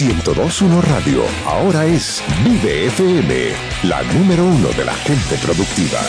...1021 0.00 0.80
Radio, 0.80 1.22
ahora 1.44 1.84
es 1.84 2.22
Vive 2.42 2.86
FM, 2.86 3.50
la 3.82 4.02
número 4.02 4.46
uno 4.46 4.68
de 4.68 4.86
la 4.86 4.94
gente 4.94 5.36
productiva. 5.42 6.00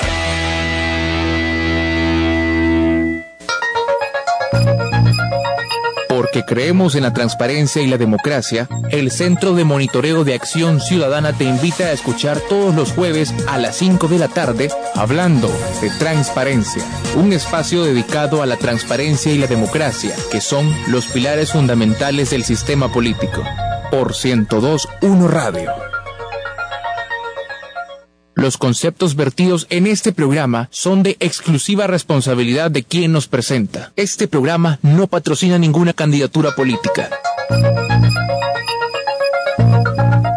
Porque 6.08 6.46
creemos 6.46 6.96
en 6.96 7.04
la 7.04 7.12
transparencia 7.12 7.82
y 7.82 7.88
la 7.88 7.98
democracia, 7.98 8.70
el 8.91 9.12
Centro 9.12 9.55
de 9.55 9.66
Monitoreo 9.66 10.23
de 10.23 10.35
Acción 10.35 10.80
Ciudadana 10.80 11.34
te 11.34 11.44
invita 11.44 11.88
a 11.88 11.91
escuchar 11.91 12.40
todos 12.48 12.73
los 12.73 12.94
jueves 12.94 13.34
a 13.49 13.58
las 13.58 13.76
5 13.76 14.08
de 14.08 14.20
la 14.20 14.30
tarde 14.30 14.70
Hablando 14.96 15.49
de 15.82 15.90
Transparencia, 15.90 16.84
un 17.18 17.34
espacio 17.34 17.84
dedicado 17.84 18.41
a 18.41 18.46
la 18.46 18.55
transparencia 18.55 19.34
y 19.34 19.38
la 19.38 19.48
democracia, 19.48 20.16
que 20.32 20.40
son 20.40 20.73
los 20.88 21.08
pilares 21.08 21.52
fundamentales 21.52 22.30
del 22.30 22.46
sistema 22.46 22.88
político. 22.90 23.44
Por 23.91 24.16
1021 24.16 25.27
Radio. 25.27 25.70
Los 28.35 28.57
conceptos 28.57 29.16
vertidos 29.16 29.68
en 29.70 29.85
este 29.85 30.13
programa 30.13 30.70
son 30.71 31.04
de 31.04 31.18
exclusiva 31.20 31.88
responsabilidad 31.88 32.71
de 32.71 32.84
quien 32.84 33.12
nos 33.12 33.27
presenta. 33.27 33.91
Este 33.98 34.29
programa 34.29 34.79
no 34.82 35.07
patrocina 35.07 35.57
ninguna 35.60 35.91
candidatura 35.91 36.51
política. 36.55 37.10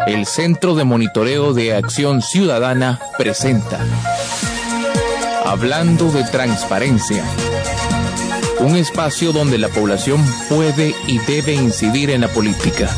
El 0.09 0.27
Centro 0.27 0.75
de 0.75 0.83
Monitoreo 0.83 1.55
de 1.55 1.77
Acción 1.77 2.23
Ciudadana 2.23 3.01
presenta 3.17 3.79
Hablando 5.47 6.11
de 6.11 6.25
Transparencia. 6.25 7.25
Un 8.59 8.75
espacio 8.75 9.33
donde 9.33 9.59
la 9.59 9.69
población 9.69 10.20
puede 10.48 10.92
y 11.07 11.19
debe 11.19 11.55
incidir 11.55 12.11
en 12.11 12.23
la 12.23 12.29
política. 12.29 12.91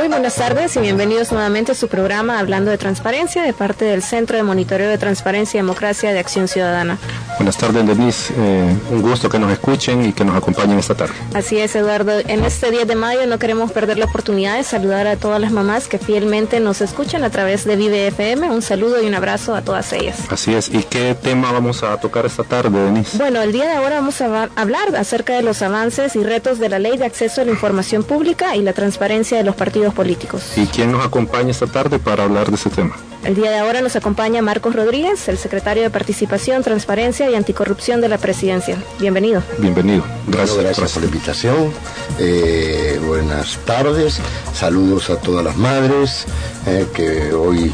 Muy 0.00 0.08
buenas 0.08 0.36
tardes 0.36 0.74
y 0.76 0.80
bienvenidos 0.80 1.30
nuevamente 1.30 1.72
a 1.72 1.74
su 1.74 1.86
programa 1.86 2.38
Hablando 2.38 2.70
de 2.70 2.78
Transparencia 2.78 3.42
de 3.42 3.52
parte 3.52 3.84
del 3.84 4.02
Centro 4.02 4.38
de 4.38 4.42
Monitoreo 4.42 4.88
de 4.88 4.96
Transparencia 4.96 5.58
y 5.58 5.60
Democracia 5.60 6.10
de 6.10 6.18
Acción 6.18 6.48
Ciudadana. 6.48 6.96
Buenas 7.36 7.58
tardes, 7.58 7.86
Denise. 7.86 8.32
Eh, 8.34 8.76
un 8.90 9.02
gusto 9.02 9.28
que 9.28 9.38
nos 9.38 9.52
escuchen 9.52 10.04
y 10.06 10.14
que 10.14 10.24
nos 10.24 10.36
acompañen 10.36 10.78
esta 10.78 10.94
tarde. 10.94 11.12
Así 11.34 11.58
es, 11.58 11.76
Eduardo. 11.76 12.18
En 12.20 12.44
este 12.44 12.70
10 12.70 12.88
de 12.88 12.96
mayo 12.96 13.26
no 13.26 13.38
queremos 13.38 13.72
perder 13.72 13.98
la 13.98 14.06
oportunidad 14.06 14.56
de 14.56 14.64
saludar 14.64 15.06
a 15.06 15.16
todas 15.16 15.38
las 15.38 15.52
mamás 15.52 15.86
que 15.86 15.98
fielmente 15.98 16.60
nos 16.60 16.80
escuchan 16.80 17.22
a 17.22 17.30
través 17.30 17.66
de 17.66 17.76
Vive 17.76 18.06
FM. 18.06 18.50
Un 18.50 18.62
saludo 18.62 19.02
y 19.02 19.06
un 19.06 19.14
abrazo 19.14 19.54
a 19.54 19.60
todas 19.60 19.92
ellas. 19.92 20.18
Así 20.30 20.54
es. 20.54 20.68
¿Y 20.68 20.82
qué 20.82 21.14
tema 21.14 21.52
vamos 21.52 21.82
a 21.82 21.98
tocar 21.98 22.24
esta 22.24 22.44
tarde, 22.44 22.82
Denise? 22.82 23.18
Bueno, 23.18 23.42
el 23.42 23.52
día 23.52 23.66
de 23.66 23.72
ahora 23.72 23.96
vamos 23.96 24.18
a 24.22 24.48
hablar 24.56 24.96
acerca 24.96 25.34
de 25.34 25.42
los 25.42 25.60
avances 25.60 26.16
y 26.16 26.22
retos 26.22 26.58
de 26.58 26.70
la 26.70 26.78
Ley 26.78 26.96
de 26.96 27.04
Acceso 27.04 27.42
a 27.42 27.44
la 27.44 27.50
Información 27.50 28.02
Pública 28.02 28.56
y 28.56 28.62
la 28.62 28.72
transparencia 28.72 29.36
de 29.36 29.44
los 29.44 29.56
partidos 29.56 29.89
políticos. 29.94 30.42
¿Y 30.56 30.66
quién 30.66 30.92
nos 30.92 31.04
acompaña 31.04 31.50
esta 31.50 31.66
tarde 31.66 31.98
para 31.98 32.24
hablar 32.24 32.48
de 32.48 32.56
ese 32.56 32.70
tema? 32.70 32.96
El 33.24 33.34
día 33.34 33.50
de 33.50 33.58
ahora 33.58 33.82
nos 33.82 33.96
acompaña 33.96 34.40
Marcos 34.40 34.74
Rodríguez, 34.74 35.28
el 35.28 35.36
secretario 35.36 35.82
de 35.82 35.90
Participación, 35.90 36.62
Transparencia 36.62 37.30
y 37.30 37.34
Anticorrupción 37.34 38.00
de 38.00 38.08
la 38.08 38.16
Presidencia. 38.16 38.82
Bienvenido. 38.98 39.42
Bienvenido. 39.58 40.02
Gracias, 40.26 40.56
gracias 40.58 40.92
por 40.92 41.02
la 41.02 41.08
invitación. 41.08 41.72
Eh, 42.18 42.98
buenas 43.06 43.58
tardes. 43.66 44.20
Saludos 44.54 45.10
a 45.10 45.16
todas 45.16 45.44
las 45.44 45.56
madres 45.56 46.24
eh, 46.66 46.86
que 46.94 47.32
hoy 47.34 47.70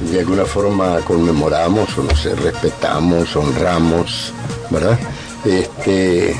de 0.00 0.20
alguna 0.20 0.44
forma 0.44 0.98
conmemoramos 1.00 1.96
o 1.98 2.02
no 2.02 2.16
sé, 2.16 2.34
respetamos, 2.34 3.36
honramos, 3.36 4.32
¿verdad? 4.70 4.98
Este, 5.44 6.34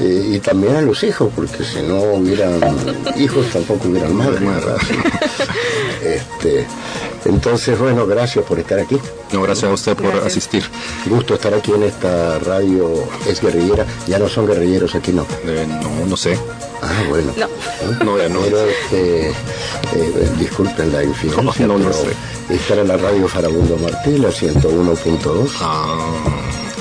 eh, 0.00 0.30
y 0.34 0.38
también 0.40 0.76
a 0.76 0.80
los 0.82 1.02
hijos, 1.04 1.30
porque 1.34 1.62
si 1.64 1.82
no 1.82 2.00
hubieran 2.14 2.58
hijos 3.16 3.46
tampoco 3.52 3.88
hubieran 3.88 4.14
madres. 4.16 4.40
¿verdad? 4.40 4.76
este, 6.02 6.66
entonces, 7.24 7.78
bueno, 7.78 8.06
gracias 8.06 8.44
por 8.44 8.58
estar 8.58 8.78
aquí. 8.78 8.98
No, 9.32 9.42
gracias 9.42 9.70
a 9.70 9.74
usted 9.74 9.96
por 9.96 10.14
asistir. 10.24 10.64
Gusto 11.06 11.34
estar 11.34 11.52
aquí 11.54 11.72
en 11.72 11.82
esta 11.84 12.38
radio, 12.38 12.92
es 13.28 13.40
guerrillera. 13.40 13.86
Ya 14.06 14.18
no 14.18 14.28
son 14.28 14.46
guerrilleros 14.46 14.94
aquí, 14.94 15.12
¿no? 15.12 15.26
Eh, 15.44 15.66
no, 15.68 16.06
no 16.06 16.16
sé. 16.16 16.38
Ah, 16.82 17.02
bueno. 17.08 17.32
No, 17.36 18.04
no 18.04 18.18
ya 18.18 18.28
no. 18.30 18.40
Pero, 18.40 18.60
este, 18.64 19.28
eh, 19.28 19.34
disculpen 20.38 20.92
la 20.92 21.04
infidencia, 21.04 21.66
No, 21.66 21.78
no, 21.78 21.92
sé. 21.92 22.54
estar 22.54 22.78
en 22.78 22.88
la 22.88 22.96
radio 22.96 23.28
Farabundo 23.28 23.76
Martí, 23.76 24.16
la 24.16 24.30
101.2, 24.30 25.50
Ah, 25.60 25.98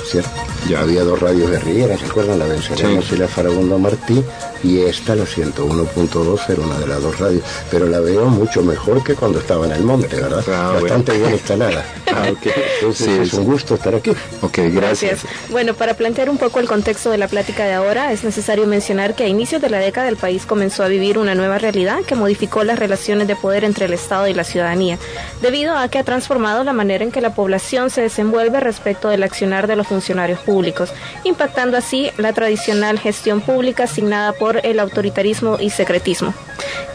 ¿cierto? 0.10 0.30
Ya. 0.68 0.82
Había 0.82 1.04
dos 1.04 1.20
radios 1.20 1.50
guerrilleras, 1.50 2.00
¿se 2.00 2.06
acuerdan? 2.08 2.40
La 2.40 2.46
Venceremos 2.46 3.06
Sí. 3.06 3.16
y 3.16 3.18
la 3.20 3.28
Farabundo 3.28 3.78
Martí, 3.80 4.24
y 4.64 4.82
esta, 4.82 5.16
la 5.16 5.26
101.2, 5.26 6.50
era 6.50 6.62
una 6.62 6.78
de 6.80 6.88
las 6.88 7.02
dos 7.02 7.18
radios. 7.20 7.44
Pero 7.72 7.86
la 7.88 8.00
veo 8.00 8.26
mucho 8.26 8.62
mejor 8.62 9.04
que 9.04 9.16
cuando 9.16 9.40
estaba 9.40 9.66
en 9.66 9.72
el 9.74 9.84
monte, 9.84 10.16
¿verdad? 10.16 10.44
Ah, 10.50 10.74
Bastante 10.80 11.18
bien 11.18 11.32
instalada. 11.32 11.84
Ah, 12.12 12.26
ok. 12.32 12.48
Entonces 12.80 13.06
Sí, 13.06 13.18
es 13.22 13.30
sí. 13.30 13.38
un 13.38 13.44
gusto 13.46 13.76
estar 13.76 13.94
aquí. 13.94 14.10
ok, 14.42 14.58
gracias. 14.74 15.22
Gracias. 15.22 15.22
Bueno, 15.52 15.76
para 15.76 15.94
plantear 15.94 16.28
un 16.32 16.40
poco 16.40 16.60
el 16.60 16.68
contexto 16.68 17.12
de 17.12 17.20
la 17.20 17.28
plática 17.28 17.66
de 17.66 17.74
ahora, 17.74 18.12
es 18.12 18.24
necesario 18.24 18.66
mencionar 18.66 19.14
que 19.16 19.26
a 19.26 19.28
inicios 19.28 19.62
de 19.62 19.70
la 19.70 19.78
década 19.78 20.08
el 20.10 20.18
país 20.18 20.48
comenzó 20.48 20.84
a 20.84 20.88
vivir 20.88 21.20
una 21.20 21.36
nueva 21.36 21.60
realidad 21.60 22.00
que 22.08 22.16
modificó 22.16 22.64
las 22.64 22.80
relaciones 22.80 23.28
de 23.28 23.36
poder 23.36 23.64
entre 23.64 23.86
el 23.86 23.94
Estado 23.94 24.28
y 24.28 24.34
la 24.34 24.44
ciudadanía, 24.44 24.98
debido 25.44 25.78
a 25.78 25.88
que 25.88 26.00
ha 26.00 26.04
transformado 26.04 26.64
la 26.64 26.74
manera 26.74 27.04
en 27.04 27.12
que 27.12 27.22
la 27.22 27.36
población 27.36 27.92
se 27.92 28.02
desenvuelve 28.02 28.60
respecto 28.60 29.08
del 29.10 29.22
accionar 29.22 29.68
de 29.68 29.76
los 29.76 29.86
funcionarios 29.86 30.40
públicos, 30.40 30.90
impactando 31.24 31.78
así 31.78 32.10
la 32.18 32.34
tradicional 32.34 32.98
gestión 33.00 33.40
pública 33.42 33.84
asignada 33.84 34.34
por 34.34 34.49
el 34.58 34.80
autoritarismo 34.80 35.58
y 35.60 35.70
secretismo. 35.70 36.34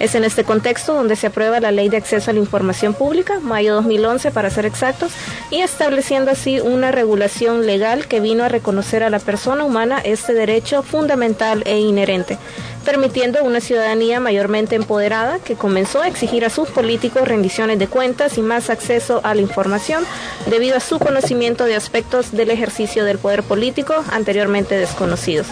Es 0.00 0.14
en 0.14 0.24
este 0.24 0.44
contexto 0.44 0.92
donde 0.94 1.16
se 1.16 1.28
aprueba 1.28 1.60
la 1.60 1.70
Ley 1.70 1.88
de 1.88 1.96
Acceso 1.96 2.30
a 2.30 2.34
la 2.34 2.40
Información 2.40 2.94
Pública, 2.94 3.38
mayo 3.40 3.74
2011 3.74 4.32
para 4.32 4.50
ser 4.50 4.66
exactos, 4.66 5.12
y 5.50 5.60
estableciendo 5.60 6.30
así 6.30 6.60
una 6.60 6.90
regulación 6.90 7.66
legal 7.66 8.06
que 8.06 8.20
vino 8.20 8.44
a 8.44 8.48
reconocer 8.48 9.02
a 9.02 9.10
la 9.10 9.20
persona 9.20 9.64
humana 9.64 10.00
este 10.04 10.34
derecho 10.34 10.82
fundamental 10.82 11.62
e 11.64 11.78
inherente, 11.78 12.38
permitiendo 12.84 13.42
una 13.42 13.60
ciudadanía 13.60 14.20
mayormente 14.20 14.76
empoderada 14.76 15.38
que 15.38 15.56
comenzó 15.56 16.02
a 16.02 16.08
exigir 16.08 16.44
a 16.44 16.50
sus 16.50 16.68
políticos 16.68 17.26
rendiciones 17.26 17.78
de 17.78 17.88
cuentas 17.88 18.38
y 18.38 18.42
más 18.42 18.70
acceso 18.70 19.20
a 19.24 19.34
la 19.34 19.40
información 19.40 20.04
debido 20.46 20.76
a 20.76 20.80
su 20.80 20.98
conocimiento 20.98 21.64
de 21.64 21.74
aspectos 21.74 22.32
del 22.32 22.50
ejercicio 22.50 23.04
del 23.04 23.18
poder 23.18 23.42
político 23.42 23.94
anteriormente 24.12 24.76
desconocidos. 24.76 25.46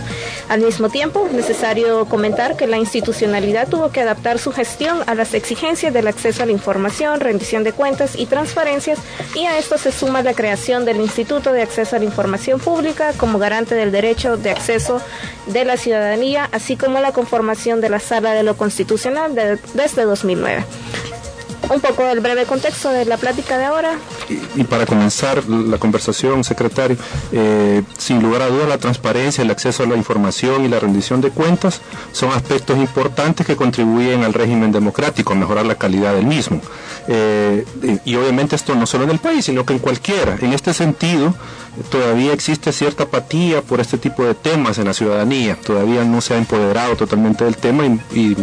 Al 0.48 0.60
mismo 0.60 0.90
tiempo, 0.90 1.26
es 1.26 1.32
necesario 1.32 2.04
comentar 2.04 2.56
que 2.56 2.66
la 2.66 2.76
institucionalidad 2.76 3.68
tuvo 3.68 3.90
que 3.90 4.00
adaptar 4.00 4.38
su 4.38 4.52
gestión 4.52 4.98
a 5.06 5.14
las 5.14 5.34
exigencias 5.34 5.94
del 5.94 6.06
acceso 6.06 6.42
a 6.42 6.46
la 6.46 6.52
información, 6.52 7.20
rendición 7.20 7.64
de 7.64 7.72
cuentas 7.72 8.16
y 8.16 8.26
transparencias, 8.26 8.98
y 9.34 9.46
a 9.46 9.58
esto 9.58 9.78
se 9.78 9.92
suma 9.92 10.22
la 10.22 10.34
creación 10.34 10.84
del 10.84 11.00
Instituto 11.00 11.52
de 11.52 11.62
Acceso 11.62 11.96
a 11.96 11.98
la 11.98 12.04
Información 12.04 12.60
Pública 12.60 13.12
como 13.16 13.38
garante 13.38 13.74
del 13.74 13.92
derecho 13.92 14.36
de 14.36 14.50
acceso 14.50 15.00
de 15.46 15.64
la 15.64 15.76
ciudadanía, 15.76 16.48
así 16.52 16.76
como 16.76 17.00
la 17.00 17.12
conformación 17.26 17.80
de 17.80 17.88
la 17.88 18.00
Sala 18.00 18.32
de 18.32 18.42
lo 18.42 18.56
Constitucional 18.56 19.34
de- 19.34 19.58
desde 19.74 20.02
2009. 20.04 20.64
Un 21.72 21.80
poco 21.80 22.02
del 22.04 22.18
breve 22.20 22.44
contexto 22.44 22.90
de 22.90 23.04
la 23.04 23.16
plática 23.16 23.56
de 23.56 23.64
ahora. 23.64 23.92
Y, 24.28 24.60
y 24.60 24.64
para 24.64 24.84
comenzar 24.84 25.44
la 25.48 25.78
conversación, 25.78 26.42
secretario, 26.42 26.96
eh, 27.30 27.82
sin 27.96 28.20
lugar 28.20 28.42
a 28.42 28.48
dudas 28.48 28.68
la 28.68 28.78
transparencia, 28.78 29.42
el 29.44 29.50
acceso 29.52 29.84
a 29.84 29.86
la 29.86 29.94
información 29.96 30.64
y 30.64 30.68
la 30.68 30.80
rendición 30.80 31.20
de 31.20 31.30
cuentas 31.30 31.80
son 32.10 32.32
aspectos 32.32 32.76
importantes 32.78 33.46
que 33.46 33.54
contribuyen 33.54 34.24
al 34.24 34.34
régimen 34.34 34.72
democrático, 34.72 35.32
a 35.32 35.36
mejorar 35.36 35.64
la 35.64 35.76
calidad 35.76 36.14
del 36.14 36.26
mismo. 36.26 36.60
Eh, 37.06 37.64
y, 38.04 38.10
y 38.12 38.16
obviamente 38.16 38.56
esto 38.56 38.74
no 38.74 38.84
solo 38.86 39.04
en 39.04 39.10
el 39.10 39.18
país, 39.20 39.44
sino 39.44 39.64
que 39.64 39.72
en 39.72 39.78
cualquiera. 39.78 40.36
En 40.40 40.52
este 40.52 40.74
sentido, 40.74 41.32
todavía 41.90 42.32
existe 42.32 42.72
cierta 42.72 43.04
apatía 43.04 43.62
por 43.62 43.80
este 43.80 43.98
tipo 43.98 44.24
de 44.24 44.34
temas 44.34 44.78
en 44.78 44.84
la 44.86 44.94
ciudadanía. 44.94 45.56
Todavía 45.56 46.04
no 46.04 46.20
se 46.20 46.34
ha 46.34 46.38
empoderado 46.38 46.96
totalmente 46.96 47.44
del 47.44 47.56
tema 47.56 47.86
y, 47.86 48.00
y 48.12 48.34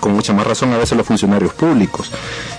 con 0.00 0.12
mucha 0.12 0.32
más 0.32 0.46
razón 0.46 0.72
a 0.72 0.78
veces 0.78 0.96
los 0.96 1.06
funcionarios 1.06 1.52
públicos. 1.52 2.10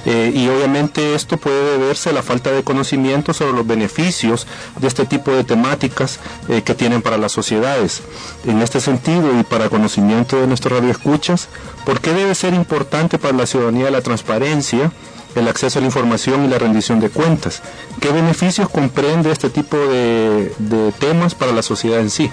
Eh, 0.06 0.32
y 0.34 0.48
obviamente 0.48 1.16
esto 1.16 1.38
puede 1.38 1.78
deberse 1.78 2.10
a 2.10 2.14
la 2.14 2.22
falta 2.22 2.52
de 2.52 2.54
de 2.54 2.64
conocimiento 2.64 3.34
sobre 3.34 3.54
los 3.54 3.68
beneficios 3.68 4.48
de 4.80 4.88
este 4.88 5.06
tipo 5.06 5.32
de 5.32 5.44
temáticas 5.44 6.20
eh, 6.48 6.62
que 6.62 6.76
tienen 6.76 7.02
para 7.02 7.18
las 7.18 7.32
sociedades. 7.32 8.02
En 8.46 8.62
este 8.62 8.80
sentido 8.80 9.38
y 9.40 9.44
para 9.44 9.70
conocimiento 9.70 10.40
de 10.40 10.48
nuestros 10.48 10.80
radioescuchas, 10.80 11.50
¿por 11.86 12.00
qué 12.00 12.14
debe 12.14 12.36
ser 12.36 12.54
importante 12.54 13.20
para 13.20 13.36
la 13.36 13.46
ciudadanía 13.46 13.92
la 13.92 14.02
transparencia? 14.02 14.92
El 15.36 15.48
acceso 15.48 15.80
a 15.80 15.82
la 15.82 15.88
información 15.88 16.46
y 16.46 16.48
la 16.48 16.58
rendición 16.58 17.00
de 17.00 17.10
cuentas. 17.10 17.62
¿Qué 18.00 18.12
beneficios 18.12 18.70
comprende 18.70 19.32
este 19.32 19.50
tipo 19.50 19.78
de, 19.78 20.52
temas 21.00 21.36
para 21.36 21.52
la 21.52 21.62
sociedad 21.62 22.00
en 22.00 22.10
sí? 22.10 22.30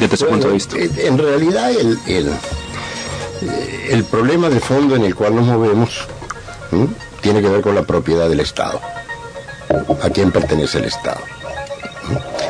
Desde 0.00 0.16
su 0.16 0.26
punto 0.26 0.48
de 0.48 0.54
vista. 0.54 0.76
En 0.78 1.18
realidad 1.18 1.70
el, 1.70 1.98
el, 3.90 4.04
problema 4.04 4.48
de 4.48 4.60
fondo 4.60 4.96
en 4.96 5.04
el 5.04 5.14
cual 5.14 5.34
nos 5.34 5.46
movemos 5.46 6.06
tiene 7.20 7.40
que 7.40 7.48
ver 7.48 7.60
con 7.62 7.74
la 7.74 7.82
propiedad 7.82 8.28
del 8.28 8.40
Estado. 8.40 8.80
¿A 10.02 10.10
quién 10.10 10.32
pertenece 10.32 10.78
el 10.78 10.84
Estado? 10.84 11.20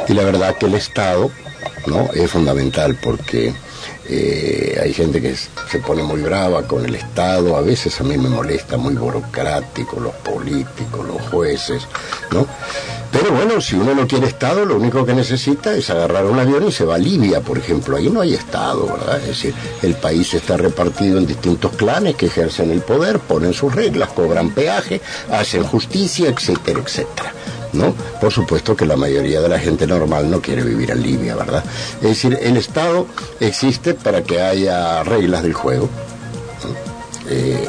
Y 0.09 0.13
la 0.13 0.23
verdad 0.23 0.57
que 0.57 0.67
el 0.67 0.75
Estado 0.75 1.31
¿no? 1.87 2.11
es 2.13 2.31
fundamental 2.31 2.97
porque 3.01 3.55
eh, 4.09 4.79
hay 4.83 4.93
gente 4.93 5.21
que 5.21 5.35
se 5.35 5.79
pone 5.81 6.03
muy 6.03 6.21
brava 6.21 6.63
con 6.63 6.85
el 6.85 6.95
Estado, 6.95 7.57
a 7.57 7.61
veces 7.61 8.01
a 8.01 8.05
mí 8.05 8.17
me 8.17 8.29
molesta, 8.29 8.77
muy 8.77 8.95
burocrático, 8.95 10.01
los 10.01 10.15
políticos, 10.15 11.07
los 11.07 11.23
jueces, 11.29 11.87
¿no? 12.31 12.47
Pero 13.13 13.33
bueno, 13.33 13.61
si 13.61 13.77
uno 13.77 13.95
no 13.95 14.07
quiere 14.07 14.27
Estado, 14.27 14.65
lo 14.65 14.77
único 14.77 15.07
que 15.07 15.15
necesita 15.15 15.75
es 15.75 15.89
agarrar 15.91 16.27
un 16.27 16.39
avión 16.39 16.67
y 16.67 16.73
se 16.73 16.85
va 16.85 16.97
a 16.97 16.99
Libia, 16.99 17.41
por 17.41 17.57
ejemplo. 17.57 17.97
Ahí 17.97 18.11
no 18.11 18.21
hay 18.21 18.35
Estado, 18.35 18.87
¿verdad? 18.87 19.21
Es 19.21 19.29
decir, 19.29 19.55
el 19.83 19.95
país 19.95 20.35
está 20.35 20.57
repartido 20.57 21.17
en 21.19 21.27
distintos 21.27 21.73
clanes 21.73 22.17
que 22.17 22.27
ejercen 22.27 22.71
el 22.71 22.81
poder, 22.81 23.19
ponen 23.21 23.55
sus 23.55 23.75
reglas, 23.75 24.11
cobran 24.11 24.51
peaje, 24.51 25.01
hacen 25.31 25.65
justicia, 25.65 26.29
etcétera, 26.29 26.81
etcétera. 26.85 27.33
¿No? 27.77 27.95
Por 28.21 28.33
supuesto 28.33 28.77
que 28.77 28.87
la 28.87 28.97
mayoría 28.97 29.41
de 29.41 29.49
la 29.49 29.59
gente 29.59 29.87
normal 29.87 30.31
no 30.31 30.41
quiere 30.41 30.63
vivir 30.63 30.91
en 30.91 31.03
Libia, 31.03 31.37
¿verdad? 31.37 31.65
Es 32.03 32.09
decir, 32.09 32.39
el 32.41 32.57
Estado 32.57 33.07
existe 33.41 33.95
para 33.95 34.23
que 34.23 34.41
haya 34.41 35.03
reglas 35.05 35.43
del 35.43 35.53
juego. 35.55 35.89
Eh, 37.29 37.69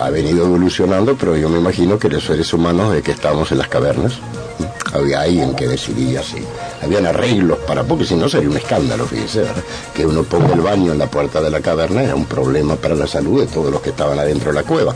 ha 0.00 0.10
venido 0.10 0.46
evolucionando, 0.46 1.16
pero 1.16 1.36
yo 1.36 1.48
me 1.48 1.58
imagino 1.58 1.98
que 1.98 2.08
los 2.08 2.24
seres 2.24 2.52
humanos 2.52 2.92
de 2.92 3.02
que 3.02 3.10
estamos 3.10 3.52
en 3.52 3.58
las 3.58 3.68
cavernas, 3.68 4.14
había 4.92 5.22
alguien 5.22 5.54
que 5.54 5.68
decidía 5.68 6.22
si 6.22 6.38
habían 6.82 7.06
arreglos 7.06 7.58
para, 7.60 7.84
porque 7.84 8.04
si 8.04 8.14
no 8.14 8.28
sería 8.28 8.48
un 8.48 8.56
escándalo, 8.56 9.06
fíjese, 9.06 9.44
que 9.94 10.06
uno 10.06 10.22
ponga 10.22 10.54
el 10.54 10.60
baño 10.60 10.92
en 10.92 10.98
la 10.98 11.06
puerta 11.06 11.40
de 11.40 11.50
la 11.50 11.60
caverna 11.60 12.02
era 12.02 12.14
un 12.14 12.26
problema 12.26 12.76
para 12.76 12.94
la 12.94 13.06
salud 13.06 13.40
de 13.40 13.46
todos 13.46 13.70
los 13.70 13.80
que 13.80 13.90
estaban 13.90 14.18
adentro 14.18 14.52
de 14.52 14.54
la 14.54 14.62
cueva. 14.62 14.94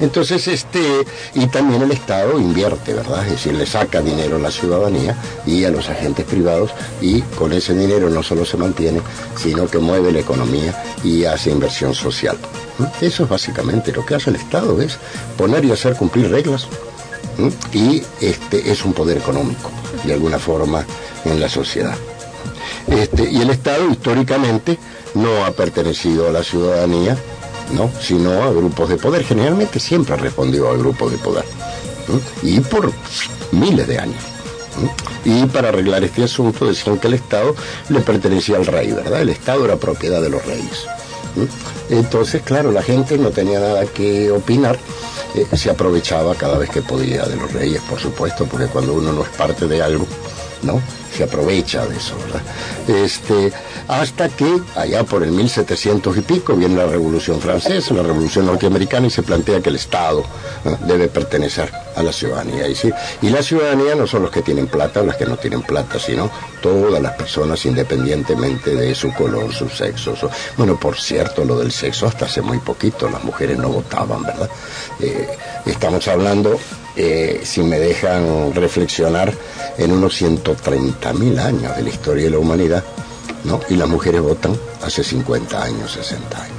Entonces, 0.00 0.48
este, 0.48 1.04
y 1.34 1.46
también 1.48 1.82
el 1.82 1.90
Estado 1.92 2.38
invierte, 2.40 2.94
¿verdad? 2.94 3.24
Es 3.26 3.32
decir, 3.32 3.54
le 3.54 3.66
saca 3.66 4.00
dinero 4.00 4.36
a 4.36 4.38
la 4.38 4.50
ciudadanía 4.50 5.14
y 5.46 5.64
a 5.64 5.70
los 5.70 5.88
agentes 5.90 6.24
privados 6.24 6.70
y 7.02 7.20
con 7.20 7.52
ese 7.52 7.74
dinero 7.74 8.08
no 8.08 8.22
solo 8.22 8.44
se 8.44 8.56
mantiene, 8.56 9.02
sino 9.36 9.66
que 9.66 9.78
mueve 9.78 10.10
la 10.10 10.20
economía 10.20 10.82
y 11.04 11.24
hace 11.24 11.50
inversión 11.50 11.94
social. 11.94 12.38
Eso 13.02 13.24
es 13.24 13.28
básicamente 13.28 13.92
lo 13.92 14.06
que 14.06 14.14
hace 14.14 14.30
el 14.30 14.36
Estado, 14.36 14.80
es 14.80 14.96
poner 15.36 15.64
y 15.66 15.72
hacer 15.72 15.94
cumplir 15.96 16.30
reglas 16.30 16.66
y 17.72 18.02
este 18.20 18.70
es 18.70 18.84
un 18.84 18.92
poder 18.92 19.18
económico, 19.18 19.70
de 20.04 20.12
alguna 20.12 20.38
forma, 20.38 20.84
en 21.24 21.40
la 21.40 21.48
sociedad. 21.48 21.96
Este, 22.86 23.30
y 23.30 23.40
el 23.40 23.50
Estado 23.50 23.88
históricamente 23.90 24.78
no 25.14 25.44
ha 25.44 25.52
pertenecido 25.52 26.28
a 26.28 26.32
la 26.32 26.42
ciudadanía, 26.42 27.16
¿no? 27.72 27.90
sino 28.00 28.42
a 28.42 28.50
grupos 28.50 28.88
de 28.88 28.96
poder. 28.96 29.24
Generalmente 29.24 29.78
siempre 29.78 30.14
ha 30.14 30.16
respondido 30.16 30.68
a 30.68 30.76
grupos 30.76 31.12
de 31.12 31.18
poder. 31.18 31.44
Y 32.42 32.60
por 32.60 32.92
miles 33.52 33.86
de 33.86 33.98
años. 33.98 34.22
Y 35.24 35.44
para 35.46 35.68
arreglar 35.68 36.02
este 36.04 36.24
asunto 36.24 36.66
decían 36.66 36.98
que 36.98 37.08
el 37.08 37.14
Estado 37.14 37.54
le 37.88 38.00
pertenecía 38.00 38.56
al 38.56 38.66
rey, 38.66 38.92
¿verdad? 38.92 39.20
El 39.20 39.28
Estado 39.28 39.64
era 39.64 39.76
propiedad 39.76 40.20
de 40.22 40.30
los 40.30 40.44
reyes. 40.44 40.86
Entonces, 41.88 42.42
claro, 42.42 42.72
la 42.72 42.82
gente 42.82 43.18
no 43.18 43.30
tenía 43.30 43.60
nada 43.60 43.84
que 43.86 44.30
opinar 44.30 44.78
eh, 45.34 45.46
se 45.56 45.70
aprovechaba 45.70 46.34
cada 46.34 46.58
vez 46.58 46.70
que 46.70 46.82
podía 46.82 47.24
de 47.24 47.36
los 47.36 47.52
reyes, 47.52 47.80
por 47.82 48.00
supuesto, 48.00 48.46
porque 48.46 48.66
cuando 48.66 48.94
uno 48.94 49.12
no 49.12 49.22
es 49.22 49.28
parte 49.30 49.68
de 49.68 49.80
algo, 49.80 50.06
¿no? 50.62 50.80
Se 51.20 51.24
aprovecha 51.24 51.86
de 51.86 51.98
eso, 51.98 52.16
¿verdad? 52.16 52.40
Este, 52.88 53.52
hasta 53.88 54.30
que 54.30 54.58
allá 54.74 55.04
por 55.04 55.22
el 55.22 55.32
1700 55.32 56.16
y 56.16 56.20
pico 56.22 56.56
viene 56.56 56.76
la 56.76 56.86
Revolución 56.86 57.38
Francesa, 57.42 57.92
la 57.92 58.02
Revolución 58.02 58.46
Norteamericana 58.46 59.06
y 59.06 59.10
se 59.10 59.22
plantea 59.22 59.60
que 59.60 59.68
el 59.68 59.76
Estado 59.76 60.24
debe 60.86 61.08
pertenecer 61.08 61.70
a 61.94 62.02
la 62.02 62.10
ciudadanía. 62.10 62.66
Y, 62.68 62.74
sí, 62.74 62.90
y 63.20 63.28
la 63.28 63.42
ciudadanía 63.42 63.94
no 63.94 64.06
son 64.06 64.22
los 64.22 64.30
que 64.30 64.40
tienen 64.40 64.66
plata 64.66 65.02
o 65.02 65.04
las 65.04 65.16
que 65.16 65.26
no 65.26 65.36
tienen 65.36 65.60
plata, 65.60 65.98
sino 65.98 66.30
todas 66.62 67.02
las 67.02 67.12
personas 67.12 67.66
independientemente 67.66 68.74
de 68.74 68.94
su 68.94 69.12
color, 69.12 69.52
su 69.52 69.68
sexo. 69.68 70.14
Bueno, 70.56 70.80
por 70.80 70.98
cierto, 70.98 71.44
lo 71.44 71.58
del 71.58 71.70
sexo 71.70 72.06
hasta 72.06 72.24
hace 72.24 72.40
muy 72.40 72.60
poquito, 72.60 73.10
las 73.10 73.22
mujeres 73.24 73.58
no 73.58 73.68
votaban, 73.68 74.22
¿verdad? 74.22 74.48
Eh, 75.00 75.28
estamos 75.66 76.08
hablando 76.08 76.58
eh, 77.02 77.40
si 77.44 77.62
me 77.62 77.78
dejan 77.78 78.54
reflexionar, 78.54 79.32
en 79.78 79.90
unos 79.90 80.14
130 80.16 81.14
mil 81.14 81.38
años 81.38 81.74
de 81.74 81.82
la 81.82 81.88
historia 81.88 82.24
de 82.24 82.30
la 82.30 82.38
humanidad, 82.38 82.84
¿no? 83.44 83.58
Y 83.70 83.76
las 83.76 83.88
mujeres 83.88 84.20
votan 84.20 84.54
hace 84.82 85.02
50 85.02 85.62
años, 85.62 85.92
60 85.92 86.42
años. 86.42 86.56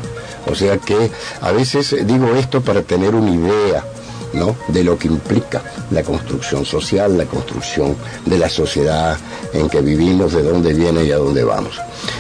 O 0.48 0.56
sea 0.56 0.80
que 0.80 1.12
a 1.42 1.52
veces 1.52 1.96
digo 2.08 2.34
esto 2.34 2.60
para 2.62 2.82
tener 2.82 3.14
una 3.14 3.30
idea, 3.30 3.86
¿no? 4.34 4.56
De 4.70 4.84
lo 4.84 4.98
que 4.98 5.10
implica 5.10 5.62
la 5.92 6.02
construcción 6.02 6.66
social, 6.66 7.20
la 7.20 7.26
construcción 7.26 7.96
de 8.26 8.40
la 8.40 8.50
sociedad 8.50 9.20
en 9.54 9.70
que 9.70 9.82
vivimos, 9.82 10.34
de 10.34 10.42
dónde 10.42 10.74
viene 10.74 11.04
y 11.04 11.12
a 11.12 11.18
dónde 11.18 11.44
vamos. 11.44 11.80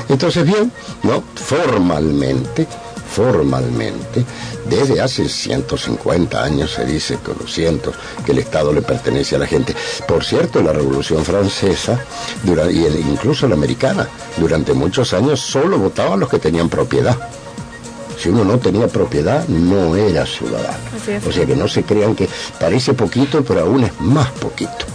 Entonces, 0.09 0.45
bien, 0.45 0.71
¿no? 1.01 1.23
Formalmente, 1.33 2.67
formalmente, 3.15 4.25
desde 4.69 5.01
hace 5.01 5.27
150 5.27 6.41
años 6.41 6.71
se 6.71 6.85
dice, 6.85 7.17
con 7.17 7.35
los 7.39 7.53
cientos, 7.53 7.95
que 8.25 8.31
el 8.31 8.39
Estado 8.39 8.71
le 8.71 8.81
pertenece 8.81 9.35
a 9.35 9.39
la 9.39 9.47
gente. 9.47 9.75
Por 10.07 10.23
cierto, 10.23 10.61
la 10.61 10.73
Revolución 10.73 11.25
Francesa 11.25 11.99
y 12.45 12.79
incluso 13.09 13.47
la 13.47 13.55
americana, 13.55 14.07
durante 14.37 14.73
muchos 14.73 15.13
años 15.13 15.39
solo 15.39 15.77
votaban 15.77 16.19
los 16.19 16.29
que 16.29 16.39
tenían 16.39 16.69
propiedad. 16.69 17.17
Si 18.17 18.29
uno 18.29 18.45
no 18.45 18.59
tenía 18.59 18.87
propiedad, 18.87 19.47
no 19.47 19.95
era 19.95 20.25
ciudadano. 20.25 20.77
O 21.27 21.31
sea 21.31 21.45
que 21.45 21.55
no 21.55 21.67
se 21.67 21.83
crean 21.83 22.15
que 22.15 22.29
parece 22.59 22.93
poquito, 22.93 23.43
pero 23.43 23.61
aún 23.61 23.83
es 23.83 23.99
más 23.99 24.29
poquito. 24.31 24.85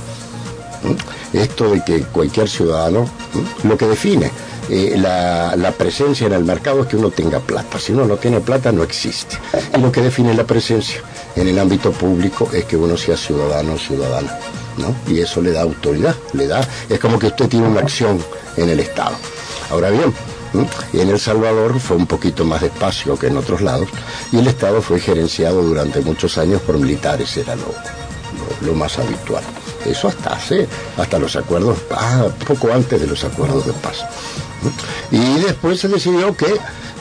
¿Mm? 0.84 1.36
Esto 1.36 1.70
de 1.70 1.84
que 1.84 2.02
cualquier 2.02 2.48
ciudadano, 2.48 3.02
¿Mm? 3.02 3.69
lo 3.69 3.76
que 3.76 3.86
define 3.86 4.31
eh, 4.69 4.96
la, 4.96 5.73
presencia 5.73 6.27
en 6.27 6.32
el 6.32 6.44
mercado 6.44 6.82
es 6.82 6.89
que 6.89 6.96
uno 6.96 7.11
tenga 7.11 7.41
plata. 7.41 7.79
Si 7.79 7.93
uno 7.93 8.06
no 8.06 8.17
tiene 8.17 8.41
plata, 8.41 8.73
no 8.73 8.82
existe. 8.82 9.39
Y 9.77 9.81
lo 9.81 9.93
que 9.93 10.03
define 10.03 10.35
la 10.35 10.44
presencia 10.44 11.01
en 11.35 11.49
el 11.49 11.58
ámbito 11.58 11.93
público 11.93 12.49
es 12.53 12.65
que 12.65 12.77
uno 12.77 12.96
sea 12.96 13.17
ciudadano 13.17 13.75
o 13.75 13.79
ciudadana. 13.79 14.39
¿no? 14.79 14.94
Y 15.06 15.20
eso 15.20 15.41
le 15.41 15.53
da 15.53 15.63
autoridad, 15.63 16.15
le 16.32 16.46
da. 16.46 16.67
Es 16.89 16.99
como 16.99 17.19
que 17.19 17.29
usted 17.29 17.49
tiene 17.49 17.69
una 17.69 17.81
acción 17.81 18.19
en 18.56 18.69
el 18.69 18.81
Estado. 18.81 19.17
Ahora 19.70 19.91
bien, 19.91 20.13
en 20.93 21.08
El 21.08 21.19
Salvador 21.19 21.79
fue 21.81 21.96
un 21.96 22.06
poquito 22.06 22.44
más 22.44 22.63
despacio 22.63 23.19
que 23.19 23.27
en 23.27 23.37
otros 23.37 23.61
lados 23.61 23.89
y 24.32 24.39
el 24.39 24.46
Estado 24.46 24.81
fue 24.81 25.01
gerenciado 25.01 25.63
durante 25.63 26.01
muchos 26.01 26.39
años 26.39 26.63
por 26.63 26.79
militares, 26.79 27.37
era 27.37 27.55
lo, 27.56 28.75
más 28.75 28.99
habitual. 28.99 29.44
Eso 29.85 30.08
hasta 30.08 30.35
hace, 30.35 30.67
hasta 30.96 31.19
los 31.19 31.37
acuerdos, 31.37 31.79
ah, 31.91 32.27
poco 32.46 32.73
antes 32.73 33.01
de 33.01 33.06
los 33.06 33.23
acuerdos 33.25 33.67
de 33.67 33.73
paz. 33.75 34.05
Y 35.11 35.41
después 35.41 35.81
se 35.81 35.89
decidió 35.89 36.37
que, 36.37 36.55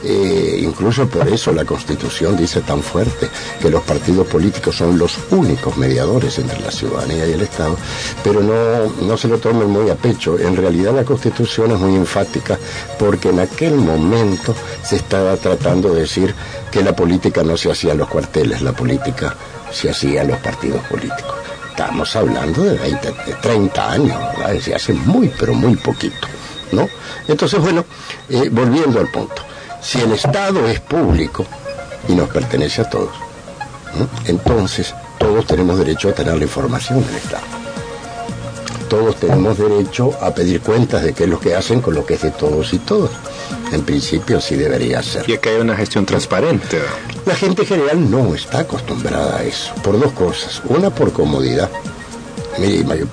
eh, 0.04 0.60
incluso 0.62 1.08
por 1.08 1.28
eso 1.28 1.52
la 1.52 1.66
Constitución 1.66 2.38
dice 2.38 2.62
tan 2.62 2.82
fuerte, 2.82 3.30
que 3.60 3.70
los 3.70 3.84
partidos 3.84 4.28
políticos 4.28 4.78
son 4.78 4.98
los 4.98 5.18
únicos 5.32 5.78
mediadores 5.78 6.38
entre 6.40 6.60
la 6.60 6.72
ciudadanía 6.72 7.28
y 7.28 7.34
el 7.34 7.42
Estado, 7.42 7.78
pero 8.24 8.42
no, 8.42 9.06
no 9.06 9.18
se 9.18 9.28
lo 9.28 9.38
tomen 9.38 9.70
muy 9.70 9.90
a 9.90 9.96
pecho. 9.96 10.38
En 10.38 10.56
realidad 10.56 10.94
la 10.94 11.04
Constitución 11.04 11.72
es 11.72 11.80
muy 11.80 11.96
enfática 11.96 12.58
porque 13.00 13.30
en 13.30 13.40
aquel 13.40 13.76
momento 13.76 14.56
se 14.84 14.98
estaba 14.98 15.36
tratando 15.38 15.94
de 15.94 16.02
decir 16.02 16.34
que 16.72 16.84
la 16.84 16.96
política 16.96 17.44
no 17.44 17.58
se 17.58 17.72
hacía 17.72 17.94
en 17.94 18.00
los 18.00 18.10
cuarteles, 18.10 18.62
la 18.62 18.74
política 18.74 19.36
se 19.72 19.90
hacía 19.90 20.22
en 20.22 20.30
los 20.30 20.40
partidos 20.40 20.82
políticos. 20.88 21.36
Estamos 21.70 22.16
hablando 22.16 22.64
de 22.64 22.78
20, 22.78 23.12
de 23.26 23.34
30 23.42 23.92
años, 23.92 24.18
¿verdad? 24.38 24.54
Desde 24.54 24.76
hace 24.76 24.94
muy, 24.94 25.30
pero 25.38 25.54
muy 25.54 25.76
poquito. 25.76 26.28
¿No? 26.76 26.88
Entonces, 27.28 27.60
bueno, 27.60 27.86
eh, 28.30 28.50
volviendo 28.52 29.00
al 29.00 29.10
punto, 29.10 29.42
si 29.82 30.02
el 30.02 30.12
Estado 30.12 30.68
es 30.68 30.80
público 30.80 31.46
y 32.08 32.14
nos 32.14 32.30
pertenece 32.30 32.82
a 32.82 32.90
todos, 32.90 33.16
entonces 34.26 34.94
todos 35.18 35.46
tenemos 35.46 35.78
derecho 35.78 36.10
a 36.10 36.14
tener 36.14 36.38
la 36.38 36.44
información 36.44 37.06
del 37.06 37.16
Estado. 37.16 37.44
Todos 38.90 39.16
tenemos 39.16 39.58
derecho 39.58 40.12
a 40.22 40.34
pedir 40.34 40.62
cuentas 40.62 41.02
de 41.04 41.14
qué 41.14 41.24
es 41.24 41.30
lo 41.30 41.40
que 41.40 41.56
hacen 41.56 41.82
con 41.82 41.96
lo 41.96 42.06
que 42.06 42.14
es 42.14 42.22
de 42.22 42.32
todos 42.32 42.72
y 42.74 42.80
todos. 42.80 43.10
En 43.72 43.84
principio 43.84 44.40
sí 44.40 44.56
debería 44.56 45.02
ser. 45.02 45.28
Y 45.28 45.38
que 45.40 45.50
hay 45.50 45.58
una 45.58 45.76
gestión 45.76 46.06
transparente. 46.06 46.80
La 47.26 47.36
gente 47.36 47.66
general 47.66 48.10
no 48.10 48.36
está 48.36 48.60
acostumbrada 48.60 49.38
a 49.38 49.44
eso, 49.44 49.74
por 49.84 50.00
dos 50.00 50.12
cosas. 50.14 50.62
Una, 50.70 50.92
por 50.92 51.12
comodidad. 51.12 51.70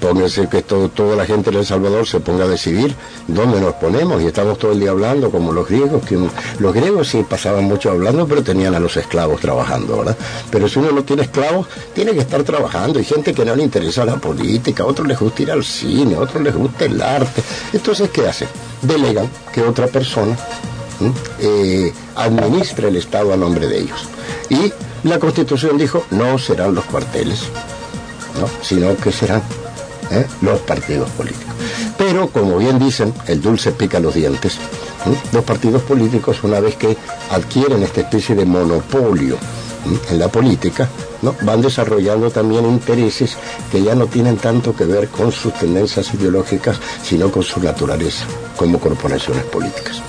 Pónganse 0.00 0.48
que 0.48 0.62
toda 0.62 1.16
la 1.16 1.26
gente 1.26 1.50
de 1.50 1.58
El 1.58 1.66
Salvador 1.66 2.06
se 2.06 2.20
ponga 2.20 2.44
a 2.44 2.48
decidir 2.48 2.94
dónde 3.26 3.60
nos 3.60 3.74
ponemos 3.74 4.22
y 4.22 4.26
estamos 4.26 4.58
todo 4.58 4.72
el 4.72 4.80
día 4.80 4.90
hablando 4.90 5.30
como 5.30 5.52
los 5.52 5.68
griegos, 5.68 6.04
que 6.04 6.18
los 6.58 6.74
griegos 6.74 7.08
sí 7.08 7.24
pasaban 7.28 7.64
mucho 7.64 7.90
hablando, 7.90 8.26
pero 8.26 8.42
tenían 8.42 8.74
a 8.74 8.80
los 8.80 8.96
esclavos 8.96 9.40
trabajando, 9.40 9.98
¿verdad? 9.98 10.16
Pero 10.50 10.68
si 10.68 10.78
uno 10.78 10.92
no 10.92 11.02
tiene 11.02 11.22
esclavos, 11.22 11.66
tiene 11.94 12.12
que 12.12 12.20
estar 12.20 12.42
trabajando. 12.44 12.98
Hay 12.98 13.04
gente 13.04 13.34
que 13.34 13.44
no 13.44 13.56
le 13.56 13.64
interesa 13.64 14.04
la 14.04 14.16
política, 14.16 14.84
a 14.84 14.86
otros 14.86 15.08
les 15.08 15.18
gusta 15.18 15.42
ir 15.42 15.50
al 15.50 15.64
cine, 15.64 16.14
a 16.14 16.20
otros 16.20 16.42
les 16.42 16.54
gusta 16.54 16.84
el 16.84 17.00
arte. 17.02 17.42
Entonces, 17.72 18.10
¿qué 18.10 18.28
hacen? 18.28 18.48
Delegan 18.82 19.28
que 19.52 19.62
otra 19.62 19.86
persona 19.86 20.36
eh, 21.40 21.92
administre 22.16 22.88
el 22.88 22.96
Estado 22.96 23.32
a 23.32 23.36
nombre 23.36 23.66
de 23.66 23.80
ellos. 23.80 24.08
Y 24.48 24.72
la 25.04 25.18
Constitución 25.18 25.78
dijo, 25.78 26.04
no 26.10 26.38
serán 26.38 26.74
los 26.74 26.84
cuarteles, 26.84 27.44
sino 28.62 28.96
que 28.96 29.12
serán 29.12 29.42
¿eh? 30.10 30.26
los 30.40 30.60
partidos 30.60 31.10
políticos. 31.10 31.54
Pero, 31.98 32.28
como 32.28 32.58
bien 32.58 32.78
dicen, 32.78 33.12
el 33.26 33.40
dulce 33.40 33.72
pica 33.72 34.00
los 34.00 34.14
dientes. 34.14 34.58
Los 35.32 35.44
partidos 35.44 35.82
políticos, 35.82 36.42
una 36.42 36.60
vez 36.60 36.76
que 36.76 36.96
adquieren 37.30 37.82
esta 37.82 38.02
especie 38.02 38.34
de 38.34 38.44
monopolio 38.44 39.36
en 40.10 40.18
la 40.18 40.28
política, 40.28 40.88
¿no? 41.22 41.34
van 41.42 41.60
desarrollando 41.60 42.30
también 42.30 42.64
intereses 42.66 43.36
que 43.70 43.82
ya 43.82 43.94
no 43.94 44.06
tienen 44.06 44.36
tanto 44.36 44.74
que 44.74 44.84
ver 44.84 45.08
con 45.08 45.32
sus 45.32 45.52
tendencias 45.54 46.14
ideológicas, 46.14 46.78
sino 47.02 47.30
con 47.32 47.42
su 47.42 47.60
naturaleza 47.60 48.24
como 48.56 48.78
corporaciones 48.78 49.44
políticas. 49.44 50.00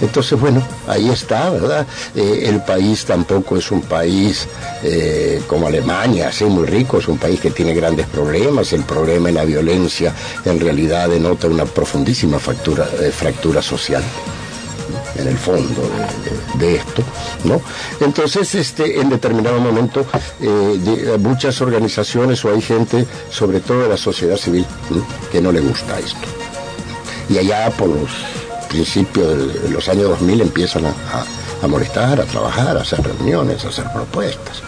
Entonces, 0.00 0.38
bueno, 0.38 0.62
ahí 0.86 1.08
está, 1.08 1.50
¿verdad? 1.50 1.86
Eh, 2.14 2.44
el 2.44 2.62
país 2.62 3.04
tampoco 3.04 3.56
es 3.56 3.70
un 3.70 3.82
país 3.82 4.46
eh, 4.82 5.42
como 5.46 5.66
Alemania, 5.66 6.28
así 6.28 6.44
muy 6.44 6.66
rico, 6.66 6.98
es 6.98 7.08
un 7.08 7.18
país 7.18 7.40
que 7.40 7.50
tiene 7.50 7.74
grandes 7.74 8.06
problemas, 8.06 8.72
el 8.72 8.84
problema 8.84 9.30
y 9.30 9.34
la 9.34 9.44
violencia 9.44 10.14
en 10.44 10.60
realidad 10.60 11.08
denota 11.08 11.48
una 11.48 11.64
profundísima 11.64 12.38
fractura, 12.38 12.88
eh, 13.00 13.10
fractura 13.10 13.60
social 13.60 14.02
en 15.16 15.26
el 15.26 15.36
fondo 15.36 15.82
de, 16.54 16.76
esto, 16.76 17.02
¿no? 17.44 17.60
Entonces, 18.00 18.54
este, 18.54 19.00
en 19.00 19.10
determinado 19.10 19.58
momento, 19.58 20.06
muchas 21.18 21.60
organizaciones 21.60 22.44
o 22.44 22.50
hay 22.54 22.62
gente, 22.62 23.04
sobre 23.28 23.58
todo 23.58 23.82
de 23.82 23.88
la 23.88 23.96
sociedad 23.96 24.36
civil, 24.36 24.64
que 25.32 25.40
no 25.40 25.50
le 25.50 25.60
gusta 25.60 25.98
esto. 25.98 26.18
Y 27.28 27.38
allá 27.38 27.68
por 27.70 27.88
los 27.88 28.37
principio 28.68 29.26
de 29.28 29.70
los 29.70 29.88
años 29.88 30.08
2000 30.10 30.40
empiezan 30.42 30.86
a, 30.86 31.66
molestar, 31.66 32.20
a 32.20 32.24
trabajar, 32.24 32.76
a 32.76 32.82
hacer 32.82 33.02
reuniones, 33.02 33.64
a 33.64 33.68
hacer 33.68 33.86
propuestas. 33.92 34.62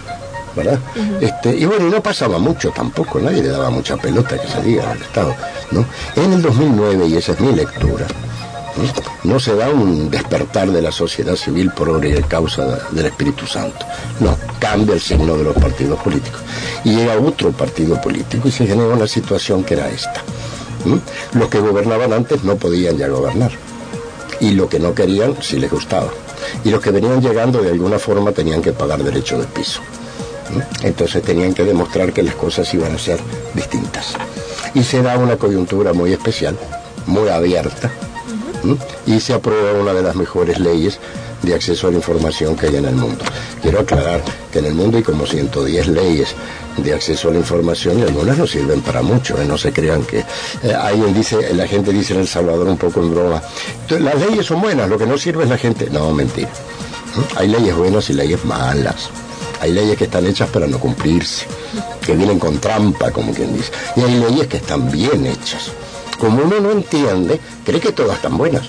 ¿verdad? 0.56 0.80
este, 1.20 1.56
y 1.56 1.64
bueno, 1.64 1.86
y 1.86 1.90
no 1.90 2.02
pasaba 2.02 2.38
mucho 2.38 2.70
tampoco, 2.70 3.20
nadie 3.20 3.42
le 3.42 3.48
daba 3.48 3.70
mucha 3.70 3.96
pelota 3.96 4.36
que 4.36 4.48
salía 4.48 4.90
al 4.90 5.00
Estado. 5.00 5.34
¿no? 5.70 5.84
En 6.16 6.32
el 6.32 6.42
2009, 6.42 7.06
y 7.06 7.16
esa 7.16 7.32
es 7.32 7.40
mi 7.40 7.52
lectura, 7.52 8.06
¿no? 9.22 9.38
se 9.38 9.54
da 9.54 9.68
un 9.68 10.10
despertar 10.10 10.70
de 10.70 10.82
la 10.82 10.90
sociedad 10.90 11.36
civil 11.36 11.70
por 11.70 11.88
obra 11.88 12.08
y 12.08 12.22
causa 12.24 12.80
del 12.90 13.06
Espíritu 13.06 13.46
Santo. 13.46 13.86
No, 14.18 14.36
cambia 14.58 14.94
el 14.94 15.00
signo 15.00 15.36
de 15.36 15.44
los 15.44 15.54
partidos 15.54 16.00
políticos. 16.00 16.40
Y 16.84 16.96
llega 16.96 17.16
otro 17.16 17.52
partido 17.52 18.00
político 18.00 18.48
y 18.48 18.50
se 18.50 18.66
genera 18.66 18.94
una 18.94 19.06
situación 19.06 19.62
que 19.62 19.74
era 19.74 19.88
esta. 19.88 20.22
Los 21.34 21.48
que 21.48 21.60
gobernaban 21.60 22.12
antes 22.12 22.42
no 22.42 22.56
podían 22.56 22.96
ya 22.96 23.08
gobernar 23.08 23.52
y 24.40 24.52
lo 24.52 24.68
que 24.68 24.78
no 24.78 24.94
querían 24.94 25.42
si 25.42 25.58
les 25.58 25.70
gustaba. 25.70 26.10
Y 26.64 26.70
los 26.70 26.80
que 26.80 26.90
venían 26.90 27.20
llegando 27.20 27.60
de 27.62 27.70
alguna 27.70 27.98
forma 27.98 28.32
tenían 28.32 28.62
que 28.62 28.72
pagar 28.72 29.02
derecho 29.02 29.38
de 29.38 29.46
piso. 29.46 29.80
Entonces 30.82 31.22
tenían 31.22 31.54
que 31.54 31.64
demostrar 31.64 32.12
que 32.12 32.22
las 32.22 32.34
cosas 32.34 32.72
iban 32.74 32.94
a 32.94 32.98
ser 32.98 33.20
distintas. 33.54 34.14
Y 34.74 34.82
se 34.82 35.02
da 35.02 35.16
una 35.18 35.36
coyuntura 35.36 35.92
muy 35.92 36.12
especial, 36.12 36.56
muy 37.06 37.28
abierta, 37.28 37.90
y 39.06 39.20
se 39.20 39.34
aprueba 39.34 39.72
una 39.72 39.92
de 39.92 40.02
las 40.02 40.16
mejores 40.16 40.58
leyes 40.58 40.98
de 41.42 41.54
acceso 41.54 41.88
a 41.88 41.90
la 41.90 41.96
información 41.96 42.56
que 42.56 42.66
hay 42.66 42.76
en 42.76 42.84
el 42.84 42.94
mundo. 42.94 43.24
Quiero 43.62 43.80
aclarar 43.80 44.22
que 44.52 44.58
en 44.58 44.66
el 44.66 44.74
mundo 44.74 44.98
hay 44.98 45.02
como 45.02 45.26
110 45.26 45.88
leyes 45.88 46.34
de 46.82 46.94
acceso 46.94 47.28
a 47.28 47.32
la 47.32 47.38
información 47.38 47.98
y 47.98 48.02
algunas 48.02 48.38
no 48.38 48.46
sirven 48.46 48.80
para 48.80 49.02
mucho, 49.02 49.40
¿eh? 49.40 49.44
no 49.46 49.58
se 49.58 49.72
crean 49.72 50.02
que 50.04 50.18
eh, 50.18 51.12
dice, 51.14 51.54
la 51.54 51.66
gente 51.66 51.92
dice 51.92 52.14
en 52.14 52.20
El 52.20 52.28
Salvador 52.28 52.68
un 52.68 52.76
poco 52.76 53.00
en 53.00 53.14
broma, 53.14 53.42
las 53.88 54.20
leyes 54.20 54.46
son 54.46 54.60
buenas, 54.60 54.88
lo 54.88 54.98
que 54.98 55.06
no 55.06 55.18
sirve 55.18 55.44
es 55.44 55.50
la 55.50 55.58
gente. 55.58 55.88
No, 55.90 56.12
mentira. 56.12 56.50
Hay 57.36 57.48
leyes 57.48 57.74
buenas 57.74 58.08
y 58.10 58.14
leyes 58.14 58.44
malas. 58.44 59.10
Hay 59.60 59.72
leyes 59.72 59.96
que 59.96 60.04
están 60.04 60.26
hechas 60.26 60.48
para 60.48 60.66
no 60.66 60.78
cumplirse, 60.78 61.46
que 62.04 62.14
vienen 62.14 62.38
con 62.38 62.58
trampa, 62.58 63.10
como 63.10 63.32
quien 63.34 63.54
dice. 63.54 63.70
Y 63.96 64.00
hay 64.00 64.18
leyes 64.18 64.46
que 64.46 64.56
están 64.56 64.90
bien 64.90 65.26
hechas. 65.26 65.70
Como 66.18 66.42
uno 66.42 66.60
no 66.60 66.70
entiende, 66.70 67.40
cree 67.64 67.80
que 67.80 67.92
todas 67.92 68.16
están 68.16 68.38
buenas 68.38 68.68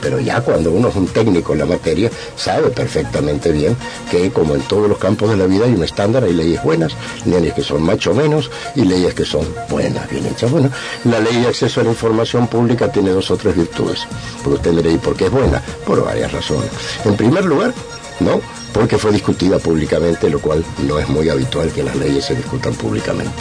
pero 0.00 0.20
ya 0.20 0.40
cuando 0.40 0.70
uno 0.72 0.88
es 0.88 0.96
un 0.96 1.06
técnico 1.08 1.52
en 1.52 1.60
la 1.60 1.66
materia, 1.66 2.10
sabe 2.36 2.70
perfectamente 2.70 3.52
bien 3.52 3.76
que 4.10 4.30
como 4.30 4.54
en 4.54 4.62
todos 4.62 4.88
los 4.88 4.98
campos 4.98 5.30
de 5.30 5.36
la 5.36 5.46
vida 5.46 5.64
hay 5.64 5.74
un 5.74 5.84
estándar, 5.84 6.24
hay 6.24 6.32
leyes 6.32 6.62
buenas, 6.62 6.92
leyes 7.24 7.54
que 7.54 7.62
son 7.62 7.82
más 7.82 8.06
o 8.06 8.14
menos 8.14 8.50
y 8.74 8.82
leyes 8.84 9.14
que 9.14 9.24
son 9.24 9.46
buenas, 9.68 10.08
bien 10.10 10.26
hechas. 10.26 10.50
Bueno, 10.50 10.70
la 11.04 11.20
ley 11.20 11.40
de 11.40 11.48
acceso 11.48 11.80
a 11.80 11.84
la 11.84 11.90
información 11.90 12.46
pública 12.48 12.90
tiene 12.90 13.10
dos 13.10 13.30
o 13.30 13.36
tres 13.36 13.56
virtudes. 13.56 14.06
Porque 14.42 14.56
usted 14.56 14.72
me 14.72 14.90
¿y 14.90 14.98
por 14.98 15.16
qué 15.16 15.26
es 15.26 15.30
buena? 15.30 15.62
Por 15.86 16.04
varias 16.04 16.32
razones. 16.32 16.70
En 17.04 17.16
primer 17.16 17.44
lugar, 17.44 17.74
¿no? 18.20 18.40
porque 18.72 18.98
fue 18.98 19.12
discutida 19.12 19.58
públicamente, 19.58 20.30
lo 20.30 20.40
cual 20.40 20.64
no 20.86 20.98
es 20.98 21.08
muy 21.08 21.28
habitual 21.28 21.72
que 21.72 21.82
las 21.82 21.96
leyes 21.96 22.24
se 22.24 22.34
discutan 22.34 22.74
públicamente. 22.74 23.32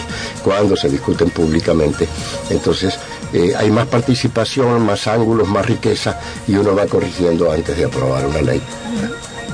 Cuando 0.44 0.76
se 0.76 0.90
discuten 0.90 1.30
públicamente, 1.30 2.08
entonces 2.50 2.98
eh, 3.34 3.54
hay 3.58 3.70
más 3.72 3.88
participación, 3.88 4.86
más 4.86 5.08
ángulos, 5.08 5.48
más 5.48 5.66
riqueza 5.66 6.20
y 6.48 6.56
uno 6.56 6.76
va 6.76 6.86
corrigiendo 6.86 7.52
antes 7.52 7.78
de 7.78 7.86
aprobar 7.86 8.26
una 8.26 8.42
ley 8.42 8.62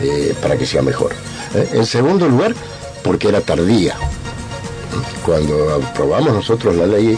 eh, 0.02 0.36
para 0.42 0.58
que 0.58 0.66
sea 0.66 0.82
mejor. 0.82 1.14
¿eh? 1.56 1.70
En 1.74 1.86
segundo 1.86 2.28
lugar, 2.28 2.54
porque 3.04 3.30
era 3.30 3.42
tardía. 3.42 3.96
Cuando 5.26 5.74
aprobamos 5.76 6.34
nosotros 6.34 6.76
la 6.76 6.86
ley, 6.86 7.18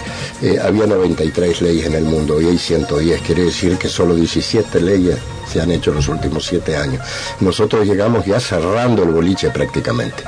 había 0.62 0.86
93 0.86 1.62
leyes 1.62 1.88
en 1.88 1.96
el 1.96 2.04
mundo, 2.04 2.36
hoy 2.36 2.46
hay 2.46 2.58
110, 2.58 3.22
quiere 3.22 3.46
decir 3.46 3.78
que 3.78 3.90
solo 3.90 4.14
17 4.14 4.80
leyes 4.80 5.18
se 5.52 5.60
han 5.60 5.72
hecho 5.72 5.90
en 5.90 5.98
los 5.98 6.08
últimos 6.08 6.46
7 6.46 6.78
años. 6.78 7.04
Nosotros 7.40 7.86
llegamos 7.86 8.26
ya 8.26 8.40
cerrando 8.40 9.04
el 9.04 9.10
boliche 9.10 9.50
prácticamente. 9.50 10.24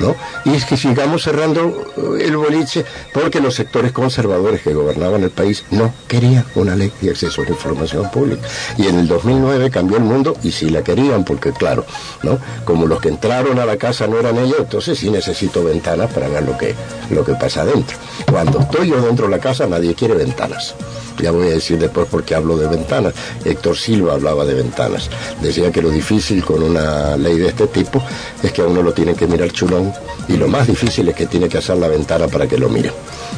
¿No? 0.00 0.14
Y 0.44 0.54
es 0.54 0.64
que 0.64 0.76
sigamos 0.76 1.22
cerrando 1.22 1.92
eh, 1.96 2.24
el 2.24 2.36
boliche 2.36 2.84
porque 3.12 3.40
los 3.40 3.54
sectores 3.54 3.92
conservadores 3.92 4.62
que 4.62 4.74
gobernaban 4.74 5.22
el 5.22 5.30
país 5.30 5.64
no 5.70 5.92
querían 6.08 6.44
una 6.54 6.76
ley 6.76 6.92
de 7.00 7.10
acceso 7.10 7.42
a 7.42 7.44
la 7.44 7.50
información 7.50 8.10
pública. 8.10 8.46
Y 8.78 8.86
en 8.86 8.98
el 8.98 9.08
2009 9.08 9.70
cambió 9.70 9.96
el 9.96 10.04
mundo 10.04 10.36
y 10.42 10.52
sí 10.52 10.70
la 10.70 10.82
querían 10.82 11.24
porque, 11.24 11.52
claro, 11.52 11.84
¿no? 12.22 12.38
Como 12.64 12.86
los 12.86 13.00
que 13.00 13.08
entraron 13.08 13.58
a 13.58 13.66
la 13.66 13.76
casa 13.76 14.06
no 14.06 14.18
eran 14.18 14.38
ellos, 14.38 14.56
entonces 14.58 14.98
sí 14.98 15.10
necesito 15.10 15.64
ventanas 15.64 16.12
para 16.12 16.28
ver 16.28 16.44
lo 16.44 16.56
que, 16.56 16.74
lo 17.10 17.24
que 17.24 17.34
pasa 17.34 17.62
adentro. 17.62 17.96
Cuando 18.30 18.60
estoy 18.60 18.88
yo 18.88 19.00
dentro 19.00 19.26
de 19.26 19.32
la 19.32 19.38
casa 19.38 19.66
nadie 19.66 19.94
quiere 19.94 20.14
ventanas. 20.14 20.74
Ya 21.22 21.30
voy 21.30 21.46
a 21.46 21.50
decir 21.52 21.78
después 21.78 22.08
por 22.08 22.24
qué 22.24 22.34
hablo 22.34 22.56
de 22.56 22.66
ventanas. 22.66 23.14
Héctor 23.44 23.76
Silva 23.78 24.14
hablaba 24.14 24.44
de 24.44 24.54
ventanas. 24.54 25.08
Decía 25.40 25.70
que 25.70 25.80
lo 25.80 25.90
difícil 25.90 26.44
con 26.44 26.62
una 26.62 27.16
ley 27.16 27.38
de 27.38 27.48
este 27.48 27.68
tipo 27.68 28.02
es 28.42 28.52
que 28.52 28.62
a 28.62 28.66
uno 28.66 28.82
lo 28.82 28.92
tiene 28.92 29.14
que 29.14 29.26
mirar 29.26 29.50
chulón 29.52 29.92
y 30.28 30.36
lo 30.36 30.48
más 30.48 30.66
difícil 30.66 31.08
es 31.08 31.14
que 31.14 31.26
tiene 31.26 31.48
que 31.48 31.58
hacer 31.58 31.76
la 31.76 31.88
ventana 31.88 32.26
para 32.26 32.46
que 32.48 32.58
lo 32.58 32.68
mire. 32.68 32.92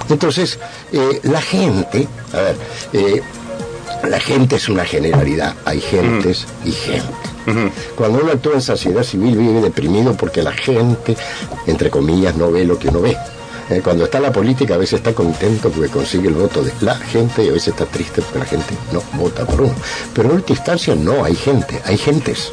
Entonces, 0.08 0.58
eh, 0.92 1.20
la 1.24 1.42
gente, 1.42 2.08
a 2.32 2.40
ver, 2.40 2.56
eh, 2.94 3.22
la 4.08 4.20
gente 4.20 4.56
es 4.56 4.68
una 4.68 4.84
generalidad, 4.84 5.54
hay 5.64 5.80
gentes 5.80 6.46
y 6.64 6.72
gente. 6.72 7.12
Cuando 7.94 8.20
uno 8.20 8.32
actúa 8.32 8.54
en 8.54 8.62
sociedad 8.62 9.02
civil 9.02 9.36
vive 9.36 9.60
deprimido 9.60 10.14
porque 10.14 10.42
la 10.42 10.52
gente, 10.52 11.16
entre 11.66 11.90
comillas, 11.90 12.34
no 12.36 12.50
ve 12.50 12.64
lo 12.64 12.78
que 12.78 12.88
uno 12.88 13.02
ve. 13.02 13.16
Eh, 13.70 13.80
cuando 13.82 14.04
está 14.04 14.20
la 14.20 14.32
política 14.32 14.74
a 14.74 14.78
veces 14.78 14.94
está 14.94 15.14
contento 15.14 15.70
porque 15.70 15.88
consigue 15.88 16.28
el 16.28 16.34
voto 16.34 16.62
de 16.62 16.72
la 16.80 16.96
gente 16.96 17.44
y 17.44 17.48
a 17.48 17.52
veces 17.52 17.68
está 17.68 17.86
triste 17.86 18.20
porque 18.22 18.38
la 18.38 18.44
gente 18.44 18.74
no 18.92 19.02
vota 19.18 19.46
por 19.46 19.62
uno. 19.62 19.74
Pero 20.12 20.28
en 20.28 20.36
última 20.36 20.56
instancia 20.56 20.94
no 20.94 21.24
hay 21.24 21.34
gente, 21.34 21.80
hay 21.84 21.96
gentes. 21.96 22.52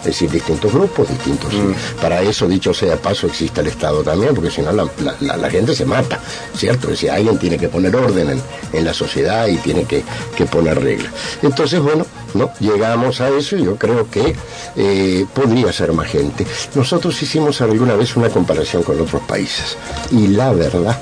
Es 0.00 0.04
decir, 0.04 0.30
distintos 0.30 0.72
grupos, 0.72 1.08
distintos. 1.08 1.52
Mm. 1.52 2.00
Para 2.00 2.22
eso, 2.22 2.48
dicho 2.48 2.72
sea 2.72 2.96
paso, 2.96 3.26
existe 3.26 3.60
el 3.60 3.66
Estado 3.66 4.02
también, 4.02 4.34
porque 4.34 4.50
si 4.50 4.62
no 4.62 4.72
la, 4.72 5.50
gente 5.50 5.74
se 5.74 5.84
mata, 5.84 6.18
¿cierto? 6.56 6.86
Es 6.86 6.92
decir, 6.92 7.10
alguien 7.10 7.38
tiene 7.38 7.58
que 7.58 7.68
poner 7.68 7.94
orden 7.94 8.40
en, 8.72 8.84
la 8.84 8.94
sociedad 8.94 9.46
y 9.48 9.56
tiene 9.56 9.84
que, 9.84 10.02
poner 10.46 10.80
reglas. 10.80 11.12
Entonces, 11.42 11.80
bueno, 11.80 12.06
no 12.34 12.50
llegamos 12.60 13.20
a 13.20 13.28
eso 13.28 13.56
y 13.56 13.64
yo 13.64 13.76
creo 13.76 14.10
que 14.10 14.34
eh, 14.76 15.26
podría 15.34 15.72
ser 15.72 15.92
más 15.92 16.08
gente. 16.08 16.46
Nosotros 16.74 17.20
hicimos 17.22 17.60
alguna 17.60 17.94
vez 17.94 18.16
una 18.16 18.28
comparación 18.28 18.82
con 18.82 19.00
otros 19.00 19.22
países 19.22 19.76
y 20.10 20.28
la 20.28 20.52
verdad 20.52 20.98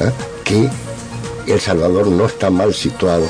¿eh? 0.00 0.10
que 0.44 0.68
El 1.52 1.60
Salvador 1.60 2.08
no 2.08 2.26
está 2.26 2.50
mal 2.50 2.74
situado 2.74 3.26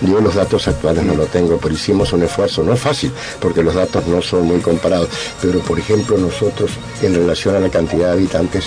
Yo 0.00 0.20
los 0.20 0.34
datos 0.34 0.68
actuales 0.68 1.04
no 1.04 1.14
los 1.14 1.28
tengo, 1.28 1.56
pero 1.58 1.74
hicimos 1.74 2.12
un 2.12 2.22
esfuerzo. 2.22 2.62
No 2.62 2.74
es 2.74 2.80
fácil, 2.80 3.12
porque 3.40 3.62
los 3.62 3.74
datos 3.74 4.06
no 4.06 4.20
son 4.20 4.42
muy 4.44 4.60
comparados. 4.60 5.08
Pero, 5.40 5.60
por 5.60 5.78
ejemplo, 5.78 6.18
nosotros, 6.18 6.72
en 7.02 7.14
relación 7.14 7.56
a 7.56 7.60
la 7.60 7.70
cantidad 7.70 8.08
de 8.08 8.12
habitantes, 8.12 8.66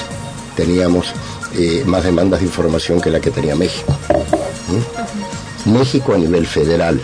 teníamos 0.56 1.14
eh, 1.56 1.84
más 1.86 2.04
demandas 2.04 2.40
de 2.40 2.48
información 2.48 3.00
que 3.00 3.12
la 3.12 3.20
que 3.20 3.30
tenía 3.30 3.56
México. 3.56 3.94
México 5.66 6.14
a 6.14 6.18
nivel 6.18 6.48
federal, 6.48 7.00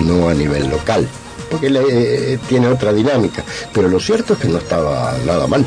no 0.00 0.28
a 0.28 0.34
nivel 0.34 0.68
local 0.68 1.08
porque 1.50 1.68
eh, 1.68 2.38
tiene 2.48 2.68
otra 2.68 2.92
dinámica. 2.92 3.44
Pero 3.72 3.88
lo 3.88 4.00
cierto 4.00 4.34
es 4.34 4.38
que 4.38 4.48
no 4.48 4.58
estaba 4.58 5.16
nada 5.24 5.46
mal. 5.46 5.66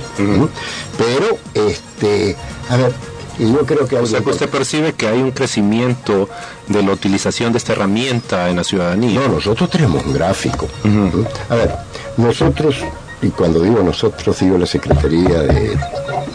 Pero, 0.97 1.37
este, 1.53 2.35
a 2.69 2.77
ver, 2.77 2.93
yo 3.39 3.65
creo 3.65 3.87
que... 3.87 3.97
O 3.97 4.05
sea, 4.05 4.21
que 4.21 4.29
usted 4.29 4.49
percibe 4.49 4.93
que 4.93 5.07
hay 5.07 5.21
un 5.21 5.31
crecimiento 5.31 6.29
de 6.67 6.83
la 6.83 6.91
utilización 6.91 7.51
de 7.51 7.57
esta 7.57 7.73
herramienta 7.73 8.49
en 8.49 8.57
la 8.57 8.63
ciudadanía. 8.63 9.19
No, 9.19 9.27
nosotros 9.27 9.69
tenemos 9.69 10.05
un 10.05 10.13
gráfico. 10.13 10.67
A 11.49 11.55
ver, 11.55 11.75
nosotros, 12.17 12.77
y 13.21 13.29
cuando 13.29 13.61
digo 13.61 13.81
nosotros, 13.81 14.39
digo 14.39 14.57
la 14.57 14.65
Secretaría 14.65 15.41
de, 15.41 15.77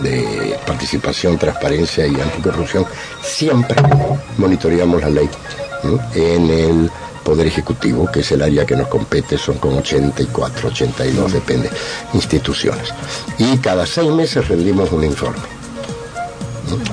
de 0.00 0.58
Participación, 0.66 1.38
Transparencia 1.38 2.06
y 2.06 2.20
Anticorrupción, 2.20 2.84
siempre 3.22 3.80
monitoreamos 4.38 5.00
la 5.00 5.10
ley 5.10 5.28
en 6.14 6.50
el 6.50 6.90
Poder 7.26 7.48
Ejecutivo, 7.48 8.06
que 8.06 8.20
es 8.20 8.30
el 8.30 8.40
área 8.40 8.64
que 8.64 8.76
nos 8.76 8.86
compete, 8.86 9.36
son 9.36 9.58
como 9.58 9.78
84, 9.78 10.68
82, 10.68 11.32
depende, 11.32 11.68
instituciones. 12.14 12.94
Y 13.36 13.58
cada 13.58 13.84
seis 13.84 14.12
meses 14.12 14.46
rendimos 14.46 14.92
un 14.92 15.02
informe, 15.02 15.42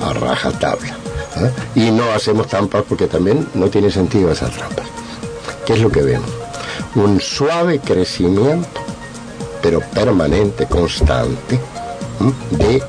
a 0.02 0.12
raja 0.12 0.50
tabla. 0.50 0.96
Y 1.76 1.92
no 1.92 2.10
hacemos 2.12 2.48
trampas 2.48 2.82
porque 2.88 3.06
también 3.06 3.46
no 3.54 3.68
tiene 3.68 3.92
sentido 3.92 4.32
esas 4.32 4.50
trampas. 4.50 4.86
¿Qué 5.64 5.74
es 5.74 5.78
lo 5.78 5.92
que 5.92 6.02
vemos? 6.02 6.28
Un 6.96 7.20
suave 7.20 7.78
crecimiento, 7.78 8.80
pero 9.62 9.78
permanente, 9.80 10.66
constante, 10.66 11.60
de 12.50 12.82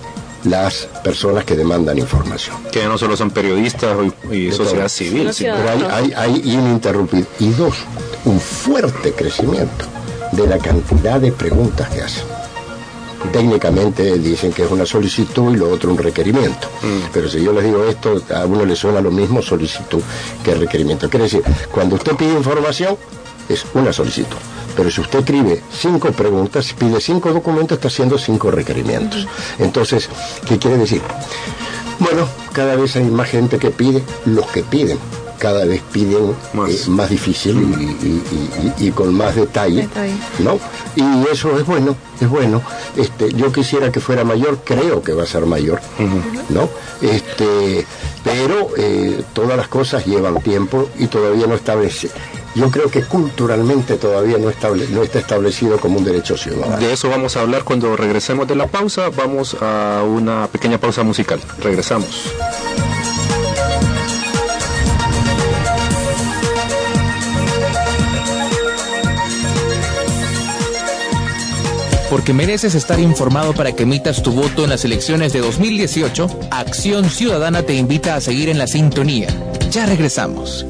las 0.45 0.87
personas 1.03 1.43
que 1.43 1.55
demandan 1.55 1.97
información. 1.97 2.57
Que 2.71 2.85
no 2.85 2.97
solo 2.97 3.17
son 3.17 3.31
periodistas 3.31 3.97
y, 4.31 4.51
sociedad 4.51 4.87
civil, 4.87 5.31
pero 5.37 5.69
hay, 5.69 5.83
hay, 5.91 6.13
hay 6.13 6.41
ininterrumpido. 6.43 7.25
Y 7.39 7.49
dos, 7.49 7.75
un 8.25 8.39
fuerte 8.39 9.13
crecimiento 9.13 9.85
de 10.31 10.47
la 10.47 10.57
cantidad 10.57 11.19
de 11.19 11.31
preguntas 11.31 11.89
que 11.89 12.01
hacen. 12.01 12.23
Técnicamente 13.31 14.19
dicen 14.19 14.53
que 14.53 14.63
es 14.63 14.71
una 14.71 14.85
solicitud 14.85 15.53
y 15.53 15.57
lo 15.57 15.69
otro 15.69 15.89
un 15.89 15.97
requerimiento. 15.97 16.67
Mm. 16.83 17.11
Pero 17.11 17.27
si 17.27 17.43
yo 17.43 17.53
les 17.53 17.63
digo 17.63 17.83
esto, 17.85 18.21
a 18.33 18.45
uno 18.45 18.65
le 18.65 18.75
suena 18.75 19.01
lo 19.01 19.09
mismo 19.09 19.41
solicitud 19.41 20.01
que 20.43 20.53
requerimiento. 20.53 21.09
Quiere 21.09 21.23
decir, 21.23 21.41
cuando 21.71 21.95
usted 21.95 22.15
pide 22.15 22.33
información, 22.33 22.97
es 23.49 23.65
una 23.73 23.91
solicitud. 23.91 24.37
Pero 24.75 24.91
si 24.91 25.01
usted 25.01 25.19
escribe 25.19 25.61
cinco 25.71 26.11
preguntas, 26.11 26.73
pide 26.77 26.99
cinco 26.99 27.31
documentos, 27.31 27.77
está 27.77 27.87
haciendo 27.87 28.17
cinco 28.17 28.51
requerimientos. 28.51 29.27
Entonces, 29.59 30.09
¿qué 30.47 30.57
quiere 30.57 30.77
decir? 30.77 31.01
Bueno, 31.99 32.27
cada 32.51 32.75
vez 32.75 32.95
hay 32.95 33.05
más 33.05 33.29
gente 33.29 33.57
que 33.57 33.71
pide, 33.71 34.03
los 34.25 34.45
que 34.47 34.63
piden 34.63 34.99
cada 35.37 35.65
vez 35.65 35.81
piden 35.91 36.35
más, 36.53 36.69
eh, 36.71 37.07
difícil 37.09 37.55
y, 38.79 38.89
con 38.91 39.13
más 39.13 39.35
detalle, 39.35 39.87
¿no? 40.39 40.57
Y 40.95 41.03
eso 41.31 41.57
es 41.59 41.65
bueno, 41.65 41.95
es 42.19 42.29
bueno. 42.29 42.61
Este, 42.95 43.33
yo 43.33 43.51
quisiera 43.51 43.91
que 43.91 43.99
fuera 43.99 44.23
mayor, 44.23 44.59
creo 44.63 45.03
que 45.03 45.13
va 45.13 45.23
a 45.23 45.27
ser 45.27 45.45
mayor, 45.45 45.81
¿no? 46.49 46.69
Este, 47.01 47.85
pero 48.23 48.69
eh, 48.77 49.23
todas 49.33 49.57
las 49.57 49.67
cosas 49.67 50.05
llevan 50.05 50.41
tiempo 50.41 50.89
y 50.97 51.07
todavía 51.07 51.47
no 51.47 51.55
establece 51.55 52.09
yo 52.55 52.71
creo 52.71 52.89
que 52.89 53.03
culturalmente 53.03 53.97
todavía 53.97 54.37
no, 54.37 54.49
estable, 54.49 54.87
no 54.89 55.03
está 55.03 55.19
establecido 55.19 55.77
como 55.77 55.99
un 55.99 56.05
derecho 56.05 56.37
ciudadano. 56.37 56.77
De 56.77 56.93
eso 56.93 57.09
vamos 57.09 57.35
a 57.35 57.41
hablar 57.41 57.63
cuando 57.63 57.95
regresemos 57.97 58.47
de 58.47 58.55
la 58.55 58.67
pausa. 58.67 59.09
Vamos 59.09 59.57
a 59.61 60.03
una 60.07 60.47
pequeña 60.47 60.77
pausa 60.77 61.03
musical. 61.03 61.39
Regresamos. 61.59 62.31
Porque 72.09 72.33
mereces 72.33 72.75
estar 72.75 72.99
informado 72.99 73.53
para 73.53 73.73
que 73.73 73.83
emitas 73.83 74.23
tu 74.23 74.31
voto 74.31 74.63
en 74.63 74.69
las 74.69 74.85
elecciones 74.85 75.33
de 75.33 75.39
2018, 75.39 76.29
Acción 76.51 77.09
Ciudadana 77.09 77.63
te 77.63 77.73
invita 77.73 78.15
a 78.15 78.21
seguir 78.21 78.47
en 78.47 78.57
la 78.57 78.67
sintonía. 78.67 79.27
Ya 79.71 79.85
regresamos. 79.85 80.65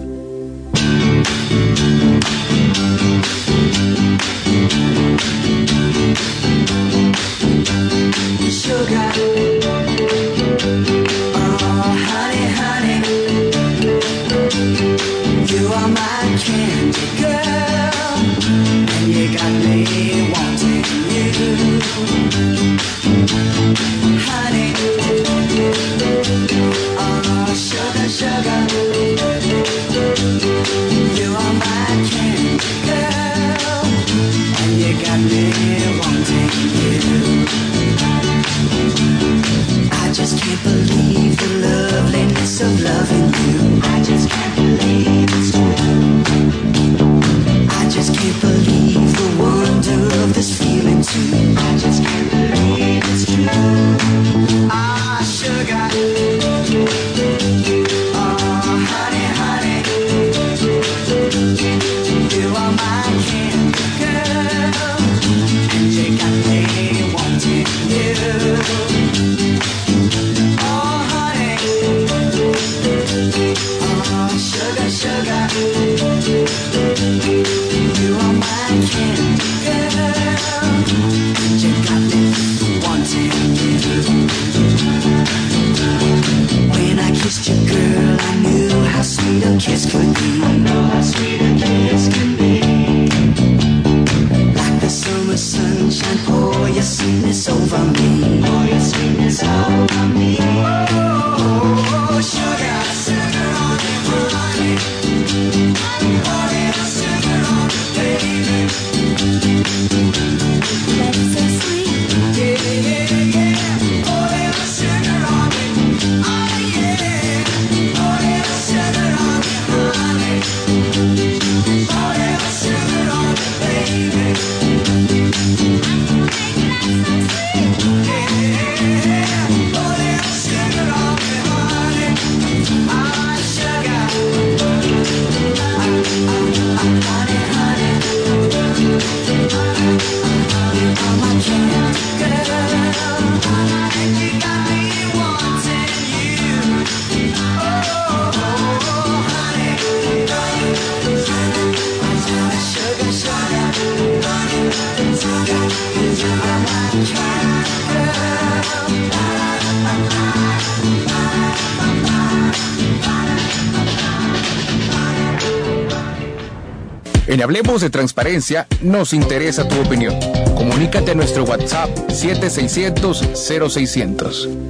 Hablemos 167.45 167.81
de 167.81 167.91
Transparencia 167.91 168.65
nos 168.81 169.13
interesa 169.13 169.67
tu 169.67 169.79
opinión. 169.79 170.15
Comunícate 170.55 171.12
a 171.12 171.13
nuestro 171.13 171.43
WhatsApp 171.43 171.91
7600 172.10 173.23
0600. 173.69 174.64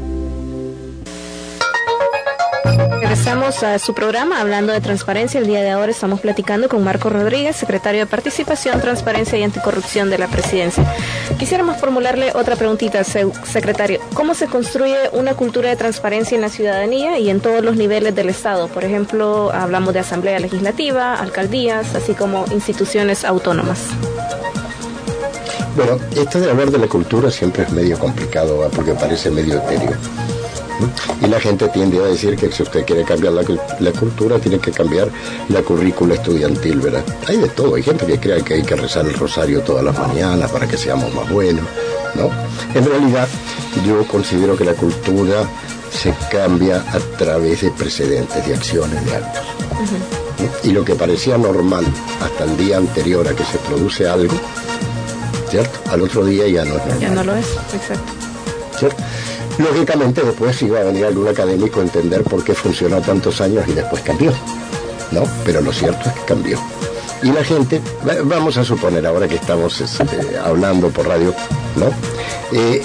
Regresamos 3.15 3.63
a 3.63 3.80
su 3.80 3.93
programa 3.93 4.41
hablando 4.41 4.73
de 4.73 4.82
transparencia. 4.82 5.39
El 5.39 5.47
día 5.47 5.62
de 5.62 5.69
ahora 5.69 5.89
estamos 5.89 6.19
platicando 6.19 6.67
con 6.67 6.84
Marco 6.84 7.10
Rodríguez, 7.10 7.56
secretario 7.56 8.01
de 8.01 8.08
Participación, 8.08 8.82
Transparencia 8.82 9.38
y 9.38 9.43
Anticorrupción 9.43 10.10
de 10.10 10.17
la 10.17 10.28
Presidencia. 10.28 10.84
Quisiéramos 11.39 11.78
formularle 11.78 12.34
otra 12.36 12.58
preguntita, 12.58 13.06
secretario. 13.06 14.01
¿Cómo 14.13 14.36
se 14.36 14.47
construye 14.47 14.97
una 15.13 15.34
cultura 15.34 15.69
de 15.69 15.78
transparencia 15.78 16.36
en 16.36 16.41
la 16.41 16.49
ciudadanía 16.49 17.17
y 17.17 17.30
en 17.30 17.39
todos 17.39 17.63
los 17.63 17.78
niveles 17.78 18.13
del 18.13 18.28
Estado? 18.28 18.67
Por 18.67 18.84
ejemplo, 18.84 19.49
hablamos 19.54 19.93
de 19.93 20.01
Asamblea 20.01 20.38
Legislativa, 20.39 21.13
alcaldías, 21.15 21.95
así 21.95 22.15
como 22.15 22.43
instituciones 22.51 23.23
autónomas. 23.23 23.80
Bueno, 25.78 25.99
esto 26.17 26.41
de 26.41 26.51
hablar 26.51 26.69
de 26.69 26.80
la 26.80 26.88
cultura 26.88 27.32
siempre 27.32 27.63
es 27.63 27.71
medio 27.71 27.97
complicado, 27.97 28.69
porque 28.75 28.93
parece 28.93 29.32
medio 29.32 29.56
etéreo. 29.56 29.95
Y 31.21 31.27
la 31.27 31.39
gente 31.39 31.67
tiende 31.69 31.99
a 31.99 32.07
decir 32.07 32.35
que 32.35 32.51
si 32.51 32.63
usted 32.63 32.85
quiere 32.85 33.03
cambiar 33.03 33.33
la, 33.33 33.91
cultura, 33.91 34.39
tiene 34.39 34.59
que 34.59 34.71
cambiar 34.71 35.09
la 35.49 35.61
currícula 35.61 36.15
estudiantil, 36.15 36.79
¿verdad? 36.81 37.03
Hay 37.27 37.38
de 37.38 37.49
todo. 37.49 37.75
Hay 37.75 37.83
gente 37.83 38.05
que 38.05 38.19
cree 38.19 38.43
que 38.43 38.55
hay 38.55 38.63
que 38.63 38.75
rezar 38.75 39.05
el 39.05 39.13
rosario 39.13 39.61
todas 39.61 39.83
las 39.83 39.97
mañanas 39.97 40.51
para 40.51 40.67
que 40.67 40.77
seamos 40.77 41.13
más 41.13 41.29
buenos, 41.29 41.63
¿no? 42.15 42.29
En 42.73 42.85
realidad, 42.85 43.27
yo 43.85 44.05
considero 44.07 44.57
que 44.57 44.65
la 44.65 44.73
cultura 44.73 45.43
se 45.91 46.13
cambia 46.29 46.83
a 46.91 46.99
través 47.17 47.61
de 47.61 47.71
precedentes, 47.71 48.45
de 48.45 48.53
acciones, 48.53 49.05
de 49.05 49.15
actos. 49.15 49.43
Y 50.63 50.71
lo 50.71 50.83
que 50.83 50.95
parecía 50.95 51.38
normal 51.38 51.85
hasta 52.21 52.43
el 52.43 52.57
día 52.57 52.77
anterior 52.77 53.27
a 53.27 53.35
que 53.35 53.43
se 53.45 53.57
produce 53.59 54.07
algo, 54.07 54.33
¿cierto? 55.49 55.79
Al 55.89 56.01
otro 56.01 56.25
día 56.25 56.47
ya 56.47 56.65
no 56.65 56.75
es 56.75 56.85
normal. 56.85 56.99
Ya 56.99 57.09
no 57.11 57.23
lo 57.23 57.35
es, 57.35 57.47
exacto. 57.73 58.13
¿Cierto? 58.77 59.03
Lógicamente 59.58 60.22
después 60.22 60.62
iba 60.62 60.80
a 60.80 60.84
venir 60.84 61.06
algún 61.06 61.28
académico 61.28 61.80
a 61.80 61.84
entender 61.84 62.24
por 62.24 62.44
qué 62.44 62.54
funcionó 62.54 63.02
tantos 63.02 63.39
años 63.41 63.65
y 63.68 63.74
después 63.74 64.02
cambió. 64.02 64.34
¿No? 65.12 65.24
Pero 65.46 65.62
lo 65.62 65.72
cierto 65.72 66.10
es 66.10 66.15
que 66.15 66.26
cambió. 66.26 66.60
Y 67.24 67.32
la 67.32 67.44
gente, 67.44 67.82
vamos 68.26 68.58
a 68.58 68.63
suponer 68.63 69.06
ahora 69.06 69.28
que 69.28 69.36
estamos 69.36 69.80
este, 69.80 70.38
hablando 70.38 70.89
por 70.89 71.08
radio, 71.08 71.34
¿no? 71.76 71.88
Eh, 72.52 72.84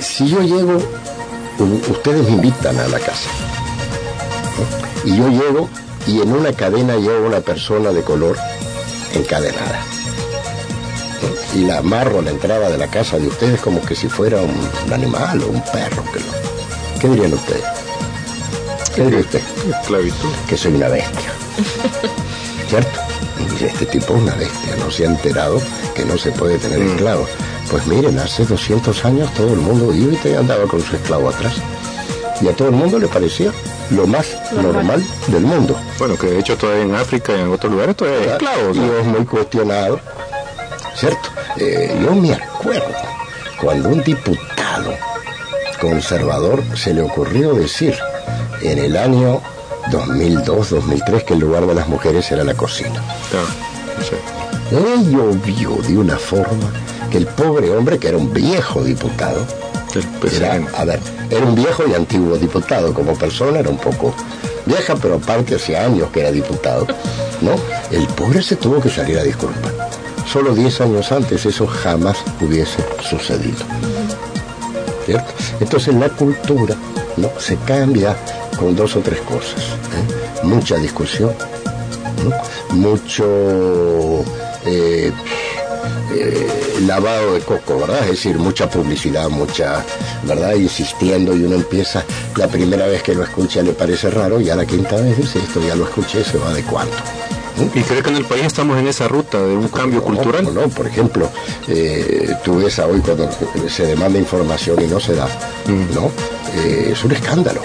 si 0.00 0.28
yo 0.28 0.40
llego, 0.40 0.78
ustedes 1.90 2.24
me 2.24 2.30
invitan 2.30 2.78
a 2.78 2.88
la 2.88 2.98
casa, 2.98 3.28
y 5.04 5.16
yo 5.16 5.28
llego 5.28 5.68
y 6.06 6.20
en 6.20 6.32
una 6.32 6.52
cadena 6.52 6.96
llevo 6.96 7.26
una 7.26 7.40
persona 7.40 7.92
de 7.92 8.02
color 8.02 8.36
encadenada 9.14 9.84
y 11.54 11.64
la 11.64 11.78
amarro 11.78 12.20
a 12.20 12.22
la 12.22 12.30
entrada 12.30 12.70
de 12.70 12.78
la 12.78 12.88
casa 12.88 13.18
de 13.18 13.28
ustedes 13.28 13.60
como 13.60 13.80
que 13.82 13.94
si 13.94 14.08
fuera 14.08 14.38
un, 14.40 14.92
animal 14.92 15.42
o 15.42 15.48
un 15.48 15.62
perro. 15.72 16.02
Que 16.12 16.20
lo... 16.20 17.00
¿Qué 17.00 17.08
dirían 17.08 17.34
ustedes? 17.34 17.64
¿Qué 18.94 19.02
diría 19.02 19.20
usted? 19.20 19.42
Esclavitud. 19.80 20.30
Que 20.48 20.56
soy 20.56 20.74
una 20.74 20.88
bestia. 20.88 21.32
¿Cierto? 22.68 23.00
Y 23.60 23.64
este 23.64 23.86
tipo 23.86 24.14
es 24.14 24.22
una 24.22 24.34
bestia, 24.34 24.76
no 24.76 24.90
se 24.90 25.04
ha 25.04 25.08
enterado 25.08 25.60
que 25.94 26.04
no 26.04 26.16
se 26.16 26.30
puede 26.32 26.58
tener 26.58 26.78
mm. 26.78 26.90
esclavos. 26.90 27.28
Pues 27.70 27.86
miren, 27.86 28.18
hace 28.18 28.44
200 28.44 29.04
años 29.04 29.32
todo 29.34 29.52
el 29.52 29.60
mundo 29.60 29.94
iba 29.94 30.16
y 30.24 30.34
andaba 30.34 30.64
con 30.64 30.82
su 30.82 30.96
esclavo 30.96 31.28
atrás. 31.28 31.54
Y 32.40 32.48
a 32.48 32.52
todo 32.52 32.68
el 32.68 32.74
mundo 32.74 32.98
le 32.98 33.08
parecía 33.08 33.52
lo 33.90 34.06
más 34.06 34.26
normal, 34.52 35.02
del 35.28 35.42
mundo. 35.42 35.78
Bueno, 35.98 36.16
que 36.16 36.28
de 36.28 36.38
hecho 36.40 36.56
todavía 36.56 36.84
en 36.84 36.94
África 36.94 37.32
y 37.36 37.40
en 37.40 37.52
otros 37.52 37.72
lugares 37.72 37.96
todavía 37.96 38.20
hay 38.20 38.28
esclavos. 38.28 38.76
Y 38.76 38.80
es 38.80 39.06
muy 39.06 39.24
cuestionado, 39.24 40.00
¿cierto? 40.96 41.30
Eh, 41.58 41.94
yo 42.02 42.14
me 42.14 42.32
acuerdo 42.32 42.94
cuando 43.60 43.90
un 43.90 44.02
diputado 44.02 44.94
conservador 45.80 46.62
se 46.76 46.94
le 46.94 47.02
ocurrió 47.02 47.54
decir 47.54 47.94
en 48.62 48.78
el 48.78 48.96
año 48.96 49.40
2002-2003 49.90 51.24
que 51.24 51.34
el 51.34 51.40
lugar 51.40 51.66
de 51.66 51.74
las 51.74 51.88
mujeres 51.88 52.30
era 52.30 52.44
la 52.44 52.54
cocina. 52.54 53.02
Ah, 53.34 53.72
llovió 55.10 55.76
de 55.86 55.98
una 55.98 56.16
forma 56.16 56.70
que 57.10 57.18
el 57.18 57.26
pobre 57.26 57.70
hombre, 57.70 57.98
que 57.98 58.08
era 58.08 58.16
un 58.16 58.32
viejo 58.32 58.82
diputado, 58.82 59.44
era, 60.34 60.60
a 60.76 60.84
ver, 60.84 61.00
era 61.30 61.44
un 61.44 61.54
viejo 61.54 61.84
y 61.86 61.94
antiguo 61.94 62.36
diputado, 62.38 62.94
como 62.94 63.14
persona 63.14 63.58
era 63.58 63.68
un 63.68 63.76
poco 63.76 64.14
vieja, 64.64 64.94
pero 64.96 65.16
aparte 65.16 65.56
hace 65.56 65.76
años 65.76 66.08
que 66.10 66.20
era 66.20 66.30
diputado, 66.30 66.86
¿no? 67.40 67.54
El 67.90 68.06
pobre 68.08 68.42
se 68.42 68.56
tuvo 68.56 68.80
que 68.80 68.88
salir 68.88 69.18
a 69.18 69.22
disculpar. 69.22 69.81
Solo 70.32 70.54
10 70.54 70.80
años 70.80 71.12
antes 71.12 71.44
eso 71.44 71.66
jamás 71.66 72.16
hubiese 72.40 72.82
sucedido. 73.02 73.66
¿Cierto? 75.04 75.30
Entonces 75.60 75.94
la 75.94 76.08
cultura 76.08 76.74
¿no? 77.18 77.28
se 77.38 77.56
cambia 77.58 78.16
con 78.58 78.74
dos 78.74 78.96
o 78.96 79.00
tres 79.00 79.20
cosas. 79.20 79.60
¿eh? 79.60 80.44
Mucha 80.44 80.76
discusión, 80.76 81.34
mucho 82.70 84.24
eh, 84.64 85.12
eh, 86.14 86.46
lavado 86.86 87.34
de 87.34 87.40
coco, 87.40 87.80
¿verdad? 87.80 88.00
Es 88.04 88.12
decir, 88.12 88.38
mucha 88.38 88.70
publicidad, 88.70 89.28
mucha, 89.28 89.84
¿verdad? 90.22 90.54
Insistiendo 90.54 91.36
y 91.36 91.44
uno 91.44 91.56
empieza, 91.56 92.04
la 92.36 92.48
primera 92.48 92.86
vez 92.86 93.02
que 93.02 93.14
lo 93.14 93.22
escucha 93.22 93.60
le 93.62 93.74
parece 93.74 94.08
raro 94.10 94.40
y 94.40 94.48
a 94.48 94.56
la 94.56 94.64
quinta 94.64 94.96
vez 94.96 95.14
dice, 95.14 95.40
esto 95.40 95.60
ya 95.60 95.74
lo 95.74 95.84
escuché, 95.84 96.24
se 96.24 96.38
va 96.38 96.54
de 96.54 96.62
¿Y 97.74 97.80
cree 97.82 98.02
que 98.02 98.10
en 98.10 98.16
el 98.16 98.24
país 98.24 98.44
estamos 98.44 98.78
en 98.78 98.88
esa 98.88 99.08
ruta 99.08 99.40
de 99.40 99.56
un 99.56 99.68
cambio 99.68 100.02
cultural? 100.02 100.52
No, 100.54 100.68
por 100.68 100.86
ejemplo, 100.86 101.28
eh, 101.68 102.34
tú 102.44 102.56
ves 102.56 102.78
a 102.78 102.86
hoy 102.86 103.00
cuando 103.00 103.28
se 103.68 103.86
demanda 103.86 104.18
información 104.18 104.82
y 104.82 104.86
no 104.86 104.98
se 104.98 105.14
da, 105.14 105.26
mm. 105.66 105.94
¿no? 105.94 106.10
Eh, 106.54 106.90
es 106.92 107.04
un 107.04 107.12
escándalo. 107.12 107.60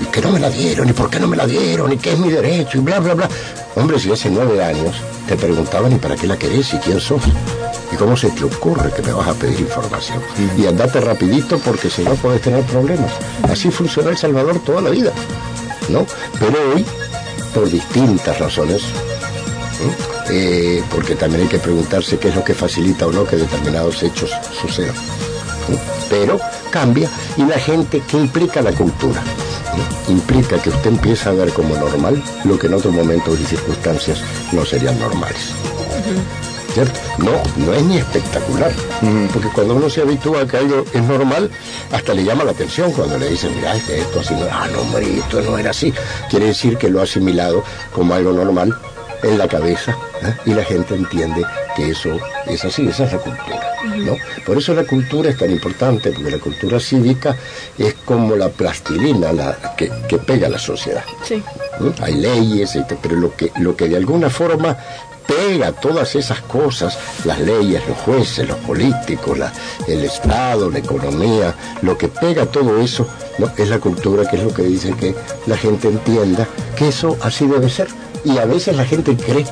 Y 0.00 0.06
que 0.06 0.20
no 0.20 0.30
me 0.30 0.40
la 0.40 0.50
dieron, 0.50 0.88
y 0.88 0.92
por 0.92 1.10
qué 1.10 1.20
no 1.20 1.28
me 1.28 1.36
la 1.36 1.46
dieron, 1.46 1.92
y 1.92 1.96
qué 1.96 2.12
es 2.12 2.18
mi 2.18 2.30
derecho, 2.30 2.78
y 2.78 2.80
bla, 2.80 3.00
bla, 3.00 3.14
bla. 3.14 3.28
Hombre, 3.74 3.98
si 3.98 4.10
hace 4.12 4.30
nueve 4.30 4.62
años 4.62 4.96
te 5.28 5.36
preguntaban, 5.36 5.92
¿y 5.92 5.96
para 5.96 6.16
qué 6.16 6.26
la 6.26 6.36
querés? 6.36 6.72
¿Y 6.74 6.78
quién 6.78 7.00
sos? 7.00 7.22
¿Y 7.92 7.96
cómo 7.96 8.16
se 8.16 8.30
te 8.30 8.44
ocurre 8.44 8.90
que 8.92 9.02
me 9.02 9.12
vas 9.12 9.28
a 9.28 9.34
pedir 9.34 9.60
información? 9.60 10.18
Mm. 10.18 10.62
Y 10.62 10.66
andate 10.66 11.00
rapidito 11.00 11.58
porque 11.58 11.90
si 11.90 12.02
no 12.02 12.14
puedes 12.14 12.40
tener 12.40 12.62
problemas. 12.64 13.12
Así 13.50 13.70
funcionó 13.70 14.10
El 14.10 14.16
Salvador 14.16 14.60
toda 14.64 14.80
la 14.80 14.90
vida, 14.90 15.12
¿no? 15.88 16.06
Pero 16.38 16.58
hoy, 16.74 16.84
por 17.54 17.70
distintas 17.70 18.38
razones, 18.38 18.82
eh, 20.30 20.82
porque 20.90 21.14
también 21.14 21.42
hay 21.42 21.48
que 21.48 21.58
preguntarse 21.58 22.18
qué 22.18 22.28
es 22.28 22.34
lo 22.34 22.44
que 22.44 22.54
facilita 22.54 23.06
o 23.06 23.12
no 23.12 23.24
que 23.24 23.36
determinados 23.36 24.02
hechos 24.02 24.30
sucedan. 24.60 24.94
Pero 26.08 26.38
cambia 26.70 27.08
y 27.36 27.44
la 27.44 27.58
gente, 27.58 28.02
¿qué 28.08 28.16
implica 28.16 28.60
la 28.62 28.72
cultura? 28.72 29.22
Implica 30.08 30.60
que 30.60 30.70
usted 30.70 30.90
empieza 30.90 31.30
a 31.30 31.32
ver 31.32 31.52
como 31.52 31.74
normal 31.76 32.22
lo 32.44 32.58
que 32.58 32.66
en 32.66 32.74
otros 32.74 32.92
momentos 32.92 33.40
y 33.40 33.44
circunstancias 33.44 34.20
no 34.52 34.64
serían 34.64 34.98
normales. 34.98 35.52
¿Cierto? 36.74 36.98
No, 37.18 37.32
no 37.64 37.74
es 37.74 37.82
ni 37.82 37.98
espectacular. 37.98 38.72
Porque 39.32 39.48
cuando 39.54 39.74
uno 39.74 39.90
se 39.90 40.00
habitúa 40.00 40.42
a 40.42 40.46
que 40.46 40.56
algo 40.56 40.84
es 40.92 41.02
normal, 41.02 41.50
hasta 41.90 42.14
le 42.14 42.24
llama 42.24 42.44
la 42.44 42.52
atención 42.52 42.92
cuando 42.92 43.18
le 43.18 43.28
dicen, 43.28 43.54
mira, 43.54 43.76
esto 43.76 44.20
así 44.20 44.34
no, 44.34 44.46
ah, 44.50 44.66
no, 44.72 44.80
hombre, 44.80 45.18
esto 45.18 45.42
no 45.42 45.58
era 45.58 45.70
así. 45.70 45.92
Quiere 46.30 46.46
decir 46.46 46.78
que 46.78 46.88
lo 46.88 47.00
ha 47.00 47.04
asimilado 47.04 47.62
como 47.92 48.14
algo 48.14 48.32
normal 48.32 48.74
en 49.22 49.38
la 49.38 49.48
cabeza 49.48 49.96
¿eh? 50.22 50.34
y 50.46 50.54
la 50.54 50.64
gente 50.64 50.94
entiende 50.94 51.42
que 51.76 51.90
eso 51.90 52.18
es 52.46 52.64
así, 52.64 52.86
esa 52.88 53.04
es 53.04 53.12
la 53.12 53.18
cultura. 53.18 53.60
¿no? 53.98 54.16
Por 54.44 54.58
eso 54.58 54.74
la 54.74 54.84
cultura 54.84 55.30
es 55.30 55.38
tan 55.38 55.50
importante, 55.50 56.10
porque 56.12 56.30
la 56.30 56.38
cultura 56.38 56.78
cívica 56.80 57.36
es 57.78 57.94
como 58.04 58.36
la 58.36 58.48
plastilina 58.48 59.32
la, 59.32 59.74
que, 59.76 59.90
pega 60.18 60.46
a 60.46 60.50
la 60.50 60.58
sociedad. 60.58 61.04
Sí. 61.24 61.42
Hay 62.00 62.14
leyes, 62.14 62.78
pero 63.00 63.16
lo 63.16 63.34
que, 63.34 63.50
lo 63.58 63.76
que 63.76 63.88
de 63.88 63.96
alguna 63.96 64.30
forma 64.30 64.76
pega 65.26 65.72
todas 65.72 66.14
esas 66.14 66.40
cosas, 66.42 66.98
las 67.24 67.40
leyes, 67.40 67.82
los 67.88 67.98
jueces, 67.98 68.48
los 68.48 68.58
políticos, 68.58 69.38
el 69.86 70.04
Estado, 70.04 70.70
la 70.70 70.78
economía, 70.78 71.54
lo 71.82 71.96
que 71.96 72.08
pega 72.08 72.46
todo 72.46 72.80
eso 72.80 73.06
¿no? 73.38 73.50
es 73.56 73.68
la 73.68 73.78
cultura, 73.78 74.28
que 74.28 74.36
es 74.36 74.42
lo 74.42 74.52
que 74.52 74.62
dice 74.62 74.94
que 74.94 75.14
la 75.46 75.56
gente 75.56 75.88
entienda 75.88 76.46
que 76.76 76.88
eso 76.88 77.16
así 77.22 77.46
debe 77.46 77.68
ser. 77.68 77.88
Y 78.24 78.38
a 78.38 78.44
veces 78.44 78.76
la 78.76 78.84
gente 78.84 79.16
cree 79.16 79.44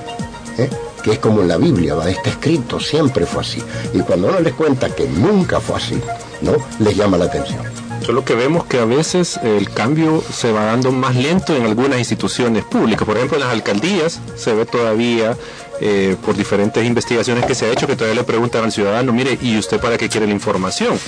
¿eh? 0.59 0.70
que 1.02 1.12
es 1.12 1.18
como 1.18 1.42
en 1.42 1.48
la 1.48 1.56
Biblia, 1.56 1.94
¿va? 1.94 2.09
está 2.09 2.30
escrito, 2.30 2.78
siempre 2.78 3.26
fue 3.26 3.42
así. 3.42 3.62
Y 3.92 4.00
cuando 4.00 4.28
uno 4.28 4.40
les 4.40 4.54
cuenta 4.54 4.94
que 4.94 5.09
nunca 5.09 5.61
fue 5.61 5.76
así, 5.76 6.00
¿no? 6.40 6.52
Les 6.78 6.96
llama 6.96 7.16
la 7.16 7.24
atención. 7.26 7.61
Solo 8.04 8.24
que 8.24 8.35
vemos 8.35 8.64
que 8.64 8.78
a 8.78 8.85
veces 8.85 9.38
el 9.42 9.70
cambio 9.70 10.22
se 10.33 10.52
va 10.52 10.64
dando 10.64 10.90
más 10.90 11.14
lento 11.16 11.54
en 11.54 11.64
algunas 11.64 11.98
instituciones 11.98 12.64
públicas. 12.64 13.06
Por 13.06 13.16
ejemplo, 13.16 13.37
en 13.37 13.44
las 13.44 13.52
alcaldías 13.52 14.20
se 14.37 14.54
ve 14.54 14.64
todavía 14.64 15.37
eh, 15.82 16.16
por 16.24 16.36
diferentes 16.36 16.84
investigaciones 16.84 17.46
que 17.46 17.54
se 17.54 17.64
ha 17.64 17.72
hecho, 17.72 17.86
que 17.86 17.96
todavía 17.96 18.20
le 18.20 18.24
preguntan 18.24 18.64
al 18.64 18.72
ciudadano, 18.72 19.12
mire, 19.12 19.38
¿y 19.40 19.56
usted 19.56 19.80
para 19.80 19.96
qué 19.96 20.10
quiere 20.10 20.26
la 20.26 20.32
información? 20.34 20.98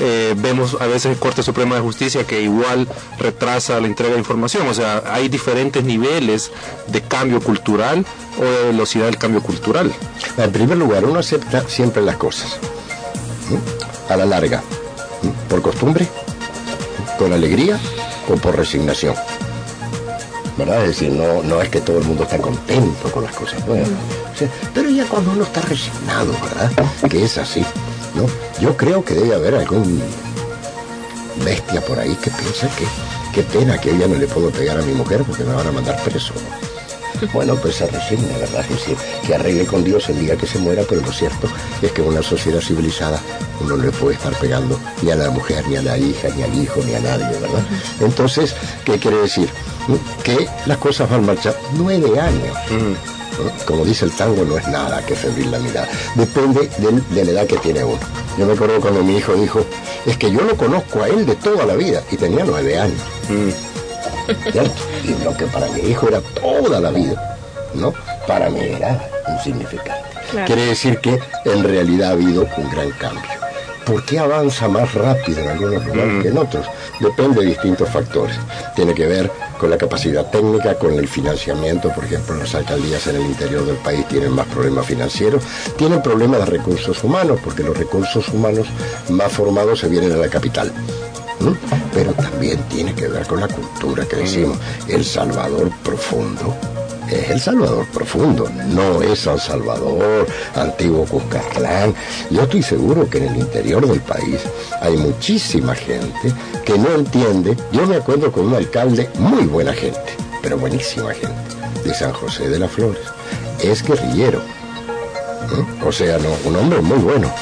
Eh, 0.00 0.34
vemos 0.38 0.76
a 0.80 0.86
veces 0.86 1.12
el 1.12 1.18
Corte 1.18 1.42
Suprema 1.42 1.74
de 1.74 1.82
Justicia 1.82 2.24
que 2.26 2.40
igual 2.40 2.88
retrasa 3.18 3.78
la 3.78 3.86
entrega 3.86 4.14
de 4.14 4.18
información, 4.18 4.66
o 4.68 4.74
sea, 4.74 5.02
hay 5.06 5.28
diferentes 5.28 5.84
niveles 5.84 6.50
de 6.88 7.02
cambio 7.02 7.40
cultural 7.40 8.06
o 8.38 8.42
de 8.42 8.64
velocidad 8.68 9.04
del 9.04 9.18
cambio 9.18 9.42
cultural. 9.42 9.92
En 10.38 10.50
primer 10.50 10.78
lugar, 10.78 11.04
uno 11.04 11.18
acepta 11.18 11.68
siempre 11.68 12.02
las 12.02 12.16
cosas, 12.16 12.58
a 14.08 14.16
la 14.16 14.24
larga, 14.24 14.62
por 15.50 15.60
costumbre, 15.60 16.08
con 17.18 17.34
alegría 17.34 17.78
o 18.28 18.36
por 18.36 18.56
resignación. 18.56 19.14
¿Verdad? 20.56 20.82
Es 20.82 20.88
decir, 20.88 21.10
no, 21.10 21.42
no 21.42 21.60
es 21.62 21.68
que 21.68 21.80
todo 21.80 21.98
el 21.98 22.04
mundo 22.04 22.24
está 22.24 22.38
contento 22.38 23.10
con 23.10 23.24
las 23.24 23.34
cosas 23.34 23.62
pero 24.74 24.90
ya 24.90 25.06
cuando 25.06 25.30
uno 25.30 25.44
está 25.44 25.60
resignado, 25.62 26.32
¿verdad? 26.42 26.70
Que 27.08 27.24
es 27.24 27.38
así, 27.38 27.64
¿no? 28.14 28.26
Yo 28.60 28.76
creo 28.76 29.04
que 29.04 29.14
debe 29.14 29.34
haber 29.34 29.54
algún 29.54 30.02
bestia 31.44 31.80
por 31.80 31.98
ahí 31.98 32.14
que 32.16 32.30
piensa 32.30 32.68
que 32.76 32.84
qué 33.32 33.42
pena 33.42 33.78
que 33.78 33.90
ella 33.90 34.06
no 34.06 34.16
le 34.16 34.26
puedo 34.26 34.50
pegar 34.50 34.78
a 34.78 34.82
mi 34.82 34.92
mujer 34.92 35.22
porque 35.26 35.44
me 35.44 35.54
van 35.54 35.66
a 35.66 35.72
mandar 35.72 36.02
preso. 36.02 36.34
Bueno, 37.32 37.54
pues 37.54 37.76
se 37.76 37.86
resigna, 37.86 38.36
¿verdad? 38.36 38.64
Es 38.68 38.70
decir, 38.70 38.96
que 39.24 39.34
arregle 39.34 39.64
con 39.64 39.84
Dios 39.84 40.08
el 40.08 40.18
día 40.18 40.36
que 40.36 40.46
se 40.46 40.58
muera, 40.58 40.82
pero 40.88 41.00
lo 41.02 41.12
cierto 41.12 41.48
es 41.80 41.92
que 41.92 42.02
en 42.02 42.08
una 42.08 42.22
sociedad 42.22 42.60
civilizada 42.60 43.20
uno 43.60 43.76
no 43.76 43.84
le 43.84 43.92
puede 43.92 44.16
estar 44.16 44.34
pegando 44.34 44.78
ni 45.02 45.12
a 45.12 45.16
la 45.16 45.30
mujer, 45.30 45.66
ni 45.68 45.76
a 45.76 45.82
la 45.82 45.96
hija, 45.96 46.28
ni 46.34 46.42
al 46.42 46.54
hijo, 46.54 46.80
ni 46.84 46.94
a 46.94 47.00
nadie, 47.00 47.26
¿verdad? 47.38 47.64
Entonces, 48.00 48.54
¿qué 48.84 48.98
quiere 48.98 49.18
decir? 49.18 49.48
Que 50.22 50.48
las 50.66 50.78
cosas 50.78 51.10
van 51.10 51.26
marchar 51.26 51.56
nueve 51.74 52.18
años. 52.18 52.56
Como 53.66 53.84
dice 53.84 54.04
el 54.04 54.12
tango, 54.12 54.44
no 54.44 54.58
es 54.58 54.68
nada 54.68 55.04
que 55.04 55.14
febril 55.14 55.50
la 55.50 55.58
mirada. 55.58 55.88
Depende 56.14 56.68
de, 56.78 57.24
la 57.24 57.30
edad 57.30 57.46
que 57.46 57.56
tiene 57.58 57.82
uno. 57.82 57.98
Yo 58.38 58.46
me 58.46 58.52
acuerdo 58.52 58.80
cuando 58.80 59.02
mi 59.02 59.16
hijo 59.16 59.34
dijo, 59.34 59.64
es 60.06 60.16
que 60.16 60.30
yo 60.30 60.40
lo 60.42 60.56
conozco 60.56 61.02
a 61.02 61.08
él 61.08 61.26
de 61.26 61.34
toda 61.36 61.64
la 61.66 61.74
vida 61.74 62.02
y 62.10 62.16
tenía 62.16 62.44
nueve 62.44 62.78
años. 62.78 63.00
Y 65.04 65.24
lo 65.24 65.36
que 65.36 65.46
para 65.46 65.66
mi 65.68 65.80
hijo 65.80 66.08
era 66.08 66.20
toda 66.20 66.80
la 66.80 66.90
vida, 66.90 67.38
¿no? 67.74 67.92
Para 68.26 68.48
mí 68.50 68.60
era 68.60 69.08
insignificante. 69.28 70.12
Quiere 70.46 70.66
decir 70.66 70.98
que 70.98 71.18
en 71.44 71.64
realidad 71.64 72.10
ha 72.10 72.12
habido 72.12 72.46
un 72.56 72.70
gran 72.70 72.90
cambio. 72.92 73.30
¿Por 73.84 74.04
qué 74.04 74.18
avanza 74.18 74.68
más 74.68 74.94
rápido 74.94 75.40
en 75.40 75.48
algunos 75.48 75.84
lugares 75.84 76.22
que 76.22 76.28
en 76.28 76.38
otros? 76.38 76.66
Depende 77.00 77.40
de 77.40 77.48
distintos 77.48 77.88
factores. 77.88 78.36
Tiene 78.76 78.94
que 78.94 79.06
ver 79.06 79.30
con 79.62 79.70
la 79.70 79.78
capacidad 79.78 80.28
técnica, 80.28 80.76
con 80.76 80.94
el 80.94 81.06
financiamiento. 81.06 81.88
Por 81.94 82.04
ejemplo, 82.04 82.34
las 82.34 82.52
alcaldías 82.56 83.06
en 83.06 83.14
el 83.14 83.22
interior 83.22 83.64
del 83.64 83.76
país 83.76 84.08
tienen 84.08 84.32
más 84.32 84.48
problemas 84.48 84.84
financieros. 84.86 85.40
Tienen 85.76 86.02
problemas 86.02 86.40
de 86.40 86.46
recursos 86.46 87.04
humanos, 87.04 87.38
porque 87.44 87.62
los 87.62 87.78
recursos 87.78 88.28
humanos 88.30 88.66
más 89.08 89.30
formados 89.30 89.78
se 89.78 89.88
vienen 89.88 90.10
a 90.10 90.16
la 90.16 90.28
capital 90.28 90.72
pero 91.92 92.12
también 92.12 92.56
tiene 92.68 92.94
que 92.94 93.08
ver 93.08 93.26
con 93.26 93.40
la 93.40 93.48
cultura 93.48 94.06
que 94.06 94.14
decimos. 94.14 94.56
El 94.86 95.04
Salvador 95.04 95.72
profundo 95.82 96.56
es 97.20 97.30
el 97.30 97.40
Salvador 97.40 97.86
profundo, 97.92 98.48
no 98.68 99.02
es 99.02 99.20
San 99.20 99.38
Salvador, 99.38 100.26
antiguo 100.54 101.04
Cuscatlán. 101.04 101.94
Yo 102.30 102.42
estoy 102.42 102.62
seguro 102.62 103.08
que 103.08 103.18
en 103.18 103.24
el 103.24 103.36
interior 103.36 103.86
del 103.86 104.00
país 104.00 104.40
hay 104.80 104.96
muchísima 104.96 105.74
gente 105.74 106.32
que 106.64 106.78
no 106.78 106.90
entiende. 106.94 107.56
Yo 107.72 107.86
me 107.86 107.96
acuerdo 107.96 108.32
con 108.32 108.46
un 108.46 108.54
alcalde 108.54 109.08
muy 109.18 109.44
buena 109.44 109.72
gente, 109.72 110.16
pero 110.42 110.58
buenísima 110.58 111.12
gente, 111.12 111.54
de 111.84 111.94
San 111.94 112.12
José 112.12 112.48
de 112.48 112.58
las 112.58 112.70
Flores. 112.70 113.02
Es 113.62 113.82
guerrillero. 113.82 114.40
O 115.84 115.92
sea, 115.92 116.18
no, 116.18 116.30
un 116.48 116.56
hombre 116.56 116.80
muy 116.80 116.98
bueno 116.98 117.32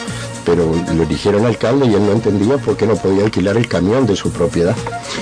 pero 0.50 0.74
lo 0.96 1.04
eligieron 1.04 1.46
alcalde 1.46 1.86
y 1.86 1.94
él 1.94 2.04
no 2.04 2.10
entendía 2.10 2.58
por 2.58 2.76
qué 2.76 2.84
no 2.84 2.96
podía 2.96 3.22
alquilar 3.22 3.56
el 3.56 3.68
camión 3.68 4.04
de 4.04 4.16
su 4.16 4.32
propiedad 4.32 4.74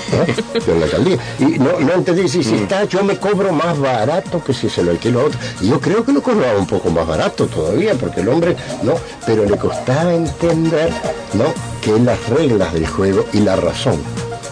la 0.79 0.85
alcaldía. 0.85 1.19
Y 1.37 1.59
no, 1.59 1.79
no 1.79 1.93
entendí, 1.93 2.27
si, 2.27 2.43
si 2.43 2.55
mm. 2.55 2.63
está, 2.63 2.85
yo 2.85 3.03
me 3.03 3.19
cobro 3.19 3.53
más 3.53 3.77
barato 3.77 4.43
que 4.43 4.55
si 4.55 4.71
se 4.71 4.81
lo 4.83 4.89
alquilo 4.89 5.21
a 5.21 5.23
otro. 5.25 5.39
Y 5.61 5.69
yo 5.69 5.79
creo 5.79 6.03
que 6.03 6.13
lo 6.13 6.23
cobraba 6.23 6.57
un 6.57 6.65
poco 6.65 6.89
más 6.89 7.05
barato 7.05 7.45
todavía, 7.45 7.93
porque 7.93 8.21
el 8.21 8.29
hombre, 8.29 8.55
no, 8.81 8.95
pero 9.27 9.45
le 9.45 9.55
costaba 9.55 10.15
entender, 10.15 10.91
¿no? 11.33 11.53
Que 11.79 11.99
las 11.99 12.27
reglas 12.29 12.73
del 12.73 12.87
juego 12.87 13.23
y 13.31 13.41
la 13.41 13.55
razón, 13.55 13.99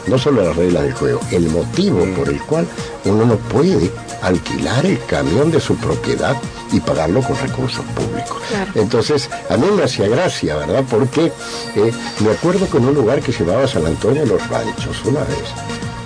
no 0.07 0.17
solo 0.17 0.43
las 0.43 0.55
reglas 0.55 0.83
del 0.83 0.93
juego, 0.93 1.19
el 1.31 1.49
motivo 1.49 2.05
mm. 2.05 2.13
por 2.15 2.29
el 2.29 2.41
cual 2.41 2.67
uno 3.05 3.25
no 3.25 3.35
puede 3.35 3.91
alquilar 4.21 4.85
el 4.85 4.99
camión 5.05 5.51
de 5.51 5.59
su 5.59 5.75
propiedad 5.75 6.35
y 6.71 6.79
pagarlo 6.79 7.21
con 7.21 7.37
recursos 7.37 7.85
públicos. 7.95 8.41
Entonces, 8.75 9.29
a 9.49 9.57
mí 9.57 9.67
me 9.75 9.83
hacía 9.83 10.07
gracia, 10.07 10.55
¿verdad? 10.57 10.83
Porque 10.89 11.31
eh, 11.75 11.91
me 12.19 12.31
acuerdo 12.31 12.69
que 12.69 12.77
en 12.77 12.85
un 12.85 12.95
lugar 12.95 13.21
que 13.21 13.31
se 13.31 13.45
llamaba 13.45 13.67
San 13.67 13.85
Antonio 13.85 14.25
los 14.25 14.45
Ranchos, 14.49 15.03
una 15.05 15.21
vez, 15.21 15.37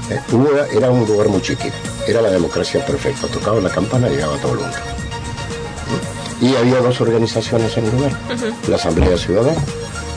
eh, 0.10 0.20
era 0.76 0.90
un 0.92 1.06
lugar 1.08 1.30
muy 1.30 1.42
chiquito, 1.42 1.76
era 2.08 2.22
la 2.22 2.30
democracia 2.30 2.86
perfecta, 2.86 3.28
tocaba 3.28 3.62
la 3.62 3.70
campana 3.70 4.08
y 4.08 4.16
llegaba 4.16 4.38
todo 4.38 4.54
el 4.54 4.60
mundo. 4.60 4.78
Y 6.42 6.56
había 6.56 6.80
dos 6.80 7.00
organizaciones 7.02 7.78
en 7.78 7.86
el 7.86 7.92
lugar, 7.92 8.12
la 8.68 8.76
Asamblea 8.76 9.16
Ciudadana 9.16 9.62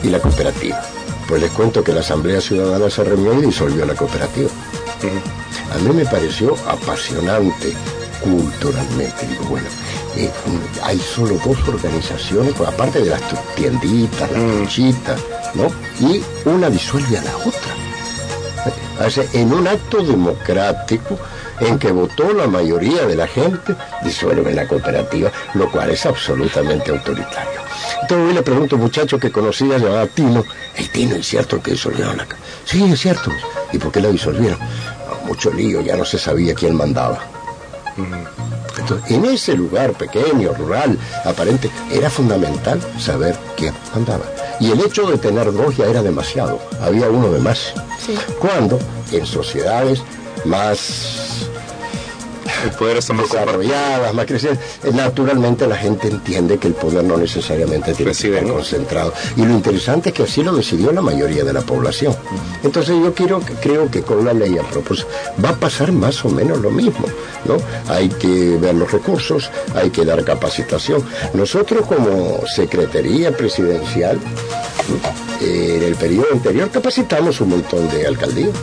y 0.03 0.09
la 0.09 0.19
Cooperativa. 0.19 0.81
Pues 1.27 1.41
les 1.41 1.51
cuento 1.51 1.83
que 1.83 1.93
la 1.93 2.01
Asamblea 2.01 2.39
Ciudadana 2.39 2.89
se 2.89 3.03
reunió 3.03 3.33
y 3.41 3.47
disolvió 3.47 3.85
la 3.85 3.95
cooperativa. 3.95 4.49
A 5.73 5.77
mí 5.79 5.89
me 5.89 6.05
pareció 6.05 6.55
apasionante 6.67 7.73
culturalmente. 8.21 9.27
Digo, 9.27 9.45
bueno, 9.45 9.67
eh, 10.15 10.31
hay 10.83 10.99
solo 10.99 11.37
dos 11.45 11.57
organizaciones, 11.67 12.53
pues, 12.55 12.69
aparte 12.69 13.01
de 13.01 13.09
las 13.09 13.21
tienditas, 13.55 14.31
las 14.31 14.41
mm. 14.41 14.67
¿no? 15.55 15.67
Y 15.99 16.23
una 16.45 16.69
disuelve 16.69 17.17
a 17.17 17.23
la 17.23 17.37
otra. 17.37 17.85
O 19.05 19.37
en 19.37 19.53
un 19.53 19.67
acto 19.67 20.03
democrático 20.03 21.19
en 21.59 21.79
que 21.79 21.91
votó 21.91 22.33
la 22.33 22.47
mayoría 22.47 23.05
de 23.05 23.15
la 23.15 23.27
gente, 23.27 23.75
disuelve 24.03 24.53
la 24.53 24.67
cooperativa, 24.67 25.31
lo 25.53 25.71
cual 25.71 25.91
es 25.91 26.05
absolutamente 26.05 26.91
autoritario. 26.91 27.61
Entonces 28.01 28.27
hoy 28.27 28.33
le 28.33 28.41
pregunto 28.41 28.75
a 28.75 28.77
un 28.77 28.83
muchacho 28.83 29.19
que 29.19 29.31
conocía, 29.31 29.77
llamado 29.77 30.07
Tino, 30.07 30.43
hey 30.75 30.89
Tino, 30.91 31.15
¿es 31.15 31.27
cierto 31.27 31.61
que 31.61 31.71
disolvieron 31.71 32.17
la 32.17 32.27
Sí, 32.65 32.83
es 32.83 32.99
cierto. 32.99 33.31
¿Y 33.71 33.77
por 33.77 33.91
qué 33.91 34.01
la 34.01 34.09
disolvieron? 34.09 34.59
mucho 35.25 35.51
lío, 35.51 35.81
ya 35.81 35.97
no 35.97 36.05
se 36.05 36.17
sabía 36.17 36.53
quién 36.53 36.75
mandaba. 36.75 37.19
Entonces, 38.77 39.11
en 39.11 39.25
ese 39.25 39.55
lugar 39.55 39.93
pequeño, 39.93 40.53
rural, 40.53 40.97
aparente, 41.23 41.69
era 41.91 42.09
fundamental 42.09 42.79
saber 42.99 43.35
quién 43.55 43.73
mandaba. 43.93 44.25
Y 44.59 44.71
el 44.71 44.79
hecho 44.81 45.09
de 45.09 45.17
tener 45.17 45.51
dos 45.51 45.75
ya 45.77 45.85
era 45.85 46.01
demasiado, 46.01 46.59
había 46.81 47.09
uno 47.09 47.31
de 47.31 47.39
más. 47.39 47.73
Cuando 48.39 48.79
en 49.11 49.25
sociedades 49.25 50.01
más 50.45 51.45
el 52.63 52.71
poder 52.71 52.97
está 52.97 53.13
más 53.13 53.29
desarrolladas, 53.29 54.13
más 54.13 54.25
crecidas. 54.25 54.57
Eh, 54.83 54.91
naturalmente 54.93 55.67
la 55.67 55.75
gente 55.75 56.07
entiende 56.07 56.57
que 56.57 56.67
el 56.67 56.73
poder 56.73 57.03
no 57.03 57.17
necesariamente 57.17 57.93
tiene 57.93 58.11
que 58.11 58.27
estar 58.27 58.47
concentrado. 58.47 59.13
Y 59.35 59.45
lo 59.45 59.51
interesante 59.51 60.09
es 60.09 60.15
que 60.15 60.23
así 60.23 60.43
lo 60.43 60.55
decidió 60.55 60.91
la 60.91 61.01
mayoría 61.01 61.43
de 61.43 61.53
la 61.53 61.61
población. 61.61 62.15
Entonces 62.63 62.95
yo 63.01 63.13
quiero, 63.13 63.39
creo 63.61 63.89
que 63.89 64.01
con 64.01 64.25
la 64.25 64.33
ley 64.33 64.57
a 64.57 64.63
propósito 64.63 65.07
va 65.43 65.49
a 65.49 65.55
pasar 65.55 65.91
más 65.91 66.23
o 66.25 66.29
menos 66.29 66.59
lo 66.59 66.71
mismo. 66.71 67.05
¿no? 67.45 67.57
Hay 67.87 68.09
que 68.09 68.57
ver 68.57 68.75
los 68.75 68.91
recursos, 68.91 69.49
hay 69.75 69.89
que 69.89 70.05
dar 70.05 70.23
capacitación. 70.23 71.03
Nosotros 71.33 71.85
como 71.85 72.41
Secretaría 72.47 73.35
Presidencial, 73.35 74.19
en 75.41 75.83
el 75.83 75.95
periodo 75.95 76.27
anterior 76.31 76.69
capacitamos 76.69 77.41
un 77.41 77.49
montón 77.49 77.89
de 77.89 78.07
alcaldías. 78.07 78.55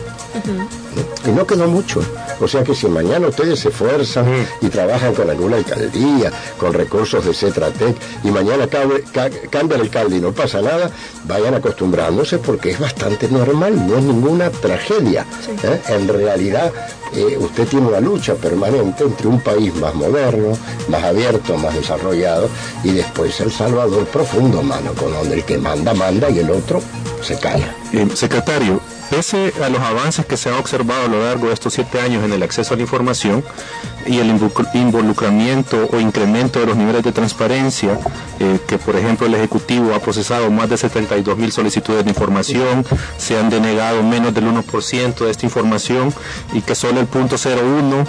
Y 1.25 1.31
no 1.31 1.45
quedó 1.45 1.67
mucho. 1.67 2.01
O 2.41 2.47
sea 2.47 2.63
que 2.63 2.75
si 2.75 2.87
mañana 2.87 3.27
ustedes 3.27 3.59
se 3.59 3.69
esfuerzan 3.69 4.25
y 4.61 4.67
trabajan 4.67 5.13
con 5.13 5.29
alguna 5.29 5.57
alcaldía, 5.57 6.31
con 6.57 6.73
recursos 6.73 7.25
de 7.25 7.33
Cetratec, 7.33 7.95
y 8.23 8.31
mañana 8.31 8.67
cambia 8.67 9.75
el 9.75 9.81
alcalde 9.81 10.17
y 10.17 10.19
no 10.19 10.33
pasa 10.33 10.61
nada, 10.61 10.89
vayan 11.25 11.53
acostumbrándose 11.53 12.39
porque 12.39 12.71
es 12.71 12.79
bastante 12.79 13.29
normal, 13.29 13.87
no 13.87 13.97
es 13.97 14.03
ninguna 14.03 14.49
tragedia. 14.49 15.25
¿eh? 15.63 15.81
En 15.87 16.07
realidad, 16.07 16.73
eh, 17.15 17.37
usted 17.37 17.67
tiene 17.67 17.87
una 17.87 17.99
lucha 17.99 18.35
permanente 18.35 19.03
entre 19.03 19.27
un 19.27 19.39
país 19.41 19.73
más 19.75 19.93
moderno, 19.95 20.57
más 20.87 21.03
abierto, 21.03 21.57
más 21.57 21.73
desarrollado, 21.75 22.49
y 22.83 22.91
después 22.91 23.39
El 23.39 23.51
Salvador 23.51 24.05
profundo, 24.05 24.61
mano, 24.61 24.93
con 24.93 25.11
donde 25.11 25.35
el 25.35 25.43
que 25.43 25.57
manda, 25.57 25.93
manda 25.93 26.29
y 26.29 26.39
el 26.39 26.49
otro 26.49 26.81
se 27.21 27.37
calla. 27.39 27.75
Eh, 27.91 28.07
secretario, 28.15 28.79
pese 29.09 29.53
a 29.63 29.69
los 29.69 29.81
avances 29.81 30.25
que 30.25 30.37
se 30.37 30.49
han 30.49 30.55
observado 30.55 31.05
a 31.05 31.07
lo 31.07 31.23
largo 31.23 31.47
de 31.47 31.53
estos 31.53 31.73
siete 31.73 31.99
años 32.01 32.23
en 32.23 32.33
el 32.33 32.43
acceso 32.43 32.73
a 32.73 32.77
la 32.77 32.83
información 32.83 33.43
y 34.05 34.19
el 34.19 34.29
involucramiento 34.29 35.89
o 35.91 35.99
incremento 35.99 36.59
de 36.59 36.65
los 36.65 36.77
niveles 36.77 37.03
de 37.03 37.11
transparencia, 37.11 37.99
eh, 38.39 38.59
que 38.67 38.77
por 38.77 38.95
ejemplo 38.95 39.27
el 39.27 39.35
Ejecutivo 39.35 39.93
ha 39.93 39.99
procesado 39.99 40.49
más 40.51 40.69
de 40.69 40.77
72 40.77 41.37
mil 41.37 41.51
solicitudes 41.51 42.03
de 42.03 42.09
información, 42.09 42.85
se 43.17 43.37
han 43.37 43.49
denegado 43.49 44.03
menos 44.03 44.33
del 44.33 44.45
1% 44.45 45.25
de 45.25 45.31
esta 45.31 45.45
información 45.45 46.13
y 46.53 46.61
que 46.61 46.75
solo 46.75 46.99
el 46.99 47.07
punto 47.07 47.35
01 47.37 48.05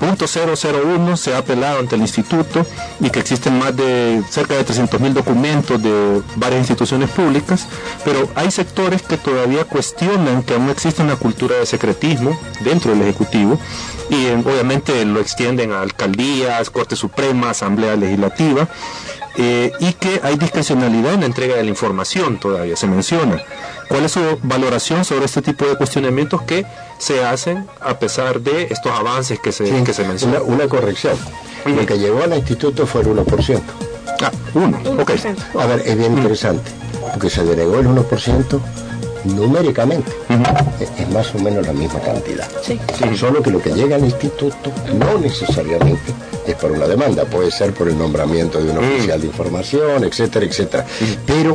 .001 0.00 1.16
se 1.16 1.34
ha 1.34 1.38
apelado 1.38 1.80
ante 1.80 1.96
el 1.96 2.02
instituto 2.02 2.64
y 3.00 3.10
que 3.10 3.20
existen 3.20 3.58
más 3.58 3.74
de 3.74 4.22
cerca 4.28 4.54
de 4.54 4.64
300 4.64 5.00
mil 5.00 5.14
documentos 5.14 5.82
de 5.82 6.22
varias 6.36 6.60
instituciones 6.60 7.10
públicas, 7.10 7.66
pero 8.04 8.28
hay 8.34 8.50
sectores 8.50 9.02
que 9.02 9.16
todavía 9.16 9.64
cuestionan 9.64 10.42
que 10.42 10.54
aún 10.54 10.70
existe 10.70 11.02
una 11.02 11.16
cultura 11.16 11.56
de 11.56 11.66
secretismo 11.66 12.38
dentro 12.60 12.92
del 12.92 13.02
Ejecutivo 13.02 13.58
y 14.10 14.26
eh, 14.26 14.42
obviamente 14.44 15.04
lo 15.04 15.20
extienden 15.38 15.70
a 15.70 15.82
alcaldías, 15.82 16.68
Corte 16.68 16.96
Suprema, 16.96 17.50
Asamblea 17.50 17.94
Legislativa. 17.94 18.66
Eh, 19.36 19.70
y 19.78 19.92
que 19.92 20.20
hay 20.24 20.36
discrecionalidad 20.36 21.14
en 21.14 21.20
la 21.20 21.26
entrega 21.26 21.54
de 21.54 21.62
la 21.62 21.68
información, 21.68 22.40
todavía 22.40 22.74
se 22.74 22.88
menciona. 22.88 23.40
¿Cuál 23.86 24.04
es 24.04 24.10
su 24.10 24.20
valoración 24.42 25.04
sobre 25.04 25.26
este 25.26 25.40
tipo 25.42 25.64
de 25.64 25.76
cuestionamientos 25.76 26.42
que 26.42 26.66
se 26.98 27.24
hacen 27.24 27.68
a 27.80 28.00
pesar 28.00 28.40
de 28.40 28.64
estos 28.64 28.90
avances 28.90 29.38
que 29.38 29.52
se, 29.52 29.84
que 29.84 29.92
se 29.92 30.02
mencionan? 30.02 30.42
Una, 30.44 30.66
corrección. 30.66 31.16
Lo 31.64 31.86
que 31.86 31.98
llegó 32.00 32.24
al 32.24 32.34
instituto 32.34 32.84
fue 32.84 33.02
el 33.02 33.08
1%. 33.08 33.60
Ah, 34.20 34.32
1, 34.54 34.80
ok. 35.00 35.10
A 35.60 35.66
ver, 35.66 35.82
es 35.86 35.96
bien 35.96 36.18
interesante, 36.18 36.68
porque 37.12 37.30
se 37.30 37.44
denegó 37.44 37.78
el 37.78 37.86
1% 37.86 38.60
numéricamente 39.24 40.10
es 40.80 41.08
más 41.10 41.34
o 41.34 41.38
menos 41.38 41.66
la 41.66 41.72
misma 41.72 42.00
cantidad. 42.00 42.48
Sí. 42.62 42.78
Solo 43.16 43.42
que 43.42 43.50
lo 43.50 43.60
que 43.60 43.70
llega 43.70 43.96
al 43.96 44.04
instituto 44.04 44.72
no 44.94 45.18
necesariamente 45.18 46.12
es 46.46 46.54
por 46.54 46.72
una 46.72 46.86
demanda, 46.86 47.24
puede 47.24 47.50
ser 47.50 47.72
por 47.74 47.88
el 47.88 47.98
nombramiento 47.98 48.62
de 48.62 48.70
un 48.70 48.76
mm. 48.76 48.94
oficial 48.94 49.20
de 49.20 49.26
información, 49.26 50.04
etcétera, 50.04 50.46
etcétera. 50.46 50.86
Pero 51.26 51.54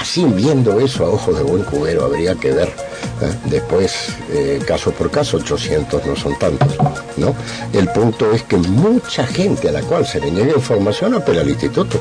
así 0.00 0.24
viendo 0.24 0.80
eso 0.80 1.04
a 1.04 1.10
ojos 1.10 1.36
de 1.36 1.42
buen 1.44 1.64
cubero 1.64 2.04
habría 2.04 2.34
que 2.34 2.52
ver 2.52 2.68
¿eh? 2.68 3.34
después 3.46 4.08
eh, 4.30 4.60
caso 4.66 4.92
por 4.92 5.10
caso, 5.10 5.36
800 5.36 6.06
no 6.06 6.16
son 6.16 6.38
tantos, 6.38 6.68
¿no? 7.16 7.34
El 7.72 7.88
punto 7.88 8.32
es 8.32 8.42
que 8.42 8.56
mucha 8.56 9.26
gente 9.26 9.68
a 9.68 9.72
la 9.72 9.82
cual 9.82 10.06
se 10.06 10.20
le 10.20 10.30
niega 10.30 10.52
información 10.54 11.14
apela 11.14 11.42
al 11.42 11.50
instituto. 11.50 12.00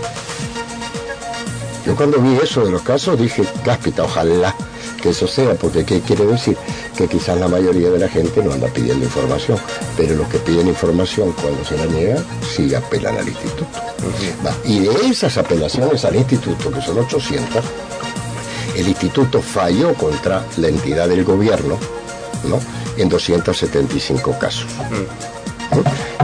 Yo 1.85 1.95
cuando 1.95 2.19
vi 2.19 2.37
eso 2.41 2.63
de 2.63 2.71
los 2.71 2.83
casos 2.83 3.19
dije, 3.19 3.43
cáspita, 3.65 4.03
ojalá 4.03 4.55
que 5.01 5.09
eso 5.09 5.27
sea, 5.27 5.55
porque 5.55 5.83
¿qué 5.83 5.99
quiere 6.01 6.25
decir? 6.25 6.57
Que 6.95 7.07
quizás 7.07 7.37
la 7.39 7.47
mayoría 7.47 7.89
de 7.89 7.99
la 7.99 8.07
gente 8.07 8.41
no 8.43 8.53
anda 8.53 8.67
pidiendo 8.67 9.03
información, 9.03 9.57
pero 9.97 10.15
los 10.15 10.27
que 10.27 10.37
piden 10.39 10.67
información 10.67 11.33
cuando 11.33 11.65
se 11.65 11.75
la 11.77 11.85
niegan, 11.87 12.23
sí 12.49 12.73
apelan 12.73 13.17
al 13.17 13.27
instituto. 13.27 13.65
Y 14.63 14.79
de 14.79 15.09
esas 15.09 15.37
apelaciones 15.37 16.05
al 16.05 16.15
instituto, 16.15 16.71
que 16.71 16.81
son 16.81 16.99
800, 16.99 17.63
el 18.77 18.87
instituto 18.87 19.41
falló 19.41 19.93
contra 19.95 20.45
la 20.57 20.67
entidad 20.69 21.09
del 21.09 21.23
gobierno, 21.25 21.77
¿no? 22.47 22.59
En 22.97 23.09
275 23.09 24.37
casos. 24.39 24.67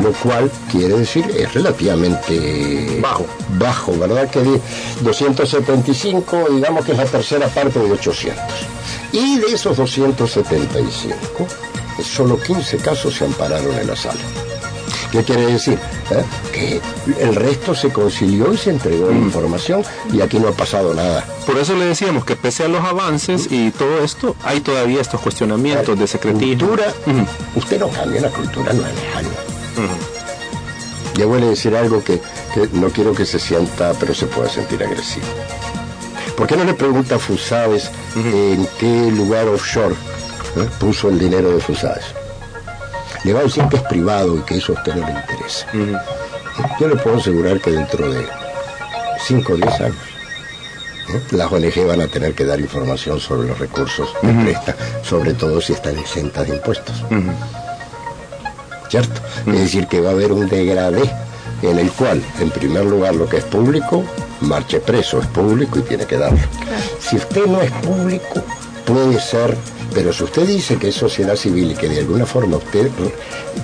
Lo 0.01 0.11
cual 0.11 0.51
quiere 0.71 0.97
decir 0.99 1.25
es 1.35 1.53
relativamente 1.53 2.99
bajo, 3.01 3.25
bajo, 3.57 3.97
¿verdad? 3.97 4.29
Que 4.29 4.41
de 4.41 4.61
275, 5.01 6.47
digamos 6.51 6.85
que 6.85 6.91
es 6.91 6.97
la 6.97 7.05
tercera 7.05 7.47
parte 7.47 7.79
de 7.79 7.91
800. 7.91 8.43
Y 9.11 9.37
de 9.39 9.47
esos 9.47 9.77
275, 9.77 11.47
solo 12.03 12.39
15 12.39 12.77
casos 12.77 13.15
se 13.15 13.25
ampararon 13.25 13.77
en 13.79 13.87
la 13.87 13.95
sala. 13.95 14.19
¿Qué 15.11 15.23
quiere 15.23 15.45
decir? 15.45 15.79
¿Eh? 16.11 16.23
Que 16.51 16.81
el 17.19 17.35
resto 17.35 17.73
se 17.73 17.89
concilió 17.91 18.53
y 18.53 18.57
se 18.57 18.71
entregó 18.71 19.11
mm. 19.11 19.23
información 19.23 19.83
y 20.11 20.21
aquí 20.21 20.39
no 20.39 20.49
ha 20.49 20.51
pasado 20.51 20.93
nada. 20.93 21.25
Por 21.45 21.57
eso 21.57 21.75
le 21.75 21.85
decíamos 21.85 22.25
que 22.25 22.35
pese 22.35 22.65
a 22.65 22.67
los 22.67 22.83
avances 22.83 23.47
y 23.49 23.71
todo 23.71 24.03
esto, 24.03 24.35
hay 24.43 24.59
todavía 24.59 24.99
estos 25.01 25.21
cuestionamientos 25.21 25.97
de 25.97 26.07
secretismo. 26.07 26.67
Cultura, 26.67 26.93
usted 27.55 27.79
no 27.79 27.89
cambia 27.89 28.21
la 28.21 28.29
cultura 28.29 28.73
nueve 28.73 28.93
años. 29.15 29.33
Ya 31.15 31.25
voy 31.25 31.41
a 31.41 31.45
decir 31.45 31.75
algo 31.75 32.03
que, 32.03 32.21
no 32.73 32.89
quiero 32.89 33.13
que 33.13 33.25
se 33.25 33.39
sienta, 33.39 33.93
pero 33.99 34.13
se 34.13 34.27
puede 34.27 34.49
sentir 34.49 34.83
agresivo. 34.83 35.25
¿Por 36.35 36.45
qué 36.45 36.55
no 36.55 36.63
le 36.63 36.75
pregunta 36.75 37.15
a 37.15 37.19
Fusades 37.19 37.89
en 38.15 38.67
qué 38.79 39.11
lugar 39.11 39.47
offshore 39.47 39.95
¿eh? 40.57 40.69
puso 40.79 41.09
el 41.09 41.17
dinero 41.17 41.49
de 41.49 41.59
Fusades? 41.59 42.05
Le 43.27 43.33
va 43.33 43.41
a 43.41 43.43
decir 43.43 43.63
que 43.65 43.75
es 43.75 43.83
privado 43.83 44.37
y 44.37 44.41
que 44.43 44.55
eso 44.55 44.71
a 44.71 44.75
usted 44.75 44.95
no 44.95 45.05
le 45.05 45.13
interesa. 45.13 45.67
Yo 46.79 46.87
le 46.87 46.95
puedo 46.95 47.17
asegurar 47.17 47.59
que 47.59 47.71
dentro 47.71 48.09
de 48.09 48.25
5 49.27 49.53
o 49.53 49.55
10 49.57 49.81
años 49.81 49.97
las 51.31 51.51
ONG 51.51 51.85
van 51.85 52.01
a 52.01 52.07
tener 52.07 52.33
que 52.33 52.45
dar 52.45 52.59
información 52.59 53.19
sobre 53.19 53.49
los 53.49 53.59
recursos 53.59 54.09
que 54.21 54.27
presta, 54.29 54.75
sobre 55.03 55.33
todo 55.33 55.59
si 55.59 55.73
están 55.73 55.97
exentas 55.97 56.47
de 56.47 56.55
impuestos. 56.55 56.95
¿Cierto? 58.89 59.21
Es 59.45 59.59
decir, 59.59 59.87
que 59.87 59.99
va 59.99 60.09
a 60.09 60.13
haber 60.13 60.31
un 60.31 60.47
degradé 60.47 61.11
en 61.63 61.79
el 61.79 61.91
cual, 61.91 62.23
en 62.39 62.49
primer 62.49 62.85
lugar, 62.85 63.13
lo 63.15 63.27
que 63.27 63.37
es 63.37 63.43
público, 63.43 64.05
marche 64.39 64.79
preso, 64.79 65.19
es 65.19 65.27
público 65.27 65.79
y 65.79 65.81
tiene 65.81 66.05
que 66.05 66.17
darlo. 66.17 66.39
Si 67.01 67.17
usted 67.17 67.45
no 67.45 67.59
es 67.59 67.71
público, 67.71 68.41
puede 68.85 69.19
ser 69.19 69.57
pero 69.97 70.13
si 70.13 70.25
usted 70.25 70.45
dice 70.45 70.77
que 70.77 70.89
es 70.89 70.95
sociedad 70.95 71.35
civil 71.35 71.71
y 71.71 71.73
que 71.73 71.89
de 71.89 72.01
alguna 72.01 72.27
forma 72.27 72.57
usted 72.57 72.87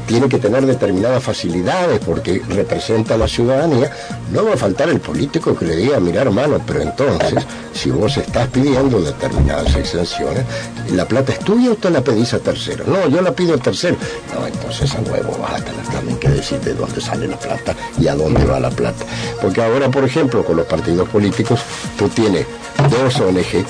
tiene 0.07 0.27
que 0.27 0.39
tener 0.39 0.65
determinadas 0.65 1.21
facilidades 1.21 1.99
porque 2.03 2.41
representa 2.49 3.13
a 3.13 3.19
la 3.19 3.27
ciudadanía, 3.27 3.91
no 4.31 4.43
va 4.43 4.55
a 4.55 4.57
faltar 4.57 4.89
el 4.89 4.99
político 4.99 5.55
que 5.55 5.65
le 5.65 5.75
diga, 5.75 5.99
mira 5.99 6.23
hermano, 6.23 6.59
pero 6.65 6.81
entonces, 6.81 7.45
si 7.71 7.91
vos 7.91 8.17
estás 8.17 8.47
pidiendo 8.47 8.99
determinadas 8.99 9.75
exenciones, 9.75 10.43
la 10.91 11.07
plata 11.07 11.33
es 11.33 11.39
tuya 11.41 11.69
o 11.69 11.73
usted 11.73 11.91
la 11.91 12.01
pedís 12.01 12.33
a 12.33 12.39
tercero. 12.39 12.83
No, 12.87 13.07
yo 13.09 13.21
la 13.21 13.31
pido 13.31 13.53
a 13.53 13.59
tercero. 13.59 13.95
No, 14.33 14.47
entonces 14.47 14.91
a 14.95 15.01
huevo 15.01 15.37
vas 15.37 15.61
a 15.61 15.63
tener 15.63 15.85
también 15.85 16.17
que 16.17 16.29
decir 16.29 16.59
de 16.61 16.73
dónde 16.73 16.99
sale 16.99 17.27
la 17.27 17.37
plata 17.37 17.75
y 17.99 18.07
a 18.07 18.15
dónde 18.15 18.43
va 18.43 18.59
la 18.59 18.71
plata. 18.71 19.05
Porque 19.39 19.61
ahora, 19.61 19.91
por 19.91 20.03
ejemplo, 20.03 20.43
con 20.43 20.57
los 20.57 20.65
partidos 20.65 21.07
políticos, 21.09 21.59
tú 21.95 22.09
tienes 22.09 22.47
dos 22.89 23.19
ONG 23.19 23.63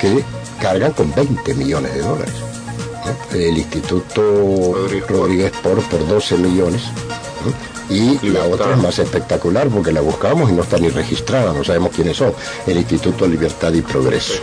que 0.00 0.24
cargan 0.64 0.92
con 0.92 1.14
20 1.14 1.54
millones 1.56 1.92
de 1.92 2.00
dólares. 2.00 2.34
El 3.34 3.58
Instituto 3.58 4.88
Rodríguez, 5.10 5.52
por, 5.62 5.78
por 5.90 6.08
12 6.08 6.38
millones. 6.38 6.80
Y, 7.90 8.18
la 8.28 8.44
otra 8.44 8.72
es 8.72 8.78
más 8.78 8.98
espectacular 8.98 9.68
porque 9.68 9.92
la 9.92 10.00
buscamos 10.00 10.50
y 10.50 10.54
no 10.54 10.62
está 10.62 10.78
ni 10.78 10.88
registrada, 10.88 11.52
no 11.52 11.62
sabemos 11.62 11.92
quiénes 11.94 12.16
son. 12.16 12.32
El 12.66 12.78
Instituto 12.78 13.26
Libertad 13.26 13.72
y 13.72 13.82
Progreso. 13.82 14.34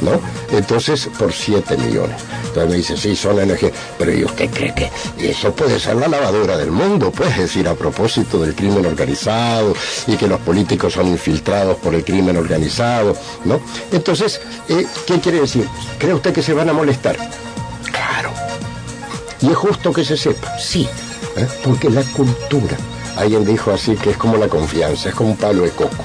¿no? 0.00 0.20
Entonces, 0.56 1.08
por 1.18 1.32
7 1.32 1.76
millones. 1.76 2.16
Entonces 2.46 2.70
me 2.70 2.76
dice, 2.76 2.96
sí, 2.96 3.14
son 3.14 3.38
energía. 3.40 3.70
Pero 3.98 4.12
¿y 4.12 4.24
usted 4.24 4.50
cree 4.50 4.74
que 4.74 4.90
eso 5.18 5.52
puede 5.52 5.78
ser 5.78 5.96
la 5.96 6.08
lavadora 6.08 6.56
del 6.56 6.70
mundo? 6.70 7.10
Pues 7.10 7.36
decir, 7.36 7.68
a 7.68 7.74
propósito 7.74 8.40
del 8.40 8.54
crimen 8.54 8.86
organizado 8.86 9.74
y 10.06 10.16
que 10.16 10.26
los 10.26 10.40
políticos 10.40 10.94
son 10.94 11.08
infiltrados 11.08 11.76
por 11.76 11.94
el 11.94 12.04
crimen 12.04 12.36
organizado, 12.36 13.16
¿no? 13.44 13.60
Entonces, 13.92 14.40
eh, 14.68 14.86
¿qué 15.06 15.20
quiere 15.20 15.40
decir? 15.40 15.66
¿Cree 15.98 16.14
usted 16.14 16.32
que 16.32 16.42
se 16.42 16.54
van 16.54 16.68
a 16.68 16.72
molestar? 16.72 17.16
Claro. 17.92 18.32
Y 19.40 19.50
es 19.50 19.56
justo 19.56 19.92
que 19.92 20.04
se 20.04 20.16
sepa, 20.16 20.58
sí, 20.58 20.88
¿eh? 21.38 21.48
porque 21.64 21.90
la 21.90 22.02
cultura, 22.02 22.76
alguien 23.16 23.44
dijo 23.44 23.72
así 23.72 23.94
que 23.96 24.10
es 24.10 24.16
como 24.16 24.36
la 24.36 24.48
confianza, 24.48 25.08
es 25.08 25.14
como 25.14 25.30
un 25.30 25.36
palo 25.36 25.62
de 25.62 25.70
coco, 25.70 26.04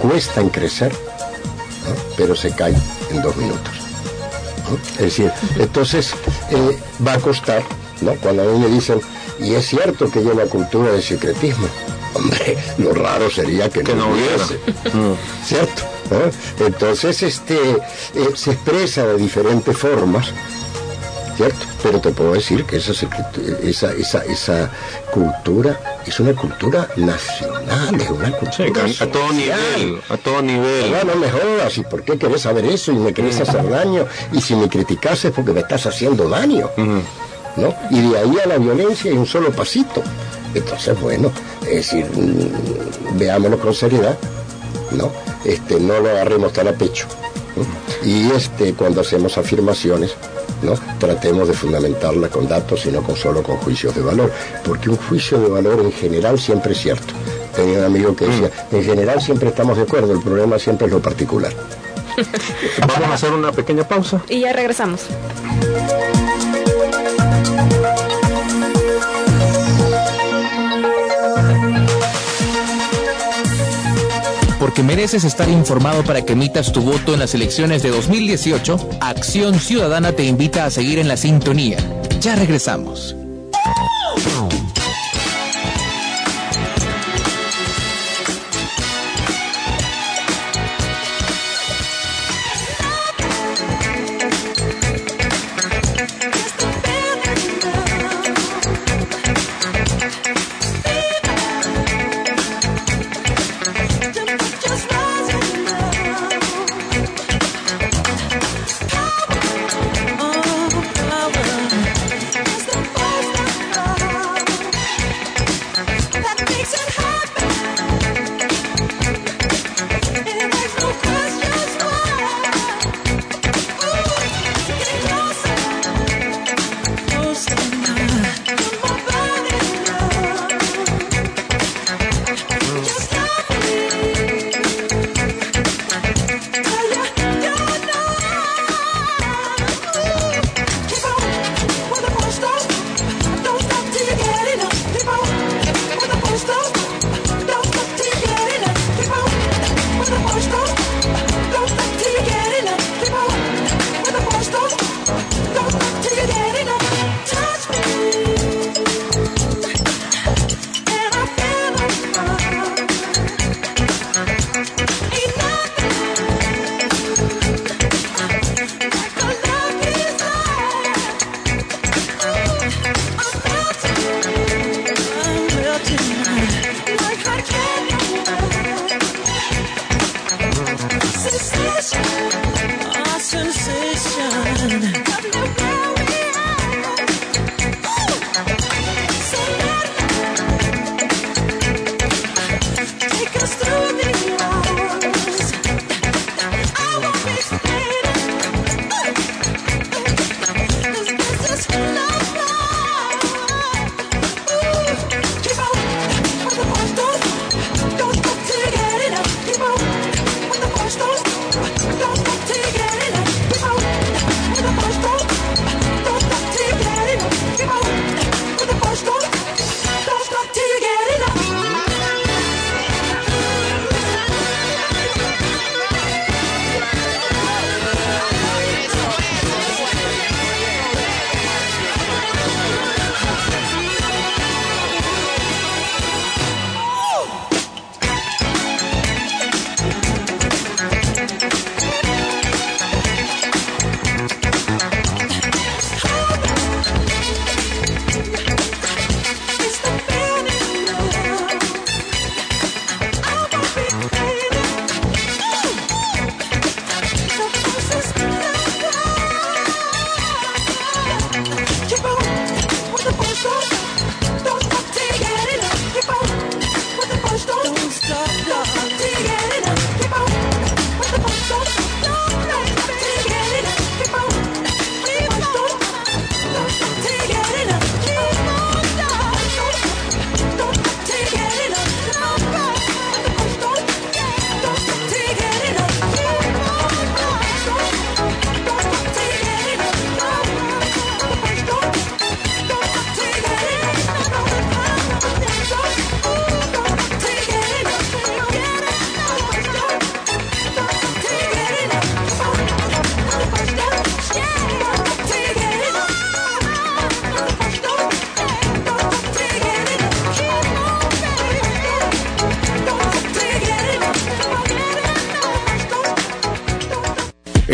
cuesta 0.00 0.40
en 0.40 0.48
crecer, 0.48 0.92
pero 2.16 2.34
se 2.34 2.54
cae 2.54 2.74
en 3.10 3.22
dos 3.22 3.36
minutos. 3.36 3.72
Es 4.94 4.98
decir, 4.98 5.32
entonces 5.58 6.12
eh, 6.50 6.78
va 7.06 7.14
a 7.14 7.18
costar, 7.18 7.62
¿no? 8.00 8.14
Cuando 8.16 8.42
a 8.42 8.46
mí 8.46 8.58
me 8.58 8.68
dicen, 8.68 9.00
y 9.38 9.54
es 9.54 9.66
cierto 9.66 10.10
que 10.10 10.20
una 10.20 10.44
cultura 10.44 10.92
de 10.92 11.02
secretismo, 11.02 11.66
hombre, 12.14 12.56
lo 12.78 12.94
raro 12.94 13.30
sería 13.30 13.68
que, 13.68 13.82
no, 13.94 14.08
hubiese, 14.08 14.58
¿cierto? 15.44 15.82
Entonces, 16.60 17.22
este, 17.22 17.54
eh, 17.54 18.28
se 18.34 18.52
expresa 18.52 19.06
de 19.06 19.16
diferentes 19.16 19.76
formas, 19.76 20.32
¿cierto? 21.36 21.66
Pero 21.82 22.00
te 22.00 22.10
puedo 22.10 22.32
decir 22.32 22.64
que 22.64 22.76
esa, 22.76 22.92
esa, 23.62 23.92
esa, 23.92 24.24
esa 24.24 24.70
cultura 25.10 25.78
es 26.06 26.18
una 26.20 26.34
cultura 26.34 26.88
nacional, 26.96 28.00
es 28.00 28.10
una 28.10 28.30
cultura 28.32 28.84
a, 29.00 29.06
todo 29.06 29.32
nivel, 29.32 30.00
a 30.08 30.16
todo 30.16 30.42
nivel. 30.42 30.90
No, 30.90 31.04
no 31.04 31.16
me 31.16 31.30
jodas, 31.30 31.76
¿y 31.78 31.82
por 31.82 32.02
qué 32.02 32.18
querés 32.18 32.42
saber 32.42 32.64
eso 32.66 32.92
y 32.92 32.96
me 32.96 33.12
querés 33.12 33.40
hacer 33.40 33.68
daño? 33.68 34.06
Y 34.32 34.40
si 34.40 34.54
me 34.54 34.68
criticas 34.68 35.24
es 35.24 35.32
porque 35.32 35.52
me 35.52 35.60
estás 35.60 35.86
haciendo 35.86 36.28
daño, 36.28 36.70
¿no? 36.76 37.74
Y 37.90 38.00
de 38.00 38.18
ahí 38.18 38.38
a 38.44 38.48
la 38.48 38.58
violencia 38.58 39.10
hay 39.10 39.16
un 39.16 39.26
solo 39.26 39.50
pasito. 39.52 40.02
Entonces, 40.54 41.00
bueno, 41.00 41.32
es 41.62 41.76
decir, 41.76 42.06
mm, 42.06 43.18
veámoslo 43.18 43.58
con 43.58 43.74
seriedad, 43.74 44.16
¿no? 44.90 45.10
Este, 45.44 45.80
no 45.80 45.98
lo 46.00 46.10
agarremos 46.10 46.52
tan 46.52 46.68
a 46.68 46.72
pecho. 46.72 47.06
Y 48.04 48.30
este, 48.30 48.74
cuando 48.74 49.00
hacemos 49.00 49.38
afirmaciones, 49.38 50.14
¿no? 50.62 50.74
tratemos 50.98 51.48
de 51.48 51.54
fundamentarla 51.54 52.28
con 52.28 52.48
datos 52.48 52.86
y 52.86 52.90
no 52.90 53.02
con 53.02 53.16
solo 53.16 53.42
con 53.42 53.56
juicios 53.58 53.94
de 53.94 54.02
valor, 54.02 54.30
porque 54.64 54.90
un 54.90 54.96
juicio 54.96 55.38
de 55.38 55.48
valor 55.48 55.80
en 55.80 55.92
general 55.92 56.38
siempre 56.38 56.72
es 56.72 56.78
cierto. 56.78 57.14
Tenía 57.54 57.78
un 57.78 57.84
amigo 57.84 58.16
que 58.16 58.26
decía, 58.26 58.50
en 58.70 58.84
general 58.84 59.20
siempre 59.20 59.48
estamos 59.48 59.76
de 59.76 59.82
acuerdo, 59.82 60.12
el 60.12 60.20
problema 60.20 60.58
siempre 60.58 60.86
es 60.86 60.92
lo 60.92 61.00
particular. 61.00 61.52
Vamos 62.78 63.10
a 63.10 63.14
hacer 63.14 63.32
una 63.32 63.52
pequeña 63.52 63.86
pausa. 63.86 64.22
Y 64.28 64.40
ya 64.40 64.52
regresamos. 64.52 65.06
Porque 74.72 74.84
mereces 74.84 75.24
estar 75.24 75.50
informado 75.50 76.02
para 76.02 76.22
que 76.22 76.32
emitas 76.32 76.72
tu 76.72 76.80
voto 76.80 77.12
en 77.12 77.20
las 77.20 77.34
elecciones 77.34 77.82
de 77.82 77.90
2018, 77.90 78.88
Acción 79.02 79.60
Ciudadana 79.60 80.12
te 80.12 80.24
invita 80.24 80.64
a 80.64 80.70
seguir 80.70 80.98
en 80.98 81.08
la 81.08 81.18
sintonía. 81.18 81.76
Ya 82.22 82.36
regresamos. 82.36 83.14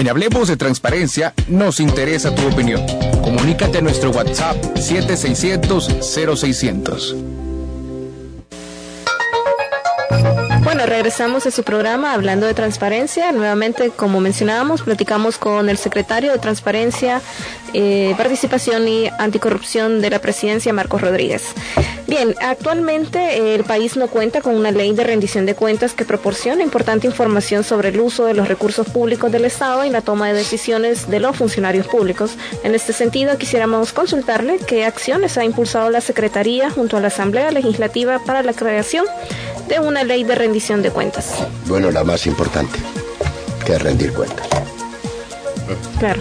Hablemos 0.09 0.48
de 0.48 0.56
Transparencia 0.56 1.34
nos 1.48 1.80
interesa 1.80 2.34
tu 2.34 2.46
opinión. 2.46 2.80
Comunícate 3.22 3.78
a 3.78 3.80
nuestro 3.82 4.11
WhatsApp 4.11 4.56
7600 4.76 5.88
0600. 6.36 7.16
Bueno, 10.78 10.92
regresamos 10.92 11.44
a 11.44 11.50
su 11.50 11.64
programa 11.64 12.12
hablando 12.12 12.46
de 12.46 12.54
transparencia. 12.54 13.32
Nuevamente, 13.32 13.90
como 13.90 14.20
mencionábamos, 14.20 14.82
platicamos 14.82 15.36
con 15.36 15.68
el 15.68 15.76
secretario 15.76 16.30
de 16.30 16.38
Transparencia, 16.38 17.20
eh, 17.74 18.14
Participación 18.16 18.86
y 18.86 19.10
Anticorrupción 19.18 20.00
de 20.00 20.10
la 20.10 20.20
Presidencia, 20.20 20.72
Marcos 20.72 21.00
Rodríguez. 21.00 21.46
Bien, 22.06 22.32
actualmente 22.40 23.18
eh, 23.18 23.56
el 23.56 23.64
país 23.64 23.96
no 23.96 24.06
cuenta 24.06 24.40
con 24.40 24.54
una 24.54 24.70
ley 24.70 24.94
de 24.94 25.02
rendición 25.02 25.46
de 25.46 25.56
cuentas 25.56 25.94
que 25.94 26.04
proporciona 26.04 26.62
importante 26.62 27.08
información 27.08 27.64
sobre 27.64 27.88
el 27.88 27.98
uso 27.98 28.24
de 28.24 28.34
los 28.34 28.46
recursos 28.46 28.88
públicos 28.88 29.32
del 29.32 29.46
Estado 29.46 29.84
y 29.84 29.90
la 29.90 30.02
toma 30.02 30.28
de 30.28 30.34
decisiones 30.34 31.10
de 31.10 31.18
los 31.18 31.36
funcionarios 31.36 31.88
públicos. 31.88 32.36
En 32.62 32.76
este 32.76 32.92
sentido, 32.92 33.36
quisiéramos 33.36 33.92
consultarle 33.92 34.60
qué 34.64 34.84
acciones 34.84 35.38
ha 35.38 35.44
impulsado 35.44 35.90
la 35.90 36.00
Secretaría 36.00 36.70
junto 36.70 36.96
a 36.96 37.00
la 37.00 37.08
Asamblea 37.08 37.50
Legislativa 37.50 38.20
para 38.24 38.44
la 38.44 38.52
creación 38.52 39.04
de 39.68 39.80
una 39.80 40.02
ley 40.02 40.24
de 40.24 40.34
rendición 40.34 40.67
de 40.76 40.90
cuentas. 40.90 41.32
Bueno, 41.66 41.90
la 41.90 42.04
más 42.04 42.26
importante, 42.26 42.78
que 43.64 43.72
es 43.72 43.82
rendir 43.82 44.12
cuentas. 44.12 44.46
Claro. 45.98 46.20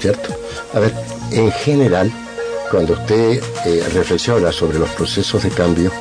¿Cierto? 0.00 0.34
A 0.72 0.78
ver, 0.80 0.94
en 1.30 1.52
general, 1.52 2.10
cuando 2.70 2.94
usted 2.94 3.42
eh, 3.66 3.86
reflexiona 3.92 4.50
sobre 4.52 4.78
los 4.78 4.88
procesos 4.90 5.42
de 5.42 5.50
cambio, 5.50 5.92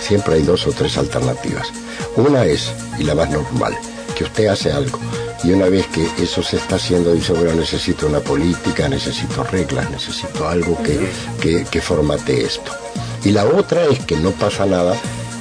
siempre 0.00 0.36
hay 0.36 0.42
dos 0.42 0.66
o 0.66 0.72
tres 0.72 0.96
alternativas. 0.96 1.68
Una 2.16 2.46
es, 2.46 2.72
y 2.98 3.04
la 3.04 3.14
más 3.14 3.28
normal, 3.28 3.76
que 4.16 4.24
usted 4.24 4.46
hace 4.46 4.72
algo 4.72 4.98
y 5.44 5.52
una 5.52 5.66
vez 5.66 5.86
que 5.88 6.06
eso 6.22 6.42
se 6.42 6.56
está 6.56 6.76
haciendo, 6.76 7.12
dice, 7.12 7.32
bueno, 7.32 7.54
necesito 7.54 8.06
una 8.06 8.20
política, 8.20 8.88
necesito 8.88 9.42
reglas, 9.44 9.90
necesito 9.90 10.48
algo 10.48 10.76
que, 10.82 10.98
que, 11.40 11.64
que 11.64 11.80
formate 11.80 12.44
esto. 12.44 12.72
Y 13.24 13.30
la 13.32 13.44
otra 13.44 13.84
es 13.84 14.00
que 14.00 14.16
no 14.16 14.30
pasa 14.32 14.66
nada 14.66 14.94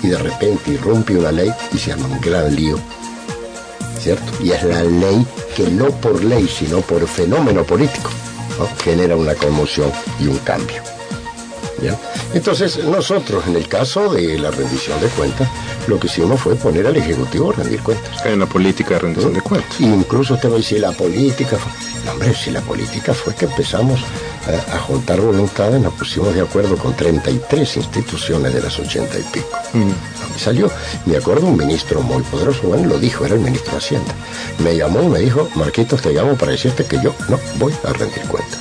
y 0.03 0.07
de 0.07 0.17
repente 0.17 0.71
irrumpe 0.71 1.17
una 1.17 1.31
ley 1.31 1.51
y 1.73 1.77
se 1.77 1.91
llama 1.91 2.07
un 2.07 2.21
gran 2.21 2.55
lío. 2.55 2.77
¿Cierto? 3.99 4.31
Y 4.41 4.51
es 4.51 4.63
la 4.63 4.83
ley 4.83 5.25
que 5.55 5.69
no 5.69 5.89
por 5.89 6.23
ley, 6.23 6.47
sino 6.47 6.79
por 6.81 7.05
fenómeno 7.07 7.63
político, 7.63 8.09
genera 8.83 9.15
una 9.15 9.35
conmoción 9.35 9.91
y 10.19 10.27
un 10.27 10.37
cambio. 10.39 10.81
¿Bien? 11.81 11.95
Entonces, 12.33 12.83
nosotros, 12.83 13.47
en 13.47 13.55
el 13.55 13.67
caso 13.67 14.13
de 14.13 14.37
la 14.37 14.51
rendición 14.51 14.99
de 15.01 15.07
cuentas, 15.07 15.49
lo 15.87 15.99
que 15.99 16.07
hicimos 16.07 16.39
fue 16.39 16.55
poner 16.55 16.85
al 16.85 16.95
Ejecutivo 16.95 17.51
a 17.51 17.53
rendir 17.53 17.81
cuentas. 17.81 18.25
En 18.25 18.39
la 18.39 18.45
política 18.45 18.95
de 18.95 18.99
rendición 18.99 19.33
de 19.33 19.41
cuentas. 19.41 19.79
Incluso 19.79 20.35
usted 20.35 20.49
me 20.49 20.57
dice, 20.57 20.77
la 20.79 20.91
política 20.91 21.57
hombre, 22.07 22.33
si 22.33 22.51
la 22.51 22.61
política 22.61 23.13
fue 23.13 23.35
que 23.35 23.45
empezamos 23.45 23.99
a, 24.45 24.75
a, 24.75 24.79
juntar 24.79 25.19
voluntades, 25.19 25.81
nos 25.81 25.93
pusimos 25.93 26.33
de 26.33 26.41
acuerdo 26.41 26.77
con 26.77 26.95
33 26.95 27.77
instituciones 27.77 28.53
de 28.53 28.61
las 28.61 28.77
80 28.79 29.19
y 29.19 29.23
pico. 29.23 29.47
Mm. 29.73 30.35
Y 30.35 30.39
salió, 30.39 30.71
me 31.05 31.17
acuerdo, 31.17 31.47
un 31.47 31.57
ministro 31.57 32.01
muy 32.01 32.23
poderoso, 32.23 32.61
bueno, 32.63 32.87
lo 32.87 32.99
dijo, 32.99 33.25
era 33.25 33.35
el 33.35 33.41
ministro 33.41 33.71
de 33.71 33.77
Hacienda. 33.77 34.13
Me 34.59 34.75
llamó 34.75 35.03
y 35.03 35.07
me 35.07 35.19
dijo, 35.19 35.49
Marquitos, 35.55 36.01
te 36.01 36.13
llamo 36.13 36.35
para 36.35 36.51
decirte 36.51 36.85
que 36.85 37.01
yo 37.01 37.13
no 37.27 37.39
voy 37.57 37.73
a 37.83 37.93
rendir 37.93 38.23
cuentas. 38.23 38.59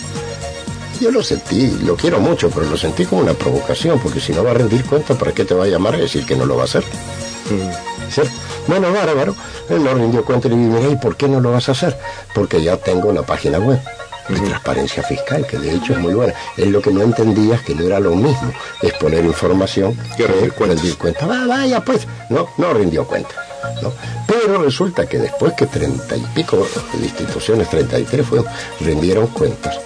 Yo 1.00 1.12
lo 1.12 1.22
sentí, 1.22 1.70
lo 1.84 1.96
quiero 1.96 2.18
mucho, 2.18 2.50
pero 2.50 2.66
lo 2.68 2.76
sentí 2.76 3.04
como 3.04 3.22
una 3.22 3.34
provocación, 3.34 4.00
porque 4.00 4.20
si 4.20 4.32
no 4.32 4.42
va 4.42 4.50
a 4.50 4.54
rendir 4.54 4.84
cuenta, 4.84 5.14
¿para 5.14 5.32
qué 5.32 5.44
te 5.44 5.54
va 5.54 5.64
a 5.64 5.68
llamar 5.68 5.94
a 5.94 5.98
decir 5.98 6.26
que 6.26 6.34
no 6.34 6.44
lo 6.44 6.56
va 6.56 6.62
a 6.62 6.64
hacer? 6.64 6.82
Mm. 6.82 8.10
¿Cierto? 8.10 8.32
Bueno, 8.68 8.92
bárbaro, 8.92 9.34
él 9.70 9.82
no 9.82 9.94
rindió 9.94 10.24
cuenta 10.24 10.46
y 10.46 10.50
le 10.50 10.56
dije, 10.56 10.90
¿y 10.92 10.96
por 10.96 11.16
qué 11.16 11.26
no 11.26 11.40
lo 11.40 11.52
vas 11.52 11.68
a 11.68 11.72
hacer? 11.72 11.98
Porque 12.34 12.62
ya 12.62 12.76
tengo 12.76 13.08
una 13.08 13.22
página 13.22 13.58
web 13.58 13.80
de 14.28 14.38
transparencia 14.40 15.02
fiscal, 15.02 15.46
que 15.46 15.58
de 15.58 15.74
hecho 15.74 15.94
es 15.94 15.98
muy 15.98 16.12
buena. 16.12 16.34
Él 16.56 16.70
lo 16.70 16.82
que 16.82 16.92
no 16.92 17.02
entendía 17.02 17.54
es 17.54 17.62
que 17.62 17.74
no 17.74 17.86
era 17.86 17.98
lo 17.98 18.14
mismo 18.14 18.52
exponer 18.82 19.24
información 19.24 19.98
que 20.16 20.26
rendir 20.26 20.52
cuentas. 20.52 20.80
rendir 20.80 20.98
cuenta. 20.98 21.26
Va, 21.26 21.46
vaya, 21.46 21.82
pues, 21.82 22.06
no, 22.28 22.46
no 22.58 22.74
rindió 22.74 23.06
cuenta. 23.06 23.34
¿no? 23.82 23.92
Pero 24.26 24.62
resulta 24.62 25.06
que 25.06 25.18
después 25.18 25.54
que 25.54 25.66
treinta 25.66 26.16
y 26.16 26.20
pico 26.34 26.66
de 26.94 27.04
instituciones, 27.04 27.68
33 27.70 28.26
fueron, 28.26 28.46
rindieron 28.80 29.26
cuentas, 29.28 29.78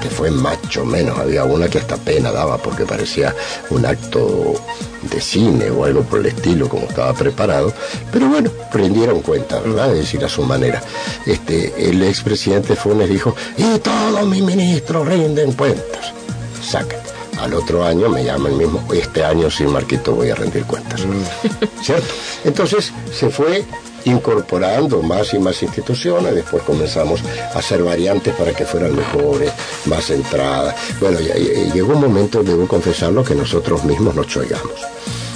que 0.00 0.08
fue 0.08 0.30
macho 0.30 0.84
menos, 0.84 1.18
había 1.18 1.44
una 1.44 1.68
que 1.68 1.78
hasta 1.78 1.96
pena 1.96 2.30
daba 2.30 2.58
porque 2.58 2.84
parecía 2.84 3.34
un 3.70 3.84
acto 3.84 4.54
de 5.02 5.20
cine 5.20 5.70
o 5.70 5.84
algo 5.84 6.02
por 6.02 6.20
el 6.20 6.26
estilo 6.26 6.68
como 6.68 6.86
estaba 6.86 7.12
preparado, 7.14 7.72
pero 8.12 8.28
bueno, 8.28 8.50
rindieron 8.72 9.20
cuenta, 9.20 9.60
¿verdad? 9.60 9.92
Es 9.92 10.00
decir, 10.00 10.24
a 10.24 10.28
su 10.28 10.42
manera. 10.42 10.82
Este, 11.26 11.90
el 11.90 12.02
expresidente 12.02 12.76
Funes 12.76 13.08
dijo, 13.08 13.34
y 13.56 13.78
todos 13.78 14.26
mis 14.26 14.42
ministros 14.42 15.06
rinden 15.06 15.52
cuentas. 15.52 16.12
Sácate. 16.62 17.08
Al 17.38 17.54
otro 17.54 17.84
año 17.84 18.08
me 18.08 18.24
llama 18.24 18.48
el 18.48 18.56
mismo, 18.56 18.82
este 18.92 19.22
año 19.22 19.48
sí, 19.48 19.64
Marquito, 19.64 20.12
voy 20.12 20.30
a 20.30 20.34
rendir 20.34 20.64
cuentas. 20.64 21.02
¿Cierto? 21.82 22.12
Entonces 22.44 22.92
se 23.16 23.30
fue 23.30 23.64
incorporando 24.04 25.02
más 25.02 25.34
y 25.34 25.38
más 25.38 25.62
instituciones, 25.62 26.34
después 26.34 26.62
comenzamos 26.62 27.20
a 27.54 27.58
hacer 27.58 27.82
variantes 27.82 28.34
para 28.34 28.52
que 28.52 28.64
fueran 28.64 28.94
mejores, 28.94 29.52
más 29.86 30.06
centradas. 30.06 30.74
Bueno, 31.00 31.20
ya, 31.20 31.36
ya, 31.36 31.72
llegó 31.72 31.94
un 31.94 32.00
momento, 32.00 32.42
debo 32.42 32.66
confesarlo, 32.66 33.24
que 33.24 33.34
nosotros 33.34 33.84
mismos 33.84 34.14
nos 34.14 34.26
chollamos. 34.26 34.86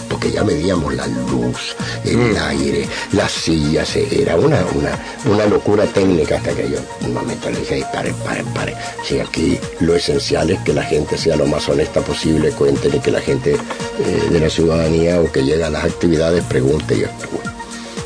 Porque 0.09 0.31
ya 0.31 0.45
medíamos 0.45 0.95
la 0.95 1.07
luz, 1.07 1.75
el 2.05 2.19
mm. 2.19 2.37
aire, 2.43 2.89
las 3.13 3.33
sillas, 3.33 3.97
era 3.97 4.37
una, 4.37 4.63
una, 4.75 4.99
una 5.25 5.47
locura 5.47 5.87
técnica 5.87 6.37
hasta 6.37 6.53
que 6.53 6.69
yo 6.71 6.79
un 7.01 7.15
momento 7.15 7.51
le 7.51 7.61
dije, 7.61 7.85
paren, 7.93 8.15
paren, 8.17 8.47
paren. 8.49 8.75
Si 9.05 9.19
aquí 9.19 9.59
lo 9.81 9.97
esencial 9.97 10.51
es 10.51 10.61
que 10.61 10.75
la 10.75 10.83
gente 10.83 11.17
sea 11.17 11.37
lo 11.37 11.47
más 11.47 11.67
honesta 11.69 12.03
posible, 12.03 12.51
cuenten 12.51 12.95
y 12.95 13.01
que 13.01 13.11
la 13.11 13.23
gente 13.23 13.55
eh, 13.55 14.29
de 14.31 14.39
la 14.41 14.51
ciudadanía 14.51 15.19
o 15.19 15.33
que 15.33 15.45
llega 15.45 15.69
a 15.69 15.71
las 15.71 15.85
actividades 15.85 16.45
pregunte 16.45 16.95
y 16.95 17.05
actúe 17.05 17.52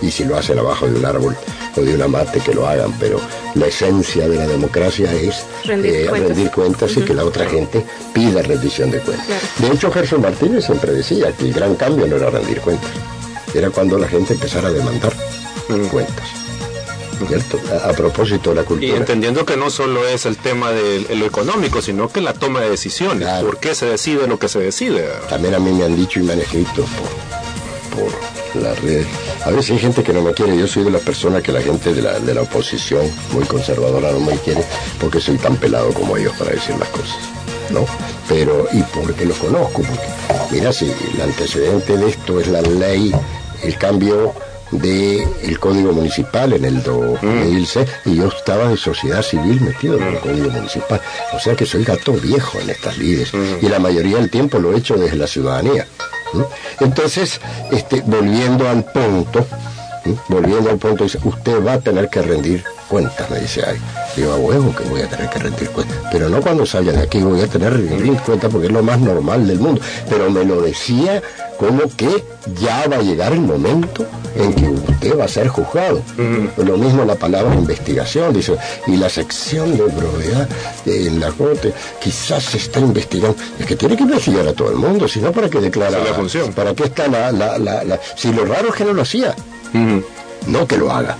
y 0.00 0.10
si 0.10 0.24
lo 0.24 0.36
hacen 0.36 0.58
abajo 0.58 0.86
de 0.86 0.98
un 0.98 1.04
árbol 1.04 1.36
o 1.76 1.80
de 1.80 1.94
una 1.94 2.08
mate 2.08 2.40
que 2.40 2.54
lo 2.54 2.66
hagan, 2.66 2.92
pero 2.98 3.20
la 3.54 3.66
esencia 3.66 4.28
de 4.28 4.36
la 4.36 4.46
democracia 4.46 5.12
es 5.12 5.44
rendir 5.64 5.94
eh, 5.94 6.06
cuentas, 6.06 6.28
rendir 6.28 6.50
cuentas 6.50 6.90
uh 6.90 6.94
-huh. 6.94 7.02
y 7.02 7.04
que 7.04 7.14
la 7.14 7.24
otra 7.24 7.46
gente 7.48 7.84
pida 8.12 8.42
rendición 8.42 8.90
de 8.90 9.00
cuentas. 9.00 9.26
Claro. 9.26 9.46
De 9.58 9.74
hecho, 9.74 9.90
Gerson 9.90 10.20
Martínez 10.20 10.64
siempre 10.64 10.92
decía 10.92 11.32
que 11.32 11.44
el 11.44 11.52
gran 11.52 11.74
cambio 11.76 12.06
no 12.06 12.16
era 12.16 12.30
rendir 12.30 12.60
cuentas, 12.60 12.90
era 13.54 13.70
cuando 13.70 13.98
la 13.98 14.08
gente 14.08 14.34
empezara 14.34 14.68
a 14.68 14.72
demandar 14.72 15.12
uh 15.68 15.72
-huh. 15.72 15.88
cuentas. 15.88 16.28
¿Cierto? 17.28 17.58
A, 17.72 17.88
a, 17.88 17.92
propósito 17.94 18.50
de 18.50 18.56
la 18.56 18.64
cultura. 18.64 18.92
Y 18.92 18.94
entendiendo 18.94 19.46
que 19.46 19.56
no 19.56 19.70
solo 19.70 20.06
es 20.06 20.26
el 20.26 20.36
tema 20.36 20.70
de 20.70 21.16
lo 21.16 21.24
económico, 21.24 21.80
sino 21.80 22.10
que 22.10 22.20
la 22.20 22.34
toma 22.34 22.60
de 22.60 22.68
decisiones. 22.68 23.26
Claro. 23.26 23.46
¿Por 23.46 23.58
qué 23.58 23.74
se 23.74 23.86
decide 23.86 24.26
lo 24.26 24.38
que 24.38 24.48
se 24.48 24.58
decide? 24.58 25.08
También 25.30 25.54
a 25.54 25.58
mí 25.58 25.72
me 25.72 25.86
han 25.86 25.96
dicho 25.96 26.20
y 26.20 26.24
me 26.24 26.34
han 26.34 26.40
escrito 26.40 26.84
por, 27.94 28.10
por 28.10 28.35
las 28.62 28.80
redes. 28.80 29.06
A 29.44 29.50
veces 29.50 29.72
hay 29.72 29.78
gente 29.78 30.02
que 30.02 30.12
no 30.12 30.22
me 30.22 30.32
quiere. 30.32 30.56
Yo 30.56 30.66
soy 30.66 30.84
de 30.84 30.90
la 30.90 30.98
persona 30.98 31.40
que 31.40 31.52
la 31.52 31.60
gente 31.60 31.92
de 31.92 32.02
la, 32.02 32.18
de 32.18 32.34
la 32.34 32.42
oposición, 32.42 33.10
muy 33.32 33.44
conservadora, 33.44 34.12
no 34.12 34.20
me 34.20 34.36
quiere 34.38 34.64
porque 35.00 35.20
soy 35.20 35.38
tan 35.38 35.56
pelado 35.56 35.92
como 35.92 36.16
ellos 36.16 36.34
para 36.38 36.52
decir 36.52 36.76
las 36.78 36.88
cosas. 36.88 37.16
¿no? 37.70 37.84
Pero, 38.28 38.66
y 38.72 38.82
porque 38.82 39.24
los 39.24 39.38
conozco, 39.38 39.82
porque, 39.82 40.06
mira, 40.50 40.72
si 40.72 40.86
el 41.14 41.20
antecedente 41.20 41.96
de 41.96 42.08
esto 42.08 42.40
es 42.40 42.48
la 42.48 42.62
ley, 42.62 43.12
el 43.62 43.76
cambio 43.78 44.34
del 44.70 45.26
el 45.42 45.60
código 45.60 45.92
municipal 45.92 46.52
en 46.52 46.64
el 46.64 46.82
2006 46.82 47.86
mm. 48.04 48.10
y 48.10 48.16
yo 48.16 48.28
estaba 48.28 48.68
de 48.68 48.76
sociedad 48.76 49.22
civil 49.22 49.60
metido 49.60 49.96
en 49.96 50.02
el 50.02 50.18
código 50.18 50.50
municipal 50.50 51.00
o 51.32 51.38
sea 51.38 51.54
que 51.54 51.64
soy 51.64 51.84
gato 51.84 52.12
viejo 52.14 52.58
en 52.58 52.70
estas 52.70 52.98
lides 52.98 53.32
mm. 53.32 53.64
y 53.64 53.68
la 53.68 53.78
mayoría 53.78 54.16
del 54.16 54.28
tiempo 54.28 54.58
lo 54.58 54.74
he 54.74 54.78
hecho 54.78 54.96
desde 54.96 55.16
la 55.16 55.28
ciudadanía. 55.28 55.86
Entonces 56.80 57.40
este, 57.70 58.02
volviendo 58.02 58.68
al 58.68 58.84
punto 58.84 59.46
¿no? 60.04 60.18
volviendo 60.28 60.70
al 60.70 60.78
punto 60.78 61.04
usted 61.04 61.64
va 61.64 61.74
a 61.74 61.80
tener 61.80 62.08
que 62.08 62.22
rendir 62.22 62.64
cuentas 62.88 63.28
me 63.30 63.40
dice 63.40 63.62
ay 63.66 63.78
digo 64.16 64.32
a 64.32 64.36
huevo 64.36 64.74
que 64.74 64.84
voy 64.84 65.02
a 65.02 65.08
tener 65.08 65.28
que 65.28 65.38
rendir 65.38 65.70
cuentas 65.70 65.96
pero 66.10 66.28
no 66.28 66.40
cuando 66.40 66.64
salgan 66.64 66.96
de 66.96 67.02
aquí 67.02 67.20
voy 67.20 67.40
a 67.40 67.46
tener 67.46 67.72
que 67.72 67.88
rendir 67.88 68.18
cuentas 68.20 68.50
porque 68.50 68.66
es 68.68 68.72
lo 68.72 68.82
más 68.82 68.98
normal 69.00 69.46
del 69.46 69.58
mundo 69.58 69.80
pero 70.08 70.30
me 70.30 70.44
lo 70.44 70.60
decía 70.60 71.22
como 71.58 71.82
que 71.96 72.24
ya 72.60 72.86
va 72.88 72.96
a 72.96 73.02
llegar 73.02 73.32
el 73.32 73.40
momento 73.40 74.06
en 74.36 74.52
que 74.54 74.68
usted 74.68 75.18
va 75.18 75.24
a 75.24 75.28
ser 75.28 75.48
juzgado. 75.48 76.02
Lo 76.58 76.76
mismo 76.76 77.04
la 77.04 77.14
palabra 77.14 77.54
investigación, 77.54 78.32
dice, 78.34 78.56
y 78.86 78.96
la 78.96 79.08
sección 79.08 79.76
de 79.76 79.84
propiedad 79.84 80.48
en 80.84 81.18
la 81.18 81.32
corte 81.32 81.72
quizás 82.00 82.44
se 82.44 82.58
está 82.58 82.80
investigando. 82.80 83.36
Es 83.58 83.66
que 83.66 83.76
tiene 83.76 83.96
que 83.96 84.02
investigar 84.02 84.46
a 84.46 84.52
todo 84.52 84.70
el 84.70 84.76
mundo, 84.76 85.08
si 85.08 85.20
no, 85.20 85.32
¿para 85.32 85.48
qué 85.48 85.60
declara? 85.60 85.98
la 85.98 86.14
función. 86.14 86.52
¿Para 86.52 86.74
qué 86.74 86.84
está 86.84 87.08
la, 87.08 87.32
la, 87.32 87.58
la, 87.58 87.84
la, 87.84 88.00
Si 88.16 88.32
lo 88.32 88.44
raro 88.44 88.68
es 88.68 88.74
que 88.74 88.84
no 88.84 88.92
lo 88.92 89.02
hacía, 89.02 89.34
no 90.46 90.66
que 90.66 90.76
lo 90.76 90.90
haga. 90.92 91.16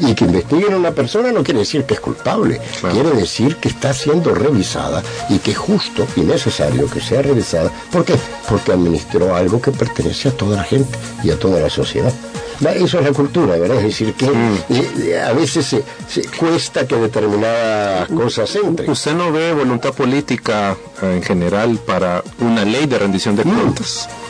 Y 0.00 0.14
que 0.14 0.24
investiguen 0.24 0.74
a 0.74 0.76
una 0.76 0.92
persona 0.92 1.32
no 1.32 1.42
quiere 1.42 1.60
decir 1.60 1.84
que 1.84 1.94
es 1.94 2.00
culpable, 2.00 2.60
claro. 2.80 2.94
quiere 2.94 3.10
decir 3.16 3.56
que 3.56 3.68
está 3.68 3.92
siendo 3.92 4.34
revisada 4.34 5.02
y 5.28 5.38
que 5.38 5.52
es 5.52 5.58
justo 5.58 6.06
y 6.16 6.20
necesario 6.20 6.88
que 6.88 7.00
sea 7.00 7.22
revisada. 7.22 7.70
¿Por 7.90 8.04
qué? 8.04 8.14
Porque 8.48 8.72
administró 8.72 9.34
algo 9.34 9.60
que 9.60 9.70
pertenece 9.70 10.28
a 10.28 10.32
toda 10.32 10.56
la 10.56 10.64
gente 10.64 10.98
y 11.22 11.30
a 11.30 11.38
toda 11.38 11.60
la 11.60 11.70
sociedad. 11.70 12.12
Eso 12.60 12.98
es 12.98 13.04
la 13.06 13.12
cultura, 13.12 13.56
¿verdad? 13.56 13.78
Es 13.78 13.84
decir, 13.84 14.12
que 14.12 14.26
mm. 14.26 15.26
a 15.26 15.32
veces 15.32 15.64
se, 15.64 15.82
se, 16.06 16.22
cuesta 16.28 16.86
que 16.86 16.96
determinadas 16.96 18.08
cosas 18.08 18.54
entren. 18.54 18.90
¿Usted 18.90 19.14
no 19.14 19.32
ve 19.32 19.54
voluntad 19.54 19.94
política 19.94 20.76
en 21.00 21.22
general 21.22 21.78
para 21.86 22.22
una 22.38 22.64
ley 22.66 22.84
de 22.84 22.98
rendición 22.98 23.34
de 23.34 23.44
cuentas? 23.44 24.08
¿Cómo 24.10 24.29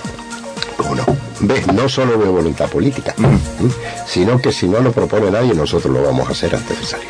no? 0.82 1.04
ves, 1.40 1.66
no 1.66 1.88
solo 1.88 2.18
de 2.18 2.26
voluntad 2.26 2.68
política, 2.68 3.14
sino 4.06 4.40
que 4.40 4.52
si 4.52 4.68
no 4.68 4.80
lo 4.80 4.92
propone 4.92 5.30
nadie, 5.30 5.54
nosotros 5.54 5.92
lo 5.92 6.02
vamos 6.02 6.28
a 6.28 6.32
hacer 6.32 6.54
antes 6.54 6.78
de 6.78 6.86
salir. 6.86 7.08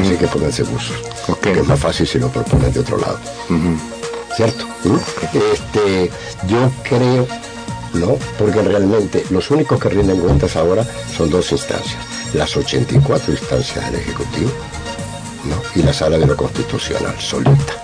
Así 0.00 0.16
que 0.16 0.26
pónganse 0.26 0.62
buzos. 0.64 0.96
Que 1.40 1.52
es 1.52 1.66
más 1.66 1.78
fácil 1.78 2.06
si 2.06 2.18
lo 2.18 2.28
proponen 2.28 2.72
de 2.72 2.80
otro 2.80 2.98
lado. 2.98 3.18
¿Cierto? 4.36 4.66
Este, 5.32 6.10
yo 6.48 6.70
creo, 6.82 7.26
¿no? 7.94 8.18
Porque 8.38 8.60
realmente 8.62 9.24
los 9.30 9.50
únicos 9.50 9.78
que 9.78 9.88
rinden 9.88 10.18
cuentas 10.18 10.56
ahora 10.56 10.84
son 11.16 11.30
dos 11.30 11.52
instancias. 11.52 12.02
Las 12.34 12.56
84 12.56 13.32
instancias 13.32 13.92
del 13.92 14.00
Ejecutivo 14.00 14.50
¿no? 15.44 15.80
y 15.80 15.84
la 15.84 15.92
Sala 15.92 16.18
de 16.18 16.26
lo 16.26 16.36
Constitucional, 16.36 17.14
solita. 17.20 17.74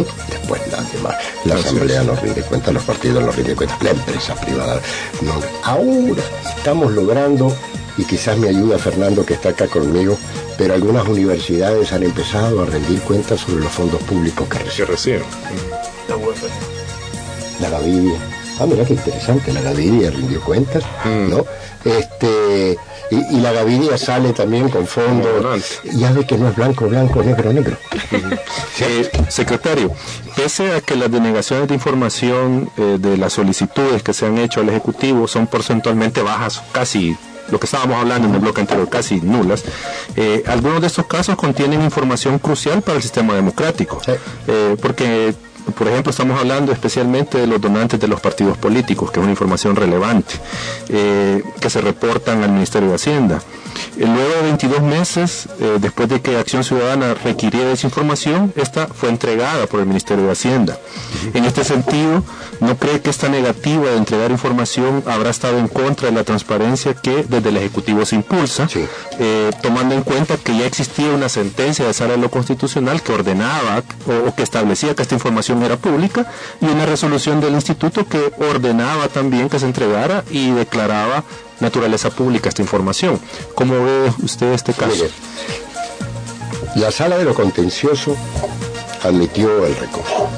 Después 0.00 0.62
nadie 0.70 1.00
más. 1.02 1.14
La 1.44 1.54
Asamblea 1.56 2.02
no 2.02 2.14
rinde 2.16 2.42
cuentas, 2.42 2.74
los 2.74 2.82
partidos 2.84 3.22
no 3.22 3.32
rinden 3.32 3.56
cuentas, 3.56 3.82
la 3.82 3.90
empresa 3.90 4.34
privada. 4.34 4.80
No. 5.22 5.34
Ahora 5.64 6.22
estamos 6.56 6.92
logrando, 6.92 7.54
y 7.98 8.04
quizás 8.04 8.38
me 8.38 8.48
ayuda 8.48 8.78
Fernando 8.78 9.24
que 9.24 9.34
está 9.34 9.50
acá 9.50 9.66
conmigo, 9.66 10.16
pero 10.56 10.74
algunas 10.74 11.06
universidades 11.06 11.92
han 11.92 12.02
empezado 12.02 12.62
a 12.62 12.66
rendir 12.66 13.00
cuentas 13.00 13.40
sobre 13.40 13.64
los 13.64 13.72
fondos 13.72 14.02
públicos 14.02 14.48
que 14.48 14.58
reciben. 14.58 14.90
reciben. 14.90 15.24
La 17.60 17.70
Gavidia. 17.70 18.31
Ah, 18.60 18.66
mira 18.66 18.84
qué 18.84 18.92
interesante, 18.94 19.52
la 19.52 19.60
Gavidia 19.60 20.10
rindió 20.10 20.40
cuentas, 20.40 20.84
¿no? 21.04 21.44
Este, 21.84 22.78
y, 23.10 23.36
y 23.36 23.40
la 23.40 23.52
Gavidia 23.52 23.98
sale 23.98 24.32
también 24.32 24.68
con 24.68 24.86
fondos. 24.86 25.80
Ya 25.94 26.12
ve 26.12 26.24
que 26.26 26.36
no 26.38 26.48
es 26.48 26.54
blanco, 26.56 26.86
blanco, 26.86 27.22
negro, 27.22 27.52
negro. 27.52 27.76
Eh, 28.80 29.10
secretario, 29.28 29.90
pese 30.36 30.72
a 30.72 30.80
que 30.80 30.94
las 30.96 31.10
denegaciones 31.10 31.68
de 31.68 31.74
información 31.74 32.70
eh, 32.76 32.98
de 33.00 33.16
las 33.16 33.32
solicitudes 33.32 34.02
que 34.02 34.12
se 34.12 34.26
han 34.26 34.38
hecho 34.38 34.60
al 34.60 34.68
Ejecutivo 34.68 35.26
son 35.26 35.46
porcentualmente 35.46 36.22
bajas, 36.22 36.62
casi 36.72 37.16
lo 37.50 37.58
que 37.58 37.66
estábamos 37.66 37.96
hablando 37.96 38.28
en 38.28 38.34
el 38.34 38.40
bloque 38.40 38.60
anterior, 38.60 38.88
casi 38.88 39.20
nulas, 39.20 39.64
eh, 40.16 40.42
algunos 40.46 40.80
de 40.80 40.86
estos 40.86 41.06
casos 41.06 41.36
contienen 41.36 41.82
información 41.82 42.38
crucial 42.38 42.80
para 42.82 42.96
el 42.96 43.02
sistema 43.02 43.34
democrático, 43.34 44.00
Eh, 44.46 44.76
porque 44.80 45.34
por 45.76 45.88
ejemplo, 45.88 46.10
estamos 46.10 46.38
hablando 46.38 46.72
especialmente 46.72 47.38
de 47.38 47.46
los 47.46 47.60
donantes 47.60 48.00
de 48.00 48.08
los 48.08 48.20
partidos 48.20 48.58
políticos, 48.58 49.10
que 49.10 49.20
es 49.20 49.22
una 49.22 49.32
información 49.32 49.76
relevante, 49.76 50.34
eh, 50.88 51.42
que 51.60 51.70
se 51.70 51.80
reportan 51.80 52.42
al 52.42 52.50
Ministerio 52.50 52.88
de 52.88 52.94
Hacienda. 52.96 53.40
Luego 53.96 54.34
de 54.36 54.42
22 54.42 54.82
meses, 54.82 55.48
eh, 55.60 55.76
después 55.80 56.08
de 56.08 56.20
que 56.20 56.36
Acción 56.36 56.64
Ciudadana 56.64 57.14
requiriera 57.14 57.70
esa 57.72 57.86
información, 57.86 58.52
esta 58.56 58.86
fue 58.86 59.08
entregada 59.10 59.66
por 59.66 59.80
el 59.80 59.86
Ministerio 59.86 60.24
de 60.26 60.32
Hacienda. 60.32 60.78
En 61.34 61.44
este 61.44 61.62
sentido, 61.64 62.22
¿no 62.60 62.76
cree 62.76 63.00
que 63.00 63.10
esta 63.10 63.28
negativa 63.28 63.90
de 63.90 63.96
entregar 63.96 64.30
información 64.30 65.02
habrá 65.06 65.30
estado 65.30 65.58
en 65.58 65.68
contra 65.68 66.08
de 66.08 66.14
la 66.14 66.24
transparencia 66.24 66.94
que 66.94 67.24
desde 67.28 67.48
el 67.50 67.56
Ejecutivo 67.58 68.04
se 68.04 68.16
impulsa, 68.16 68.66
eh, 69.18 69.50
tomando 69.62 69.94
en 69.94 70.02
cuenta 70.02 70.36
que 70.36 70.56
ya 70.56 70.66
existía 70.66 71.10
una 71.10 71.28
sentencia 71.28 71.86
de 71.86 71.92
sala 71.94 72.12
de 72.12 72.18
lo 72.18 72.30
constitucional 72.30 73.02
que 73.02 73.12
ordenaba 73.12 73.82
o, 74.06 74.28
o 74.28 74.34
que 74.34 74.42
establecía 74.42 74.94
que 74.94 75.02
esta 75.02 75.14
información 75.14 75.62
era 75.62 75.76
pública 75.76 76.26
y 76.60 76.66
una 76.66 76.86
resolución 76.86 77.40
del 77.40 77.54
instituto 77.54 78.06
que 78.06 78.32
ordenaba 78.50 79.08
también 79.08 79.48
que 79.48 79.58
se 79.58 79.66
entregara 79.66 80.24
y 80.30 80.50
declaraba 80.50 81.24
naturaleza 81.60 82.10
pública 82.10 82.48
esta 82.48 82.62
información. 82.62 83.20
¿Cómo 83.54 83.84
ve 83.84 84.12
usted 84.22 84.52
este 84.52 84.72
caso? 84.72 84.92
Mire, 84.94 85.10
la 86.76 86.90
sala 86.90 87.18
de 87.18 87.24
lo 87.24 87.34
contencioso 87.34 88.16
admitió 89.02 89.66
el 89.66 89.76
recurso. 89.76 90.28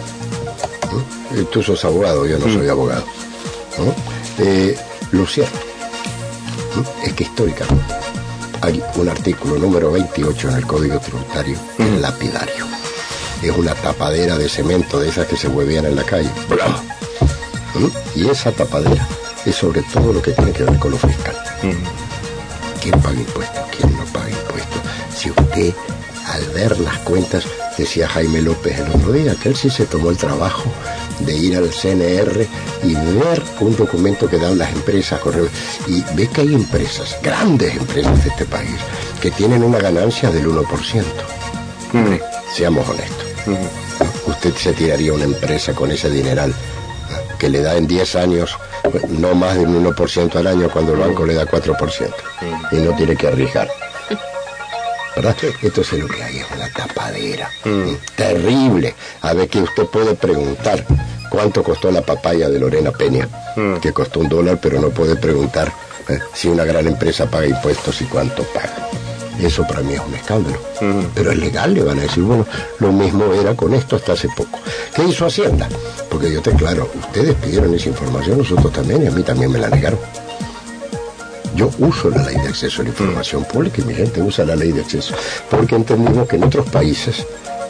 Eh, 1.34 1.44
Tú 1.50 1.62
sos 1.62 1.84
abogado, 1.84 2.26
yo 2.26 2.38
no 2.38 2.52
soy 2.52 2.68
abogado. 2.68 3.04
¿no? 3.78 3.94
Eh, 4.44 4.76
lo 5.12 5.26
cierto 5.26 5.58
es 7.04 7.12
que 7.12 7.24
históricamente 7.24 7.94
hay 8.60 8.82
un 8.96 9.08
artículo 9.08 9.58
número 9.58 9.92
28 9.92 10.50
en 10.50 10.56
el 10.56 10.66
Código 10.66 10.98
Tributario, 10.98 11.58
es 11.78 12.00
lapidario. 12.00 12.66
Es 13.42 13.50
una 13.56 13.74
tapadera 13.74 14.38
de 14.38 14.48
cemento 14.48 14.98
de 14.98 15.08
esas 15.10 15.26
que 15.26 15.36
se 15.36 15.48
huevean 15.48 15.84
en 15.84 15.96
la 15.96 16.04
calle. 16.04 16.30
¿no? 17.78 17.90
Y 18.14 18.28
esa 18.28 18.52
tapadera 18.52 19.06
es 19.46 19.56
sobre 19.56 19.82
todo 19.82 20.12
lo 20.12 20.22
que 20.22 20.32
tiene 20.32 20.52
que 20.52 20.64
ver 20.64 20.78
con 20.78 20.92
lo 20.92 20.98
fiscal. 20.98 21.36
¿Quién 22.82 23.00
paga 23.00 23.18
impuestos? 23.18 23.62
¿Quién 23.76 23.92
no 23.96 24.04
paga 24.06 24.30
impuestos? 24.30 24.80
Si 25.16 25.30
usted, 25.30 25.72
al 26.26 26.44
ver 26.50 26.78
las 26.80 26.98
cuentas, 26.98 27.44
decía 27.78 28.08
Jaime 28.08 28.42
López 28.42 28.78
el 28.78 28.88
otro 28.90 29.12
día, 29.12 29.34
que 29.34 29.48
él 29.48 29.56
sí 29.56 29.70
se 29.70 29.86
tomó 29.86 30.10
el 30.10 30.16
trabajo 30.16 30.64
de 31.20 31.34
ir 31.34 31.56
al 31.56 31.70
CNR 31.70 32.46
y 32.82 32.94
ver 32.94 33.42
un 33.60 33.76
documento 33.76 34.28
que 34.28 34.38
dan 34.38 34.58
las 34.58 34.72
empresas, 34.72 35.20
y 35.86 36.04
ve 36.14 36.28
que 36.28 36.42
hay 36.42 36.54
empresas, 36.54 37.16
grandes 37.22 37.74
empresas 37.76 38.22
de 38.24 38.30
este 38.30 38.44
país, 38.44 38.76
que 39.20 39.30
tienen 39.30 39.62
una 39.62 39.78
ganancia 39.78 40.30
del 40.30 40.46
1%. 40.46 41.04
Hombre, 41.92 42.20
Seamos 42.54 42.88
honestos. 42.88 43.26
¿no? 43.46 43.56
Usted 44.26 44.54
se 44.54 44.72
tiraría 44.72 45.12
una 45.12 45.24
empresa 45.24 45.74
con 45.74 45.90
ese 45.90 46.10
dineral. 46.10 46.54
Que 47.38 47.48
le 47.48 47.62
da 47.62 47.76
en 47.76 47.86
10 47.86 48.16
años 48.16 48.56
no 49.08 49.34
más 49.34 49.56
del 49.56 49.68
1% 49.68 50.36
al 50.36 50.46
año 50.46 50.68
cuando 50.70 50.92
el 50.92 51.00
banco 51.00 51.24
le 51.24 51.34
da 51.34 51.46
4% 51.46 52.12
y 52.72 52.76
no 52.76 52.94
tiene 52.96 53.16
que 53.16 53.28
arriesgar. 53.28 53.68
¿Verdad? 55.16 55.36
Entonces 55.62 55.98
lo 56.00 56.08
que 56.08 56.22
hay 56.22 56.38
es 56.38 56.46
una 56.50 56.68
tapadera 56.70 57.48
terrible. 58.16 58.94
A 59.22 59.32
ver 59.32 59.48
que 59.48 59.60
usted 59.60 59.86
puede 59.86 60.14
preguntar 60.14 60.84
cuánto 61.30 61.62
costó 61.62 61.90
la 61.90 62.02
papaya 62.02 62.48
de 62.48 62.58
Lorena 62.58 62.90
Peña, 62.90 63.28
que 63.80 63.92
costó 63.92 64.20
un 64.20 64.28
dólar, 64.28 64.58
pero 64.60 64.80
no 64.80 64.90
puede 64.90 65.16
preguntar 65.16 65.72
eh, 66.08 66.18
si 66.34 66.48
una 66.48 66.64
gran 66.64 66.86
empresa 66.86 67.26
paga 67.26 67.46
impuestos 67.46 68.00
y 68.02 68.04
cuánto 68.04 68.42
paga. 68.52 68.88
Eso 69.40 69.66
para 69.66 69.80
mí 69.80 69.94
es 69.94 70.00
un 70.00 70.14
escándalo. 70.14 70.58
Pero 71.14 71.32
es 71.32 71.38
legal, 71.38 71.74
le 71.74 71.82
van 71.82 71.98
a 71.98 72.02
decir, 72.02 72.22
bueno, 72.22 72.46
lo 72.78 72.92
mismo 72.92 73.32
era 73.32 73.54
con 73.54 73.74
esto 73.74 73.96
hasta 73.96 74.12
hace 74.12 74.28
poco. 74.28 74.58
¿Qué 74.94 75.04
hizo 75.04 75.26
Hacienda? 75.26 75.68
Porque 76.08 76.32
yo 76.32 76.40
te 76.40 76.52
claro, 76.52 76.88
ustedes 76.94 77.34
pidieron 77.36 77.74
esa 77.74 77.88
información, 77.88 78.38
nosotros 78.38 78.72
también, 78.72 79.02
y 79.02 79.06
a 79.06 79.10
mí 79.10 79.22
también 79.22 79.50
me 79.50 79.58
la 79.58 79.68
negaron. 79.68 79.98
Yo 81.56 81.70
uso 81.78 82.10
la 82.10 82.22
ley 82.22 82.36
de 82.36 82.48
acceso 82.48 82.82
a 82.82 82.84
la 82.84 82.90
información 82.90 83.44
pública 83.44 83.80
y 83.80 83.84
mi 83.84 83.94
gente 83.94 84.20
usa 84.20 84.44
la 84.44 84.56
ley 84.56 84.72
de 84.72 84.80
acceso, 84.80 85.14
porque 85.50 85.76
entendimos 85.76 86.26
que 86.26 86.36
en 86.36 86.44
otros 86.44 86.68
países, 86.68 87.26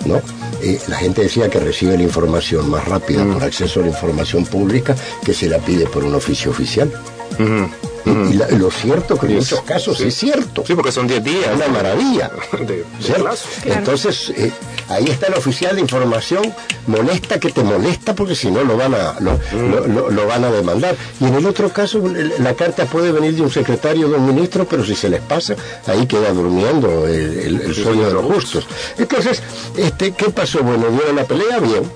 ¿no? 0.07 0.21
Eh, 0.63 0.81
la 0.89 0.97
gente 0.97 1.23
decía 1.23 1.51
que 1.51 1.61
recibe 1.61 1.97
la 1.97 2.05
información 2.05 2.71
más 2.71 2.87
rápida 2.87 3.25
por 3.25 3.43
acceso 3.43 3.81
a 3.81 3.83
la 3.83 3.91
información 3.91 4.47
pública 4.47 4.95
que 5.25 5.35
se 5.35 5.49
la 5.49 5.59
pide 5.59 5.87
por 5.87 6.05
un 6.05 6.15
oficio 6.15 6.51
oficial. 6.51 6.91
Y, 7.39 8.11
y 8.11 8.33
la- 8.35 8.49
lo 8.51 8.71
cierto 8.71 9.19
que 9.19 9.27
en 9.27 9.37
muchos 9.37 9.63
casos 9.63 9.99
es 10.01 10.15
cierto. 10.15 10.63
Sí, 10.67 10.75
porque 10.75 10.93
son 10.93 11.07
10 11.07 11.25
días. 11.25 11.51
Una 11.55 11.69
maravilla. 11.69 12.31
de, 12.53 12.65
de 12.67 12.85
¿cierto? 13.01 13.23
plazo. 13.25 13.49
Entonces, 13.65 14.31
eh, 14.37 14.53
ahí 14.89 15.05
está 15.07 15.29
el 15.29 15.35
oficial 15.35 15.75
de 15.75 15.81
información, 15.81 16.55
molesta 16.87 17.41
que 17.41 17.51
te 17.51 17.63
molesta 17.63 18.15
porque 18.15 18.35
si 18.35 18.51
no 18.51 18.63
lo 18.63 18.77
van 18.77 18.95
a 18.95 19.19
lo, 19.21 19.39
lo- 19.53 19.87
lo- 19.87 20.11
lo 20.11 20.27
van 20.27 20.45
a 20.45 20.51
demandar. 20.51 20.95
Y 21.19 21.25
en 21.25 21.35
el 21.35 21.47
otro 21.47 21.71
caso, 21.71 22.03
la 22.41 22.53
carta 22.55 22.85
puede 22.85 23.11
venir 23.11 23.35
de 23.37 23.41
un 23.43 23.51
secretario 23.51 24.09
de 24.09 24.17
un 24.17 24.27
ministro, 24.27 24.67
pero 24.69 24.85
si 24.85 24.95
se 24.95 25.09
les 25.09 25.23
pasa, 25.23 25.57
ahí 25.87 26.07
queda 26.07 26.31
durmiendo 26.33 27.07
el, 27.09 27.39
el- 27.39 27.61
el 27.63 27.75
sueño 27.75 28.07
de 28.09 28.13
los 28.13 28.25
justos. 28.27 28.67
Entonces, 28.99 29.43
este, 29.79 30.13
¿qué 30.13 30.27
pasó? 30.29 30.63
Bueno, 30.63 30.89
dio 30.91 31.11
la 31.15 31.25
pelea 31.25 31.59
bien. 31.59 31.91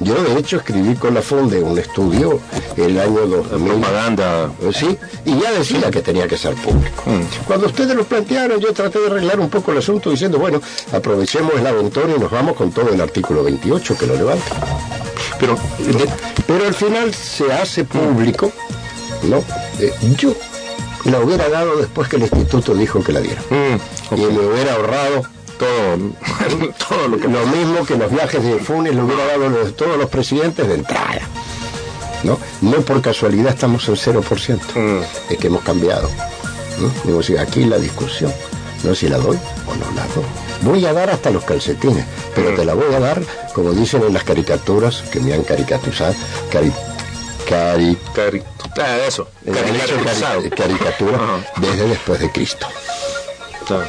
Yo 0.00 0.14
de 0.14 0.38
hecho 0.38 0.56
escribí 0.56 0.94
con 0.94 1.12
la 1.14 1.20
Fonde 1.22 1.60
un 1.60 1.78
estudio 1.78 2.40
el 2.76 2.98
año 2.98 3.26
2000. 3.26 3.68
Propaganda. 3.80 4.50
Eh, 4.62 4.70
Sí, 4.72 4.96
y 5.26 5.38
ya 5.38 5.52
decía 5.52 5.90
que 5.90 6.00
tenía 6.00 6.26
que 6.26 6.38
ser 6.38 6.54
público. 6.54 7.02
Cuando 7.46 7.66
ustedes 7.66 7.94
lo 7.94 8.04
plantearon, 8.04 8.58
yo 8.60 8.72
traté 8.72 8.98
de 8.98 9.06
arreglar 9.08 9.38
un 9.40 9.50
poco 9.50 9.72
el 9.72 9.78
asunto 9.78 10.10
diciendo, 10.10 10.38
bueno, 10.38 10.60
aprovechemos 10.92 11.52
el 11.54 11.66
aventón 11.66 12.10
y 12.16 12.18
nos 12.18 12.30
vamos 12.30 12.56
con 12.56 12.70
todo 12.72 12.88
el 12.90 13.00
artículo 13.00 13.42
28 13.44 13.96
que 13.98 14.06
lo 14.06 14.14
levanta. 14.16 14.44
Pero, 15.38 15.56
Pero 16.46 16.66
al 16.66 16.74
final 16.74 17.12
se 17.14 17.52
hace 17.52 17.84
público, 17.84 18.50
¿no? 19.24 19.38
Eh, 19.78 19.92
yo 20.18 20.34
la 21.04 21.20
hubiera 21.20 21.48
dado 21.48 21.76
después 21.76 22.08
que 22.08 22.16
el 22.16 22.22
instituto 22.22 22.74
dijo 22.74 23.02
que 23.02 23.12
la 23.12 23.20
diera. 23.20 23.42
mm, 23.50 24.14
Y 24.16 24.20
me 24.20 24.38
hubiera 24.46 24.74
ahorrado 24.74 25.22
todo, 25.60 26.72
todo 26.88 27.08
lo 27.08 27.18
que... 27.18 27.28
lo 27.28 27.46
mismo 27.46 27.84
que 27.86 27.96
los 27.96 28.10
viajes 28.10 28.42
de 28.42 28.58
Funes 28.58 28.94
le 28.94 29.02
hubiera 29.02 29.26
dado 29.26 29.48
los- 29.48 29.76
todos 29.76 29.96
los 29.98 30.08
presidentes 30.08 30.66
de 30.66 30.74
entrada. 30.74 31.20
¿no? 32.24 32.38
No 32.60 32.80
por 32.82 33.00
casualidad 33.00 33.52
estamos 33.54 33.88
en 33.88 33.94
0%. 33.96 35.04
Es 35.30 35.38
que 35.38 35.46
hemos 35.46 35.62
cambiado. 35.62 36.08
¿no? 36.80 36.90
Digo, 37.04 37.22
si 37.22 37.36
aquí 37.36 37.64
la 37.64 37.78
discusión, 37.78 38.32
no 38.84 38.94
si 38.94 39.08
la 39.08 39.18
doy 39.18 39.38
o 39.66 39.74
no 39.76 39.86
la 39.94 40.06
doy. 40.14 40.24
Voy 40.62 40.84
a 40.84 40.92
dar 40.92 41.08
hasta 41.10 41.30
los 41.30 41.44
calcetines, 41.44 42.04
pero 42.34 42.54
te 42.54 42.64
la 42.66 42.74
voy 42.74 42.92
a 42.94 43.00
dar, 43.00 43.22
como 43.54 43.70
dicen 43.72 44.02
en 44.02 44.12
las 44.12 44.24
caricaturas 44.24 45.02
que 45.10 45.20
me 45.20 45.32
han 45.32 45.42
caricaturizado, 45.42 46.14
cari, 46.52 46.70
cari, 47.48 47.96
Cari- 48.14 48.42
ah, 48.78 48.98
eso, 49.08 49.26
caricaturizado. 49.44 50.42
cari- 50.42 50.50
caricatura 50.50 51.18
desde 51.56 51.88
después 51.88 52.20
de 52.20 52.30
Cristo. 52.30 52.66
Claro. 53.66 53.86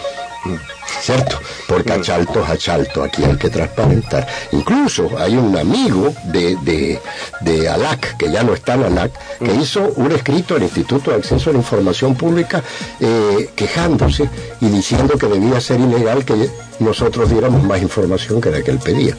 ¿Cierto? 1.02 1.39
Porque 1.68 1.93
achalto 1.93 2.43
es 2.43 2.49
achalto, 2.49 3.04
aquí 3.04 3.24
hay 3.24 3.36
que 3.36 3.49
transparentar. 3.49 4.28
Incluso 4.52 5.10
hay 5.18 5.36
un 5.36 5.58
amigo 5.58 6.14
de, 6.26 6.56
de, 6.58 6.99
de 7.41 7.70
ALAC, 7.70 8.18
que 8.18 8.32
ya 8.32 8.43
no 8.43 8.54
está 8.54 8.76
en 8.76 8.84
ALAC, 8.84 9.12
que 9.39 9.54
hizo 9.56 9.91
un 9.95 10.12
escrito 10.12 10.56
al 10.56 10.64
Instituto 10.64 11.12
de 11.12 11.18
Acceso 11.18 11.49
a 11.49 11.54
la 11.54 11.60
Información 11.60 12.16
Pública 12.16 12.64
eh, 12.99 13.49
quejándose 13.56 14.30
y 14.60 14.68
diciendo 14.70 15.18
que 15.18 15.28
debía 15.28 15.60
ser 15.60 15.80
ilegal 15.80 16.24
que 16.24 16.49
nosotros 16.80 17.30
diéramos 17.30 17.64
más 17.64 17.82
información 17.82 18.39
que 18.39 18.52
la 18.52 18.62
que 18.62 18.72
él 18.72 18.80
pedía. 18.80 19.16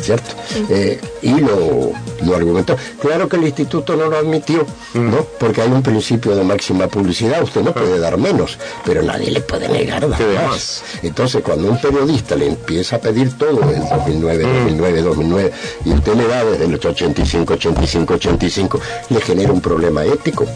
¿Cierto? 0.00 0.34
Eh, 0.70 1.00
y 1.22 1.40
lo, 1.40 1.92
lo, 2.24 2.36
argumentó. 2.36 2.76
Claro 3.00 3.28
que 3.28 3.36
el 3.36 3.44
instituto 3.44 3.96
no 3.96 4.06
lo 4.06 4.16
admitió, 4.16 4.66
¿no? 4.94 5.26
Porque 5.38 5.62
hay 5.62 5.70
un 5.70 5.82
principio 5.82 6.34
de 6.36 6.44
máxima 6.44 6.88
publicidad, 6.88 7.42
usted 7.42 7.62
no 7.62 7.72
puede 7.72 7.98
dar 7.98 8.16
menos, 8.18 8.58
pero 8.84 9.02
nadie 9.02 9.30
le 9.30 9.40
puede 9.40 9.68
negar 9.68 10.08
nada 10.08 10.48
más. 10.48 10.82
Entonces, 11.02 11.42
cuando 11.42 11.70
un 11.70 11.80
periodista 11.80 12.36
le 12.36 12.46
empieza 12.48 12.96
a 12.96 12.98
pedir 13.00 13.36
todo 13.36 13.62
en 13.72 13.88
2009, 13.88 14.42
2009, 14.42 15.02
2009, 15.02 15.52
y 15.84 15.92
usted 15.92 16.14
le 16.14 16.28
da 16.28 16.44
desde 16.44 16.64
el 16.64 16.74
85, 16.74 17.54
85, 17.54 18.14
85, 18.14 18.80
le 19.10 19.20
genera 19.20 19.52
un 19.52 19.60
problema 19.60 20.04
ético. 20.04 20.46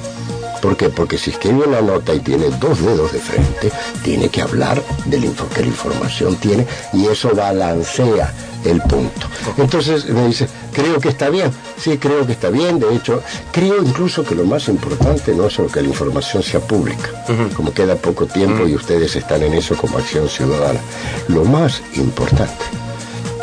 ¿Por 0.61 0.77
qué? 0.77 0.91
Porque 0.91 1.17
si 1.17 1.31
escribe 1.31 1.67
una 1.67 1.81
nota 1.81 2.15
y 2.15 2.21
tiene 2.21 2.51
dos 2.61 2.83
dedos 2.83 3.13
de 3.13 3.19
frente, 3.19 3.73
tiene 4.05 4.29
que 4.29 4.43
hablar 4.43 4.83
de 5.07 5.19
la 5.19 5.27
que 5.55 5.61
la 5.63 5.67
información 5.67 6.37
tiene 6.37 6.67
y 6.93 7.07
eso 7.07 7.35
balancea 7.35 8.33
el 8.65 8.81
punto. 8.83 9.27
Entonces 9.57 10.09
me 10.09 10.27
dice, 10.27 10.49
creo 10.73 11.01
que 11.01 11.09
está 11.09 11.29
bien, 11.31 11.51
sí, 11.79 11.99
creo 11.99 12.27
que 12.27 12.33
está 12.33 12.51
bien, 12.51 12.79
de 12.79 12.95
hecho, 12.95 13.23
creo 13.53 13.83
incluso 13.83 14.25
que 14.25 14.35
lo 14.35 14.45
más 14.45 14.69
importante 14.69 15.35
no 15.35 15.47
es 15.47 15.55
solo 15.55 15.69
que 15.69 15.83
la 15.83 15.89
información 15.89 16.43
sea 16.43 16.61
pública, 16.61 17.11
como 17.55 17.73
queda 17.73 17.97
poco 17.97 18.27
tiempo 18.27 18.67
y 18.67 18.75
ustedes 18.75 19.17
están 19.17 19.43
en 19.43 19.55
eso 19.55 19.77
como 19.77 19.99
acción 19.99 20.29
ciudadana, 20.29 20.81
lo 21.29 21.45
más 21.45 21.83
importante 21.95 22.65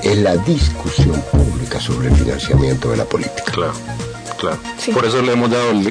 es 0.04 0.18
la 0.18 0.38
discusión 0.38 1.22
pública 1.32 1.80
sobre 1.80 2.10
el 2.10 2.16
financiamiento 2.16 2.92
de 2.92 2.98
la 2.98 3.06
política. 3.06 3.52
Claro. 3.52 3.74
Claro. 4.38 4.60
Por 4.94 5.06
eso 5.06 5.22
le 5.22 5.34
hemos 5.34 5.50
dado 5.50 5.72
el 5.72 5.88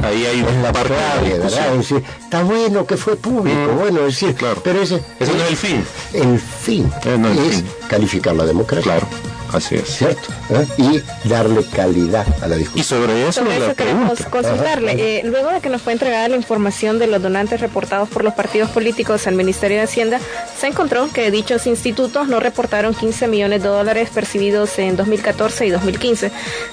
ahí 0.00 0.26
hay 0.26 0.42
una 0.42 0.72
parte 0.72 0.94
de 1.24 1.38
¿verdad? 1.38 1.76
está 1.80 2.42
bueno 2.42 2.86
que 2.86 2.96
fue 2.96 3.16
público, 3.16 3.72
bueno, 3.78 4.00
es 4.00 4.20
decir, 4.20 4.34
claro. 4.34 4.60
pero 4.64 4.82
ese, 4.82 5.02
no 5.20 5.26
es 5.26 5.50
el 5.50 5.56
fin. 5.56 5.84
El 6.12 6.38
fin 6.38 6.92
eh, 7.04 7.48
es 7.50 7.64
calificar 7.88 8.34
la 8.34 8.44
democracia. 8.44 8.82
Claro. 8.82 9.31
Así 9.52 9.74
es. 9.74 9.88
¿Cierto? 9.88 10.32
¿Eh? 10.50 10.66
Y 10.78 11.28
darle 11.28 11.64
calidad 11.64 12.26
a 12.42 12.48
la 12.48 12.56
discusión. 12.56 12.80
Y 12.80 12.84
sobre 12.84 13.28
eso, 13.28 13.42
sobre 13.42 13.56
eso 13.58 13.74
queremos 13.74 14.24
consultarle. 14.24 14.92
Eh, 14.92 15.22
luego 15.24 15.50
de 15.50 15.60
que 15.60 15.68
nos 15.68 15.82
fue 15.82 15.92
entregada 15.92 16.28
la 16.28 16.36
información 16.36 16.98
de 16.98 17.06
los 17.06 17.20
donantes 17.20 17.60
reportados 17.60 18.08
por 18.08 18.24
los 18.24 18.32
partidos 18.32 18.70
políticos 18.70 19.26
al 19.26 19.34
Ministerio 19.34 19.76
de 19.78 19.84
Hacienda, 19.84 20.20
se 20.58 20.68
encontró 20.68 21.10
que 21.12 21.30
dichos 21.30 21.66
institutos 21.66 22.28
no 22.28 22.40
reportaron 22.40 22.94
15 22.94 23.28
millones 23.28 23.62
de 23.62 23.68
dólares 23.68 24.08
percibidos 24.12 24.78
en 24.78 24.96
2014 24.96 25.66
y 25.66 25.70
2015. 25.70 26.30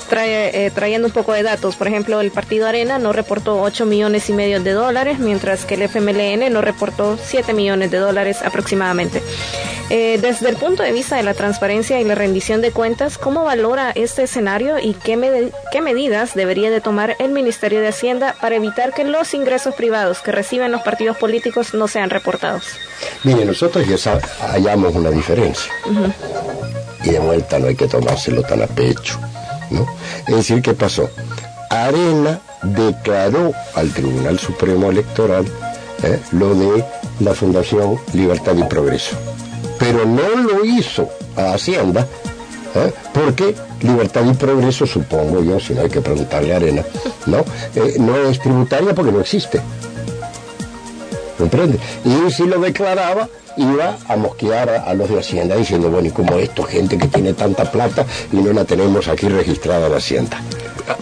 Trae, 0.08 0.66
eh, 0.66 0.72
trayendo 0.72 1.08
un 1.08 1.14
poco 1.14 1.34
de 1.34 1.44
datos, 1.44 1.76
por 1.76 1.88
ejemplo, 1.88 2.22
el 2.22 2.32
Partido 2.32 2.66
Arena 2.66 2.98
no 2.98 3.12
reportó 3.12 3.62
8 3.62 3.86
millones 3.86 4.30
y 4.30 4.34
medio 4.34 4.62
de 4.62 4.72
dólares, 4.72 5.20
mientras 5.20 5.66
que 5.66 5.76
el 5.76 5.82
FMLN 5.84 6.50
no 6.52 6.62
reportó 6.62 7.18
7 7.22 7.54
millones 7.54 7.92
de 7.92 7.98
dólares 7.98 8.38
aproximadamente. 8.44 9.22
desde 9.90 10.50
el 10.50 10.56
punto 10.56 10.84
de 10.84 10.92
vista 10.92 11.16
de 11.16 11.24
la 11.24 11.34
transparencia 11.34 12.00
y 12.00 12.04
la 12.04 12.14
rendición 12.14 12.62
de 12.62 12.69
Cuentas, 12.72 13.18
¿cómo 13.18 13.44
valora 13.44 13.92
este 13.92 14.24
escenario 14.24 14.80
y 14.80 14.94
qué, 14.94 15.52
qué 15.72 15.82
medidas 15.82 16.34
debería 16.36 16.70
de 16.70 16.82
tomar 16.82 17.16
el 17.20 17.32
Ministerio 17.32 17.82
de 17.82 17.90
Hacienda 17.90 18.36
para 18.40 18.56
evitar 18.56 18.94
que 18.94 19.04
los 19.04 19.34
ingresos 19.34 19.76
privados 19.76 20.20
que 20.20 20.32
reciben 20.32 20.72
los 20.72 20.82
partidos 20.82 21.18
políticos 21.18 21.74
no 21.74 21.88
sean 21.88 22.10
reportados? 22.10 22.64
Mire, 23.24 23.46
nosotros 23.46 23.86
ya 23.88 24.20
hallamos 24.52 24.96
una 24.96 25.10
diferencia. 25.10 25.72
Y 27.04 27.12
de 27.12 27.20
vuelta 27.20 27.60
no 27.60 27.68
hay 27.68 27.76
que 27.76 27.88
tomárselo 27.88 28.44
tan 28.44 28.62
a 28.62 28.68
pecho. 28.68 29.20
¿no? 29.70 29.86
Es 30.28 30.36
decir, 30.36 30.62
¿qué 30.62 30.74
pasó? 30.74 31.10
Arena 31.70 32.40
declaró 32.64 33.54
al 33.76 33.92
Tribunal 33.92 34.40
Supremo 34.40 34.90
Electoral 34.90 35.46
¿eh? 36.04 36.20
lo 36.32 36.56
de 36.56 36.84
la 37.20 37.34
Fundación 37.34 38.00
Libertad 38.14 38.56
y 38.56 38.64
Progreso. 38.64 39.16
Pero 39.78 40.06
no 40.06 40.30
lo 40.36 40.66
hizo 40.66 41.10
a 41.36 41.54
Hacienda 41.54 42.06
¿eh? 42.76 42.94
Porque 43.14 43.56
libertad 43.82 44.24
y 44.26 44.34
progreso, 44.34 44.86
supongo 44.86 45.44
yo, 45.44 45.60
si 45.60 45.74
no 45.74 45.82
hay 45.82 45.90
que 45.90 46.02
preguntarle 46.02 46.54
a 46.54 46.58
Arena, 46.58 46.84
¿no? 47.26 47.40
Eh, 47.76 47.96
no 48.00 48.16
es 48.18 48.40
tributaria 48.40 48.94
porque 48.94 49.12
no 49.12 49.20
existe. 49.20 49.62
¿Comprende? 51.38 51.80
Y 52.04 52.32
si 52.32 52.46
lo 52.46 52.60
declaraba, 52.60 53.30
iba 53.56 53.98
a 54.08 54.16
mosquear 54.16 54.70
a, 54.70 54.94
los 54.94 55.10
de 55.10 55.20
Hacienda 55.20 55.56
diciendo, 55.56 55.90
bueno, 55.90 56.08
¿y 56.08 56.12
como 56.12 56.36
esto, 56.38 56.64
gente 56.64 56.98
que 56.98 57.08
tiene 57.08 57.34
tanta 57.34 57.72
plata 57.72 58.06
y 58.32 58.38
no 58.38 58.52
la 58.54 58.66
tenemos 58.66 59.08
aquí 59.08 59.28
registrada 59.28 59.88
en 59.88 59.94
Hacienda? 59.94 60.42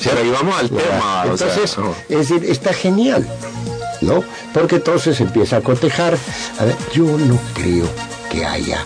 Pero 0.03 0.19
ahí 0.19 0.29
vamos 0.29 0.59
al 0.59 0.69
tema. 0.69 1.23
Entonces, 1.23 1.77
es 2.09 2.17
decir, 2.17 2.49
está 2.49 2.73
genial, 2.73 3.25
¿no? 4.01 4.23
Porque 4.53 4.75
entonces 4.75 5.19
empieza 5.21 5.57
a 5.57 5.61
cotejar. 5.61 6.17
A 6.59 6.65
ver, 6.65 6.75
yo 6.93 7.05
no 7.05 7.39
creo 7.53 7.87
que 8.29 8.45
haya 8.45 8.83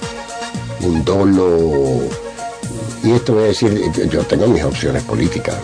un 0.82 1.04
dolo 1.04 2.00
y 3.04 3.12
esto 3.12 3.34
voy 3.34 3.44
a 3.44 3.48
decir, 3.48 3.92
yo 4.10 4.24
tengo 4.24 4.48
mis 4.48 4.64
opciones 4.64 5.04
políticas, 5.04 5.56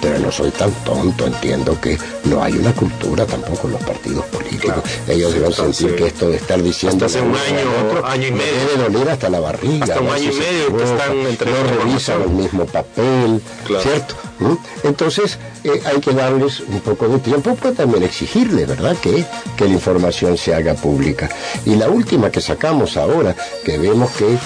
pero 0.00 0.18
no 0.18 0.32
soy 0.32 0.50
tan 0.50 0.70
tonto, 0.84 1.26
entiendo 1.26 1.78
que 1.80 1.98
no 2.24 2.42
hay 2.42 2.54
una 2.54 2.72
cultura 2.72 3.26
tampoco 3.26 3.66
en 3.66 3.74
los 3.74 3.82
partidos 3.82 4.24
políticos. 4.26 4.82
Ellos 5.06 5.34
deben 5.34 5.52
sentir 5.52 5.96
que 5.96 6.06
esto 6.06 6.30
de 6.30 6.36
estar 6.36 6.62
diciendo... 6.62 7.04
Hasta 7.04 7.18
hace 7.18 7.26
un 7.26 7.34
año, 7.34 7.88
otro 7.88 8.06
año 8.06 8.28
y 8.28 8.32
medio. 8.32 8.54
Debe 8.76 8.90
doler 8.90 9.10
hasta 9.10 9.28
la 9.28 9.40
barriga. 9.40 9.84
Hasta 9.84 10.00
un 10.00 10.08
año 10.08 10.30
y 10.32 10.36
medio 10.36 10.76
que 10.76 10.84
están 10.84 11.16
entre 11.18 11.50
No 11.50 11.62
revisan 11.64 12.22
el 12.22 12.30
mismo 12.30 12.64
papel, 12.66 13.42
¿cierto? 13.66 14.14
¿Mm? 14.38 14.54
Entonces 14.84 15.38
eh, 15.64 15.82
hay 15.84 16.00
que 16.00 16.12
darles 16.12 16.60
un 16.60 16.80
poco 16.80 17.08
de 17.08 17.18
tiempo, 17.18 17.56
pero 17.60 17.74
también 17.74 18.02
exigirle, 18.04 18.64
¿verdad? 18.64 18.96
Que, 18.96 19.24
que 19.56 19.64
la 19.64 19.72
información 19.72 20.36
se 20.38 20.54
haga 20.54 20.74
pública. 20.74 21.28
Y 21.66 21.74
la 21.74 21.88
última 21.88 22.30
que 22.30 22.40
sacamos 22.40 22.96
ahora, 22.96 23.34
que 23.64 23.78
vemos 23.78 24.10
que 24.12 24.38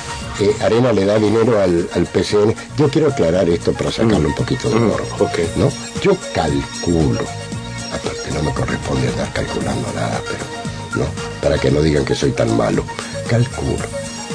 Arena 0.63 0.93
le 0.93 1.05
da 1.05 1.19
dinero 1.19 1.61
al, 1.61 1.89
al, 1.95 2.07
PCN. 2.07 2.55
Yo 2.77 2.89
quiero 2.89 3.09
aclarar 3.09 3.49
esto 3.49 3.73
para 3.73 3.91
sacarle 3.91 4.27
un 4.27 4.35
poquito 4.35 4.69
de 4.69 4.77
morbo. 4.77 5.31
¿no? 5.57 5.71
Yo 6.03 6.17
calculo, 6.35 7.21
aparte 7.93 8.31
no 8.33 8.43
me 8.43 8.53
corresponde 8.53 9.09
estar 9.09 9.33
calculando 9.33 9.89
nada, 9.95 10.21
pero 10.27 11.05
no, 11.05 11.11
para 11.41 11.59
que 11.59 11.71
no 11.71 11.83
digan 11.83 12.05
que 12.05 12.15
soy 12.15 12.33
tan 12.33 12.57
malo, 12.57 12.85
calculo 13.29 13.85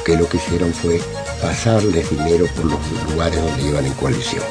que 0.05 0.15
lo 0.15 0.27
que 0.29 0.37
hicieron 0.37 0.73
fue 0.73 1.01
pasarles 1.41 2.09
dinero 2.09 2.45
por 2.55 2.65
los 2.65 2.79
lugares 3.11 3.41
donde 3.41 3.63
iban 3.63 3.85
en 3.85 3.93
coalición 3.93 4.43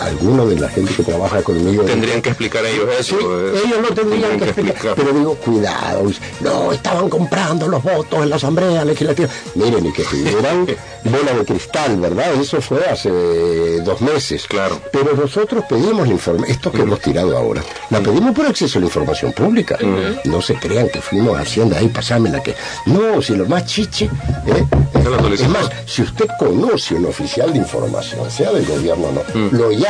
algunos 0.00 0.48
de 0.48 0.56
la 0.56 0.68
gente 0.68 0.94
que 0.94 1.02
trabaja 1.02 1.42
conmigo. 1.42 1.84
Tendrían 1.84 2.22
que 2.22 2.30
explicar 2.30 2.64
ellos 2.64 2.88
eso. 2.98 3.16
Eh. 3.18 3.62
ellos 3.64 3.78
no 3.82 3.94
tendrían, 3.94 4.38
que, 4.38 4.44
explicar, 4.44 4.94
Pero 4.94 5.12
digo, 5.12 5.34
cuidado, 5.36 6.10
no, 6.40 6.72
estaban 6.72 7.08
comprando 7.08 7.68
los 7.68 7.82
votos 7.82 8.22
en 8.22 8.30
la 8.30 8.36
Asamblea 8.36 8.84
Legislativa. 8.84 9.28
Miren, 9.54 9.86
y 9.86 9.92
que 9.92 10.04
tuvieran 10.04 10.66
bola 11.04 11.34
de 11.34 11.44
cristal, 11.44 11.96
¿verdad? 12.00 12.34
Eso 12.34 12.60
fue 12.60 12.84
hace 12.86 13.80
dos 13.80 14.00
meses. 14.00 14.46
Claro. 14.46 14.80
Pero 14.92 15.14
nosotros 15.14 15.64
pedimos 15.68 16.06
la 16.06 16.14
información, 16.14 16.50
esto 16.50 16.72
que 16.72 16.82
hemos 16.82 17.00
tirado 17.00 17.36
ahora, 17.36 17.62
la 17.90 18.00
pedimos 18.00 18.34
por 18.34 18.46
acceso 18.46 18.78
a 18.78 18.80
la 18.80 18.86
información 18.86 19.32
pública. 19.32 19.78
No 20.24 20.40
se 20.40 20.54
crean 20.54 20.88
que 20.88 21.00
fuimos 21.00 21.36
a 21.36 21.42
Hacienda 21.42 21.78
ahí, 21.78 21.88
pasámela 21.88 22.42
que. 22.42 22.54
No, 22.86 23.20
si 23.22 23.34
lo 23.34 23.46
más 23.46 23.64
chiche. 23.66 24.06
¿eh? 24.46 24.64
Es 25.32 25.48
más, 25.48 25.70
si 25.86 26.02
usted 26.02 26.26
conoce 26.38 26.94
un 26.94 27.06
oficial 27.06 27.52
de 27.52 27.58
información, 27.58 28.30
sea 28.30 28.52
del 28.52 28.66
gobierno 28.66 29.06
o 29.06 29.12
no, 29.12 29.50
lo 29.50 29.70
llama 29.70 29.87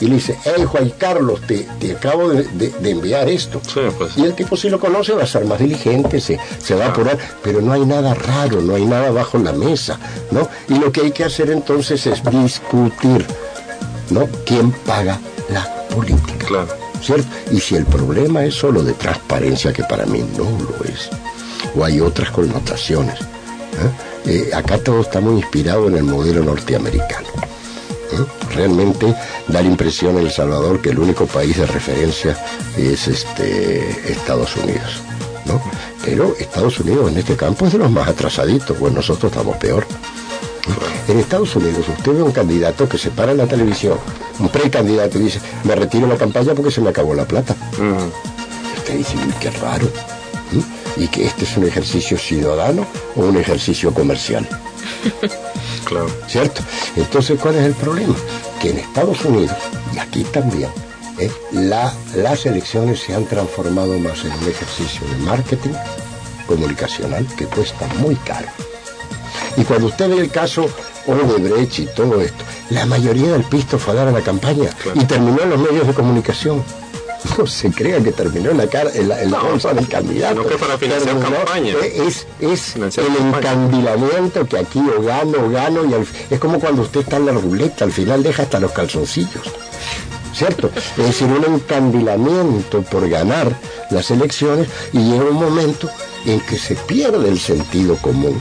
y 0.00 0.06
le 0.06 0.14
dice, 0.14 0.38
hey 0.44 0.64
Juan 0.66 0.90
Carlos, 0.96 1.40
te, 1.46 1.66
acabo 1.92 2.30
de, 2.30 2.72
enviar 2.84 3.28
esto. 3.28 3.60
Pues. 3.96 4.16
Y 4.16 4.24
el 4.24 4.34
tipo 4.34 4.56
si 4.56 4.70
lo 4.70 4.78
conoce 4.78 5.12
va 5.12 5.24
a 5.24 5.26
ser 5.26 5.44
más 5.44 5.58
diligente, 5.58 6.20
se, 6.20 6.38
se 6.58 6.74
va 6.74 6.86
a 6.86 6.88
apurar, 6.88 7.18
pero 7.42 7.60
no 7.60 7.72
hay 7.72 7.84
nada 7.84 8.14
raro, 8.14 8.60
no 8.60 8.74
hay 8.74 8.86
nada 8.86 9.10
bajo 9.10 9.38
la 9.38 9.52
mesa, 9.52 9.98
¿no? 10.30 10.48
Y 10.68 10.78
lo 10.78 10.92
que 10.92 11.02
hay 11.02 11.10
que 11.10 11.24
hacer 11.24 11.50
entonces 11.50 12.06
es 12.06 12.22
discutir, 12.24 13.26
¿no? 14.10 14.28
¿Quién 14.46 14.70
paga 14.70 15.18
la 15.50 15.64
política? 15.94 16.46
Claro. 16.46 16.68
¿Cierto? 17.02 17.26
Y 17.52 17.60
si 17.60 17.76
el 17.76 17.84
problema 17.84 18.44
es 18.44 18.54
solo 18.54 18.82
de 18.82 18.92
transparencia, 18.94 19.72
que 19.72 19.84
para 19.84 20.04
mí 20.06 20.24
no 20.36 20.44
lo 20.44 20.84
es, 20.84 21.10
o 21.76 21.84
hay 21.84 22.00
otras 22.00 22.30
connotaciones, 22.30 23.20
¿eh? 23.20 24.08
Eh, 24.26 24.50
acá 24.52 24.78
todo 24.78 25.00
está 25.00 25.20
muy 25.20 25.36
inspirado 25.36 25.88
en 25.88 25.96
el 25.96 26.04
modelo 26.04 26.42
norteamericano. 26.42 27.28
Realmente 28.54 29.06
da 29.46 29.62
la 29.62 29.68
impresión 29.68 30.18
en 30.18 30.26
El 30.26 30.32
Salvador 30.32 30.80
que 30.80 30.90
el 30.90 30.98
único 30.98 31.26
país 31.26 31.56
de 31.56 31.66
referencia 31.66 32.36
es 32.76 33.08
este, 33.08 34.10
Estados 34.10 34.56
Unidos. 34.56 35.02
¿no? 35.44 35.60
Pero 36.04 36.34
Estados 36.38 36.78
Unidos 36.80 37.10
en 37.10 37.18
este 37.18 37.36
campo 37.36 37.66
es 37.66 37.72
de 37.72 37.78
los 37.78 37.90
más 37.90 38.08
atrasaditos, 38.08 38.76
pues 38.76 38.92
nosotros 38.92 39.32
estamos 39.32 39.56
peor. 39.56 39.86
En 41.08 41.18
Estados 41.18 41.56
Unidos 41.56 41.86
usted 41.88 42.12
ve 42.12 42.22
un 42.22 42.32
candidato 42.32 42.88
que 42.88 42.98
se 42.98 43.10
para 43.10 43.32
en 43.32 43.38
la 43.38 43.46
televisión, 43.46 43.98
un 44.38 44.48
precandidato 44.50 45.18
y 45.18 45.22
dice, 45.22 45.40
me 45.64 45.74
retiro 45.74 46.06
la 46.06 46.16
campaña 46.16 46.54
porque 46.54 46.70
se 46.70 46.80
me 46.80 46.90
acabó 46.90 47.14
la 47.14 47.24
plata. 47.24 47.56
Usted 48.76 48.96
dice, 48.98 49.14
qué 49.40 49.50
raro. 49.50 49.86
¿Mm? 50.52 51.02
Y 51.02 51.08
que 51.08 51.26
este 51.26 51.44
es 51.44 51.56
un 51.56 51.64
ejercicio 51.64 52.18
ciudadano 52.18 52.86
o 53.16 53.22
un 53.22 53.36
ejercicio 53.36 53.92
comercial. 53.94 54.46
Claro. 55.88 56.06
¿Cierto? 56.28 56.62
Entonces, 56.96 57.40
¿cuál 57.40 57.56
es 57.56 57.64
el 57.64 57.72
problema? 57.72 58.14
Que 58.60 58.70
en 58.70 58.78
Estados 58.78 59.24
Unidos, 59.24 59.56
y 59.94 59.98
aquí 59.98 60.22
también, 60.24 60.68
¿eh? 61.18 61.30
la, 61.52 61.92
las 62.14 62.44
elecciones 62.44 63.00
se 63.00 63.14
han 63.14 63.24
transformado 63.24 63.98
más 63.98 64.22
en 64.24 64.32
un 64.32 64.48
ejercicio 64.48 65.06
de 65.08 65.16
marketing 65.24 65.72
comunicacional 66.46 67.26
que 67.36 67.46
cuesta 67.46 67.86
muy 68.00 68.16
caro. 68.16 68.48
Y 69.56 69.64
cuando 69.64 69.86
usted 69.86 70.10
ve 70.10 70.18
el 70.18 70.30
caso 70.30 70.68
Odebrecht 71.06 71.78
y 71.78 71.86
todo 71.86 72.20
esto, 72.20 72.44
la 72.68 72.84
mayoría 72.84 73.32
del 73.32 73.44
pisto 73.44 73.78
fue 73.78 73.94
a 73.94 73.96
dar 73.96 74.08
a 74.08 74.12
la 74.12 74.20
campaña 74.20 74.68
y 74.94 75.04
terminó 75.04 75.42
en 75.42 75.50
los 75.50 75.58
medios 75.58 75.86
de 75.86 75.94
comunicación. 75.94 76.62
No 77.36 77.46
se 77.46 77.70
crea 77.72 78.00
que 78.00 78.12
terminó 78.12 78.50
en 78.50 78.58
la, 78.58 78.66
cara, 78.68 78.90
en 78.94 79.08
la, 79.08 79.20
en 79.22 79.30
la 79.30 79.40
bolsa 79.40 79.74
del 79.74 79.88
candidato. 79.88 80.36
sino 80.42 80.48
que 80.48 80.56
para 80.56 80.78
financiar 80.78 81.16
Terminó- 81.16 81.36
campaña. 81.36 81.74
Es, 81.82 82.26
es 82.40 82.60
Financiar 82.74 83.06
el 83.06 83.16
campaña. 83.16 83.38
encandilamiento 83.52 84.46
que 84.46 84.58
aquí 84.58 84.80
o 84.96 85.02
gano 85.02 85.38
o 85.46 85.50
gano 85.50 85.84
y 85.84 85.94
al- 85.94 86.06
es 86.30 86.38
como 86.38 86.60
cuando 86.60 86.82
usted 86.82 87.00
está 87.00 87.16
en 87.16 87.26
la 87.26 87.32
ruleta, 87.32 87.84
al 87.84 87.92
final 87.92 88.22
deja 88.22 88.44
hasta 88.44 88.60
los 88.60 88.70
calzoncillos. 88.72 89.42
¿Cierto? 90.32 90.70
Es 90.96 91.04
decir, 91.06 91.26
un 91.26 91.44
encandilamiento 91.54 92.82
por 92.82 93.08
ganar 93.08 93.52
las 93.90 94.10
elecciones 94.10 94.68
y 94.92 94.98
llega 94.98 95.24
un 95.24 95.34
momento 95.36 95.90
en 96.24 96.40
que 96.40 96.56
se 96.56 96.74
pierde 96.76 97.28
el 97.28 97.38
sentido 97.40 97.96
común 97.96 98.40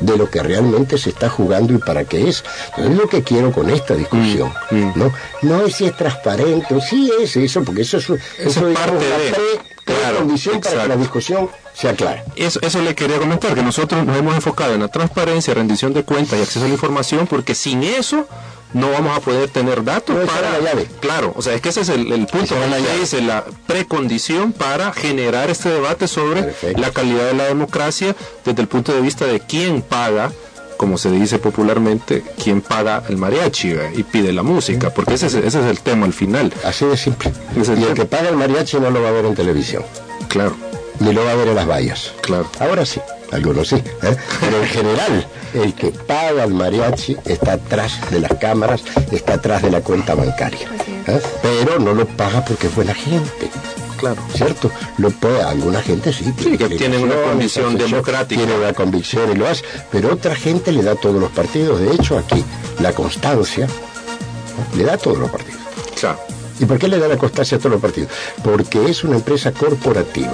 de 0.00 0.16
lo 0.16 0.28
que 0.30 0.42
realmente 0.42 0.98
se 0.98 1.10
está 1.10 1.28
jugando 1.28 1.72
y 1.72 1.78
para 1.78 2.04
qué 2.04 2.28
es. 2.28 2.44
Entonces, 2.70 2.92
es 2.92 2.98
lo 2.98 3.08
que 3.08 3.22
quiero 3.22 3.52
con 3.52 3.70
esta 3.70 3.94
discusión. 3.94 4.52
Mm, 4.70 4.90
¿no? 4.96 5.12
no 5.42 5.62
es 5.66 5.74
si 5.76 5.86
es 5.86 5.96
transparente, 5.96 6.74
o 6.74 6.80
sí 6.80 7.10
es 7.20 7.36
eso, 7.36 7.62
porque 7.64 7.82
eso 7.82 7.96
es, 7.98 8.04
eso, 8.10 8.20
es 8.38 8.56
digamos, 8.56 8.74
parte 8.76 9.08
la 9.08 9.18
de- 9.18 9.30
pre- 9.30 9.72
claro, 9.84 10.18
condición 10.18 10.60
para 10.60 10.82
que 10.82 10.88
la 10.88 10.96
discusión 10.96 11.50
sea 11.74 11.94
clara. 11.94 12.24
Eso, 12.36 12.60
eso 12.62 12.80
le 12.82 12.94
quería 12.94 13.18
comentar, 13.18 13.54
que 13.54 13.62
nosotros 13.62 14.04
nos 14.04 14.16
hemos 14.16 14.34
enfocado 14.34 14.74
en 14.74 14.80
la 14.80 14.88
transparencia, 14.88 15.54
rendición 15.54 15.92
de 15.94 16.04
cuentas 16.04 16.38
y 16.38 16.42
acceso 16.42 16.64
a 16.64 16.68
la 16.68 16.74
información, 16.74 17.26
porque 17.26 17.54
sin 17.54 17.82
eso 17.82 18.26
no 18.74 18.90
vamos 18.90 19.16
a 19.16 19.20
poder 19.20 19.48
tener 19.50 19.84
datos 19.84 20.16
No, 20.16 20.24
para... 20.26 20.50
la 20.52 20.60
llave. 20.60 20.86
Claro, 21.00 21.32
o 21.36 21.42
sea, 21.42 21.54
es 21.54 21.60
que 21.60 21.68
ese 21.70 21.82
es 21.82 21.88
el, 21.88 22.10
el 22.12 22.26
punto, 22.26 22.54
la 22.70 22.76
que 22.78 22.98
dice 23.00 23.20
la 23.20 23.44
precondición 23.66 24.52
para 24.52 24.92
generar 24.92 25.50
este 25.50 25.68
debate 25.70 26.08
sobre 26.08 26.42
Perfecto. 26.42 26.80
la 26.80 26.90
calidad 26.90 27.24
de 27.26 27.34
la 27.34 27.44
democracia 27.44 28.14
desde 28.44 28.62
el 28.62 28.68
punto 28.68 28.92
de 28.94 29.00
vista 29.00 29.26
de 29.26 29.40
quién 29.40 29.82
paga 29.82 30.32
como 30.78 30.98
se 30.98 31.12
dice 31.12 31.38
popularmente, 31.38 32.24
quién 32.42 32.60
paga 32.60 33.04
el 33.08 33.16
mariachi 33.16 33.72
¿ve? 33.72 33.92
y 33.94 34.02
pide 34.02 34.32
la 34.32 34.42
música, 34.42 34.90
porque 34.90 35.14
ese 35.14 35.26
es, 35.28 35.34
ese 35.34 35.60
es 35.60 35.66
el 35.66 35.78
tema 35.78 36.06
al 36.06 36.12
final. 36.12 36.52
Así 36.64 36.84
de 36.86 36.96
simple. 36.96 37.30
Es 37.56 37.68
Y 37.68 37.72
el 37.72 37.82
el 37.84 37.94
que 37.94 38.04
paga 38.04 38.30
el 38.30 38.36
mariachi 38.36 38.80
no 38.80 38.90
lo 38.90 39.00
va 39.00 39.10
a 39.10 39.12
ver 39.12 39.26
en 39.26 39.36
televisión, 39.36 39.84
Claro, 40.26 40.56
ni 40.98 41.12
lo 41.12 41.24
va 41.24 41.32
a 41.32 41.34
ver 41.36 41.46
en 41.48 41.54
las 41.54 41.68
vallas. 41.68 42.12
claro. 42.22 42.50
Ahora 42.58 42.84
sí, 42.84 43.00
algunos 43.32 43.68
sí. 43.68 43.76
¿eh? 43.76 44.16
Pero 44.40 44.62
en 44.62 44.66
general, 44.66 45.26
el 45.54 45.74
que 45.74 45.90
paga 45.90 46.44
el 46.44 46.54
mariachi 46.54 47.16
está 47.24 47.54
atrás 47.54 47.98
de 48.10 48.20
las 48.20 48.34
cámaras, 48.34 48.82
está 49.10 49.34
atrás 49.34 49.62
de 49.62 49.70
la 49.70 49.80
cuenta 49.80 50.14
bancaria. 50.14 50.68
¿eh? 51.06 51.20
Pero 51.42 51.78
no 51.78 51.94
lo 51.94 52.06
paga 52.06 52.44
porque 52.44 52.66
es 52.66 52.74
buena 52.74 52.94
gente. 52.94 53.50
Claro. 53.96 54.20
¿Cierto? 54.34 54.70
Lo 54.98 55.10
puede, 55.10 55.42
alguna 55.42 55.80
gente 55.80 56.12
sí. 56.12 56.32
Sí, 56.42 56.58
que 56.58 56.68
tienen 56.70 57.04
una 57.04 57.14
convicción 57.22 57.78
democrática. 57.78 58.42
Tiene 58.42 58.58
una 58.58 58.72
convicción 58.72 59.30
y 59.30 59.36
lo 59.36 59.46
hace. 59.46 59.64
Pero 59.92 60.12
otra 60.12 60.34
gente 60.34 60.72
le 60.72 60.82
da 60.82 60.92
a 60.92 60.96
todos 60.96 61.20
los 61.20 61.30
partidos. 61.30 61.80
De 61.80 61.94
hecho, 61.94 62.18
aquí, 62.18 62.44
la 62.80 62.92
constancia 62.92 63.66
¿no? 63.66 64.76
le 64.76 64.84
da 64.84 64.94
a 64.94 64.98
todos 64.98 65.18
los 65.18 65.30
partidos. 65.30 65.60
Claro. 66.00 66.18
¿Y 66.58 66.64
por 66.64 66.78
qué 66.78 66.88
le 66.88 66.98
da 66.98 67.08
la 67.08 67.16
constancia 67.16 67.56
a 67.56 67.60
todos 67.60 67.72
los 67.72 67.80
partidos? 67.80 68.10
Porque 68.42 68.88
es 68.90 69.04
una 69.04 69.16
empresa 69.16 69.52
corporativa, 69.52 70.32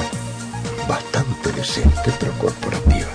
bastante 0.89 1.53
decente, 1.53 2.12
pero 2.18 2.32
corporativa. 2.39 3.07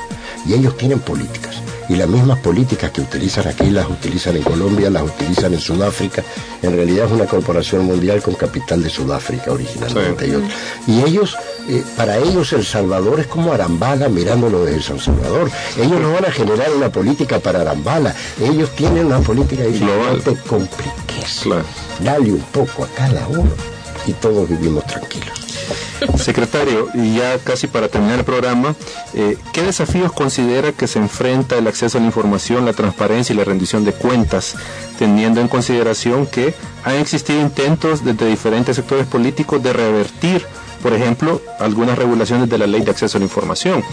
Y 0.45 0.53
ellos 0.53 0.77
tienen 0.77 0.99
políticas. 0.99 1.61
Y 1.89 1.95
las 1.95 2.07
mismas 2.07 2.39
políticas 2.39 2.91
que 2.91 3.01
utilizan 3.01 3.47
aquí 3.47 3.69
las 3.69 3.89
utilizan 3.89 4.37
en 4.37 4.43
Colombia, 4.43 4.89
las 4.89 5.03
utilizan 5.03 5.53
en 5.53 5.59
Sudáfrica. 5.59 6.23
En 6.61 6.75
realidad 6.75 7.07
es 7.07 7.11
una 7.11 7.25
corporación 7.25 7.85
mundial 7.85 8.21
con 8.21 8.35
capital 8.35 8.81
de 8.81 8.89
Sudáfrica 8.89 9.51
originalmente. 9.51 10.25
Sí. 10.25 10.91
Y, 10.91 11.01
ellos, 11.01 11.37
eh, 11.67 11.83
para 11.97 12.17
ellos 12.17 12.53
El 12.53 12.65
Salvador 12.65 13.19
es 13.19 13.27
como 13.27 13.51
Arambala 13.51 14.07
mirándolo 14.07 14.63
desde 14.63 14.81
San 14.81 14.99
Salvador. 14.99 15.51
Ellos 15.77 15.99
no 15.99 16.13
van 16.13 16.25
a 16.25 16.31
generar 16.31 16.71
una 16.71 16.89
política 16.89 17.39
para 17.39 17.61
Arambala. 17.61 18.15
Ellos 18.41 18.69
tienen 18.75 19.07
una 19.07 19.19
política 19.19 19.65
y 19.65 19.77
Global. 19.79 20.17
no 20.17 20.23
te 20.23 20.35
compliques. 20.47 21.41
Claro. 21.43 21.65
Dale 21.99 22.31
un 22.31 22.43
poco 22.51 22.85
a 22.85 22.87
cada 22.87 23.27
uno 23.27 23.51
y 24.07 24.13
todos 24.13 24.47
vivimos 24.47 24.85
tranquilos. 24.87 25.42
Secretario, 26.17 26.89
y 26.93 27.15
ya 27.15 27.37
casi 27.39 27.67
para 27.67 27.87
terminar 27.87 28.19
el 28.19 28.25
programa, 28.25 28.75
eh, 29.13 29.37
¿qué 29.53 29.61
desafíos 29.61 30.11
considera 30.11 30.71
que 30.71 30.87
se 30.87 30.99
enfrenta 30.99 31.57
el 31.57 31.67
acceso 31.67 31.97
a 31.97 32.01
la 32.01 32.07
información, 32.07 32.65
la 32.65 32.73
transparencia 32.73 33.33
y 33.33 33.37
la 33.37 33.43
rendición 33.43 33.85
de 33.85 33.93
cuentas, 33.93 34.55
teniendo 34.99 35.41
en 35.41 35.47
consideración 35.47 36.25
que 36.27 36.53
han 36.83 36.95
existido 36.95 37.41
intentos 37.41 38.03
desde 38.03 38.25
diferentes 38.27 38.75
sectores 38.75 39.07
políticos 39.07 39.63
de 39.63 39.73
revertir, 39.73 40.45
por 40.81 40.93
ejemplo, 40.93 41.41
algunas 41.59 41.97
regulaciones 41.97 42.49
de 42.49 42.57
la 42.57 42.67
ley 42.67 42.81
de 42.81 42.91
acceso 42.91 43.17
a 43.17 43.19
la 43.19 43.25
información? 43.25 43.83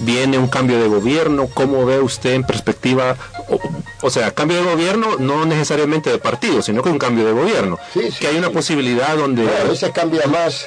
Viene 0.00 0.36
un 0.38 0.48
cambio 0.48 0.78
de 0.78 0.88
gobierno, 0.88 1.48
¿cómo 1.52 1.86
ve 1.86 2.00
usted 2.00 2.34
en 2.34 2.44
perspectiva? 2.44 3.16
O, 3.48 3.58
o 4.02 4.10
sea, 4.10 4.32
cambio 4.32 4.58
de 4.58 4.64
gobierno 4.64 5.16
no 5.18 5.46
necesariamente 5.46 6.10
de 6.10 6.18
partido, 6.18 6.60
sino 6.60 6.82
que 6.82 6.90
un 6.90 6.98
cambio 6.98 7.24
de 7.24 7.32
gobierno. 7.32 7.78
Sí, 7.94 8.10
sí, 8.10 8.18
que 8.20 8.26
hay 8.28 8.36
una 8.36 8.48
sí. 8.48 8.54
posibilidad 8.54 9.16
donde 9.16 9.44
Bueno, 9.44 9.58
a 9.60 9.64
veces 9.64 9.90
cambia 9.92 10.26
más. 10.26 10.66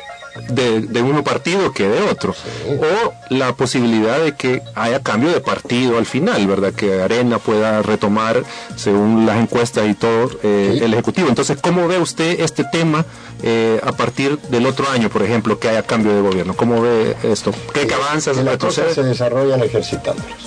De, 0.49 0.81
de 0.81 1.01
uno 1.01 1.23
partido 1.23 1.71
que 1.71 1.87
de 1.87 2.01
otro. 2.03 2.35
O 2.67 3.13
la 3.29 3.53
posibilidad 3.53 4.19
de 4.19 4.35
que 4.35 4.61
haya 4.75 5.01
cambio 5.01 5.31
de 5.31 5.41
partido 5.41 5.97
al 5.97 6.05
final, 6.05 6.45
¿verdad? 6.47 6.73
Que 6.73 7.01
Arena 7.01 7.39
pueda 7.39 7.81
retomar, 7.81 8.43
según 8.75 9.25
las 9.25 9.37
encuestas 9.37 9.87
y 9.89 9.93
todo, 9.93 10.31
eh, 10.43 10.79
el 10.81 10.93
Ejecutivo. 10.93 11.29
Entonces, 11.29 11.57
¿cómo 11.61 11.87
ve 11.87 11.99
usted 11.99 12.39
este 12.39 12.63
tema 12.63 13.05
eh, 13.43 13.79
a 13.83 13.91
partir 13.91 14.39
del 14.49 14.65
otro 14.65 14.89
año, 14.89 15.09
por 15.09 15.23
ejemplo, 15.23 15.59
que 15.59 15.69
haya 15.69 15.83
cambio 15.83 16.13
de 16.13 16.21
gobierno? 16.21 16.55
¿Cómo 16.55 16.81
ve 16.81 17.15
esto? 17.23 17.51
¿Cree 17.73 17.87
que 17.87 17.93
avanza, 17.93 18.33
se 18.33 18.39
Que 18.39 18.45
las 18.45 18.57
cosas 18.57 18.93
se 18.93 19.03
desarrollan 19.03 19.61
ejercitándolas. 19.61 20.37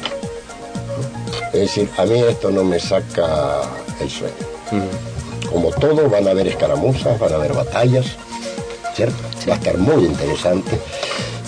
Es 1.52 1.60
decir, 1.60 1.88
a 1.96 2.04
mí 2.04 2.18
esto 2.20 2.50
no 2.50 2.64
me 2.64 2.78
saca 2.78 3.62
el 4.00 4.08
sueño. 4.10 4.34
Como 5.50 5.70
todo, 5.70 6.08
van 6.08 6.28
a 6.28 6.30
haber 6.30 6.46
escaramuzas, 6.46 7.18
van 7.18 7.32
a 7.32 7.36
haber 7.36 7.52
batallas, 7.52 8.16
¿cierto? 9.00 9.48
Va 9.48 9.54
a 9.54 9.56
estar 9.56 9.78
muy 9.78 10.04
interesante. 10.04 10.78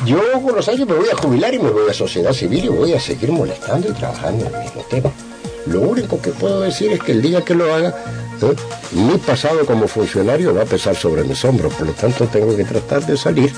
Yo 0.07 0.21
con 0.43 0.57
los 0.57 0.69
años 0.69 0.89
me 0.89 0.95
voy 0.95 1.09
a 1.13 1.17
jubilar 1.17 1.55
y 1.55 1.59
me 1.59 1.71
voy 1.71 1.89
a 1.89 1.95
sociedad 1.95 2.33
civil 2.33 2.65
y 2.65 2.69
voy 2.69 2.93
a 2.95 3.01
seguir 3.01 3.31
molestando 3.31 3.89
y 3.89 3.93
trabajando 3.93 4.47
en 4.47 4.55
el 4.55 4.61
mismo 4.63 4.83
tema. 4.89 5.11
Lo 5.67 5.83
único 5.83 6.21
que 6.21 6.31
puedo 6.31 6.61
decir 6.61 6.93
es 6.93 7.01
que 7.01 7.13
el 7.13 7.23
día 7.23 7.45
que 7.45 7.55
lo 7.55 7.73
haga, 7.73 7.91
¿eh? 8.41 8.55
mi 8.93 9.17
pasado 9.19 9.65
como 9.65 9.87
funcionario 9.87 10.55
va 10.55 10.63
a 10.63 10.67
pesar 10.67 10.97
sobre 10.97 11.23
mis 11.25 11.45
hombros, 11.45 11.75
por 11.75 11.87
lo 11.87 11.93
tanto 11.93 12.27
tengo 12.27 12.57
que 12.57 12.65
tratar 12.65 13.07
de 13.07 13.17
salir 13.17 13.53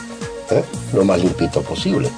¿eh? 0.50 0.62
lo 0.92 1.04
más 1.04 1.20
limpito 1.20 1.62
posible. 1.62 2.10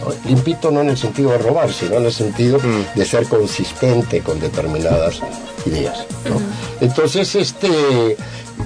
¿no? 0.00 0.28
Limpito 0.28 0.70
no 0.70 0.80
en 0.80 0.90
el 0.90 0.96
sentido 0.96 1.30
de 1.30 1.38
robar, 1.38 1.72
sino 1.72 1.96
en 1.96 2.06
el 2.06 2.12
sentido 2.12 2.58
de 2.94 3.04
ser 3.04 3.28
consistente 3.28 4.22
con 4.22 4.40
determinadas 4.40 5.20
ideas. 5.66 6.04
¿no? 6.28 6.40
Entonces, 6.80 7.32
este, 7.36 8.16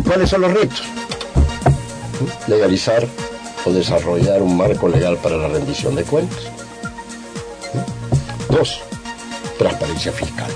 ¿cuáles 0.07 0.31
son 0.31 0.41
los 0.41 0.55
retos? 0.55 0.83
Legalizar 2.47 3.07
o 3.65 3.73
desarrollar 3.73 4.43
un 4.43 4.57
marco 4.57 4.89
legal 4.89 5.17
para 5.19 5.37
la 5.37 5.49
rendición 5.49 5.95
de 5.95 6.05
cuentas. 6.05 6.39
Dos, 8.49 8.81
transparencia 9.59 10.13
fiscal. 10.13 10.51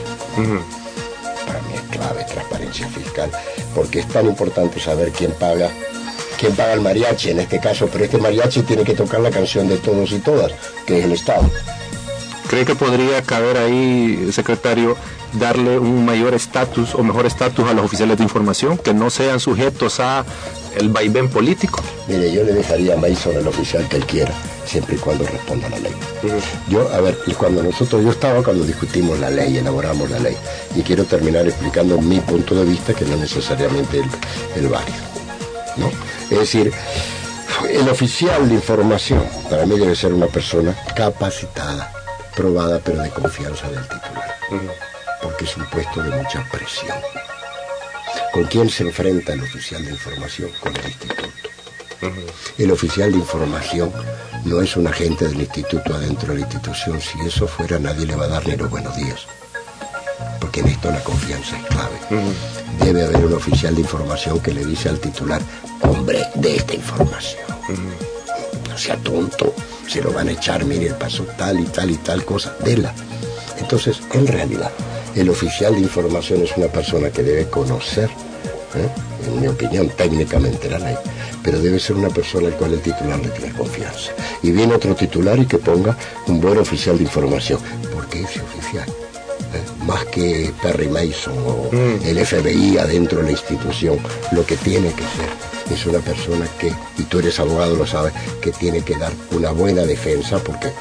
Para 1.47 1.61
mí 1.63 1.75
es 1.75 1.83
clave 1.97 2.25
transparencia 2.25 2.89
fiscal, 2.89 3.31
porque 3.75 4.01
es 4.01 4.09
tan 4.09 4.27
importante 4.27 4.81
saber 4.81 5.13
quién 5.13 5.33
paga, 5.33 5.71
quién 6.39 6.57
paga 6.57 6.73
el 6.73 6.81
mariachi 6.81 7.31
en 7.31 7.41
este 7.41 7.61
caso, 7.61 7.89
pero 7.93 8.05
este 8.05 8.19
mariachi 8.19 8.63
tiene 8.63 8.85
que 8.85 8.95
tocar 8.95 9.21
la 9.21 9.31
canción 9.31 9.69
de 9.69 9.77
todos 9.77 10.13
y 10.13 10.19
todas, 10.19 10.53
que 10.87 10.99
es 10.99 11.05
el 11.05 11.13
Estado. 11.13 11.49
¿Cree 12.49 12.65
que 12.65 12.75
podría 12.75 13.23
caber 13.23 13.57
ahí, 13.57 14.31
secretario, 14.33 14.97
darle 15.33 15.79
un 15.79 16.05
mayor 16.05 16.35
estatus 16.35 16.95
o 16.95 17.03
mejor 17.03 17.27
estatus 17.27 17.69
a 17.69 17.73
los 17.73 17.85
oficiales 17.85 18.17
de 18.19 18.25
información, 18.25 18.79
que 18.79 18.95
no 18.95 19.11
sean 19.11 19.41
sujetos 19.41 20.01
a 20.01 20.25
el 20.77 20.89
vaivén 20.89 21.29
político? 21.29 21.83
Mire, 22.09 22.33
yo 22.33 22.45
le 22.45 22.53
dejaría 22.53 22.95
a 22.95 22.97
Mason 22.97 23.37
el 23.37 23.47
oficial 23.47 23.89
que 23.89 23.97
él 23.97 24.07
quiera, 24.07 24.33
siempre 24.67 24.97
y 24.97 24.99
cuando 24.99 25.25
responda 25.27 25.67
a 25.67 25.71
la 25.71 25.79
ley. 25.79 25.95
Yo, 26.69 26.89
a 26.93 27.01
ver, 27.01 27.19
y 27.27 27.33
cuando 27.33 27.63
nosotros, 27.63 28.03
yo 28.05 28.11
estaba 28.11 28.43
cuando 28.43 28.65
discutimos 28.65 29.19
la 29.19 29.31
ley, 29.31 29.57
elaboramos 29.57 30.11
la 30.11 30.19
ley, 30.19 30.37
y 30.75 30.83
quiero 30.83 31.05
terminar 31.05 31.47
explicando 31.47 32.01
mi 32.01 32.21
punto 32.21 32.55
de 32.55 32.65
vista, 32.65 32.95
que 32.95 33.05
no 33.05 33.17
necesariamente 33.17 33.99
el, 33.99 34.11
el 34.57 34.69
válido. 34.69 34.97
¿no? 35.77 35.91
Es 36.31 36.39
decir, 36.39 36.73
el 37.71 37.89
oficial 37.89 38.49
de 38.49 38.55
información, 38.57 39.25
para 39.49 39.67
mí 39.67 39.79
debe 39.79 39.97
ser 39.97 40.13
una 40.13 40.27
persona 40.27 40.75
capacitada, 40.95 41.93
probada, 42.37 42.81
pero 42.85 43.03
de 43.03 43.11
confianza 43.11 43.69
del 43.71 43.83
titular, 43.83 44.37
porque 45.23 45.45
es 45.45 45.57
un 45.57 45.65
puesto 45.67 46.03
de 46.03 46.17
mucha 46.17 46.47
presión. 46.51 46.97
¿Con 48.35 48.47
quién 48.47 48.69
se 48.69 48.83
enfrenta 48.83 49.33
el 49.33 49.43
oficial 49.43 49.85
de 49.85 49.93
información? 49.93 50.51
Con 50.61 50.75
el 50.75 50.87
instituto. 50.87 51.29
El 52.59 52.73
oficial 52.73 53.13
de 53.13 53.19
información 53.19 53.93
no 54.45 54.61
es 54.61 54.77
un 54.77 54.89
agente 54.89 55.29
del 55.29 55.39
instituto 55.39 55.95
adentro 55.95 56.33
de 56.33 56.41
la 56.41 56.45
institución. 56.45 57.01
Si 57.01 57.17
eso 57.21 57.47
fuera, 57.47 57.79
nadie 57.79 58.07
le 58.07 58.17
va 58.17 58.25
a 58.25 58.29
dar 58.29 58.45
ni 58.45 58.57
los 58.57 58.69
buenos 58.69 58.97
días. 58.97 59.29
Porque 60.41 60.61
en 60.61 60.67
esto 60.67 60.91
la 60.91 61.05
confianza 61.05 61.57
es 61.57 61.65
clave. 61.67 61.97
Debe 62.81 63.05
haber 63.05 63.25
un 63.25 63.35
oficial 63.35 63.73
de 63.77 63.83
información 63.83 64.41
que 64.41 64.53
le 64.53 64.65
dice 64.65 64.89
al 64.89 64.99
titular, 64.99 65.41
hombre, 65.83 66.21
de 66.35 66.57
esta 66.57 66.75
información. 66.75 67.45
No 68.69 68.77
sea 68.77 68.97
tonto, 68.97 69.55
se 69.87 70.03
lo 70.03 70.13
van 70.13 70.27
a 70.27 70.33
echar, 70.33 70.65
mire, 70.65 70.93
pasó 70.95 71.23
tal 71.39 71.61
y 71.61 71.67
tal 71.67 71.89
y 71.89 71.99
tal 71.99 72.25
cosa, 72.25 72.57
dela. 72.65 72.93
Entonces, 73.59 74.01
en 74.13 74.27
realidad, 74.27 74.73
el 75.15 75.31
oficial 75.31 75.75
de 75.75 75.81
información 75.81 76.43
es 76.43 76.57
una 76.57 76.67
persona 76.67 77.11
que 77.11 77.23
debe 77.23 77.49
conocer, 77.49 78.11
¿eh? 78.75 78.89
en 79.27 79.41
mi 79.41 79.47
opinión, 79.47 79.89
técnicamente 79.97 80.69
la 80.69 80.79
ley, 80.79 80.97
pero 81.43 81.61
debe 81.61 81.79
ser 81.79 81.97
una 81.97 82.09
persona 82.09 82.49
al 82.49 82.55
cual 82.55 82.75
el 82.75 82.81
titular 82.81 83.19
le 83.21 83.29
tiene 83.29 83.53
confianza. 83.53 84.13
Y 84.43 84.51
viene 84.51 84.75
otro 84.75 84.95
titular 84.95 85.39
y 85.39 85.47
que 85.47 85.59
ponga 85.59 85.97
un 86.27 86.41
buen 86.41 86.59
oficial 86.59 86.97
de 86.97 87.05
información, 87.05 87.61
porque 87.95 88.23
ese 88.23 88.41
oficial, 88.41 88.89
¿eh? 88.89 89.85
más 89.87 90.05
que 90.07 90.53
Perry 90.63 90.89
Mason 90.89 91.35
o 91.47 91.71
el 91.73 92.27
FBI 92.27 92.79
adentro 92.79 93.19
de 93.19 93.25
la 93.25 93.31
institución, 93.31 93.99
lo 94.33 94.45
que 94.45 94.57
tiene 94.57 94.93
que 94.93 95.03
ser 95.03 95.55
es 95.73 95.87
una 95.87 96.01
persona 96.01 96.47
que, 96.59 96.73
y 96.99 97.05
tú 97.05 97.21
eres 97.21 97.41
abogado, 97.41 97.77
lo 97.77 97.87
sabes, 97.87 98.13
que 98.43 98.53
tiene 98.53 98.83
que 98.83 98.97
dar 98.97 99.13
una 99.31 99.51
buena 99.51 99.83
defensa, 99.83 100.39
porque 100.39 100.73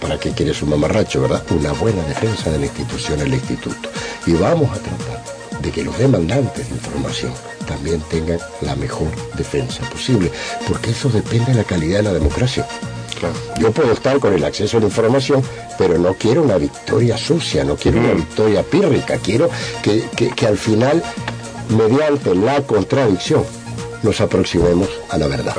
¿para 0.00 0.18
qué 0.18 0.30
quieres 0.32 0.62
un 0.62 0.70
mamarracho, 0.70 1.22
verdad? 1.22 1.42
Una 1.50 1.72
buena 1.72 2.02
defensa 2.04 2.50
de 2.50 2.58
la 2.58 2.66
institución, 2.66 3.20
el 3.20 3.32
instituto. 3.34 3.88
Y 4.26 4.32
vamos 4.32 4.70
a 4.70 4.80
tratar 4.80 5.22
de 5.62 5.70
que 5.70 5.84
los 5.84 5.96
demandantes 5.98 6.68
de 6.68 6.74
información 6.74 7.32
también 7.66 8.00
tengan 8.10 8.38
la 8.62 8.74
mejor 8.76 9.08
defensa 9.36 9.82
posible, 9.90 10.30
porque 10.68 10.90
eso 10.90 11.08
depende 11.08 11.52
de 11.52 11.58
la 11.58 11.64
calidad 11.64 11.98
de 11.98 12.02
la 12.04 12.12
democracia. 12.12 12.66
Yo 13.60 13.70
puedo 13.70 13.92
estar 13.92 14.18
con 14.18 14.32
el 14.34 14.42
acceso 14.44 14.78
a 14.78 14.80
la 14.80 14.86
información, 14.86 15.42
pero 15.78 15.96
no 15.96 16.14
quiero 16.14 16.42
una 16.42 16.58
victoria 16.58 17.16
sucia, 17.16 17.62
no 17.62 17.76
quiero 17.76 18.00
una 18.00 18.14
victoria 18.14 18.64
pírrica, 18.64 19.18
quiero 19.18 19.48
que, 19.82 20.02
que- 20.16 20.30
que 20.30 20.46
al 20.48 20.58
final, 20.58 21.00
mediante 21.68 22.34
la 22.34 22.60
contradicción, 22.62 23.44
nos 24.02 24.20
aproximemos 24.20 24.88
a 25.08 25.18
la 25.18 25.28
verdad. 25.28 25.54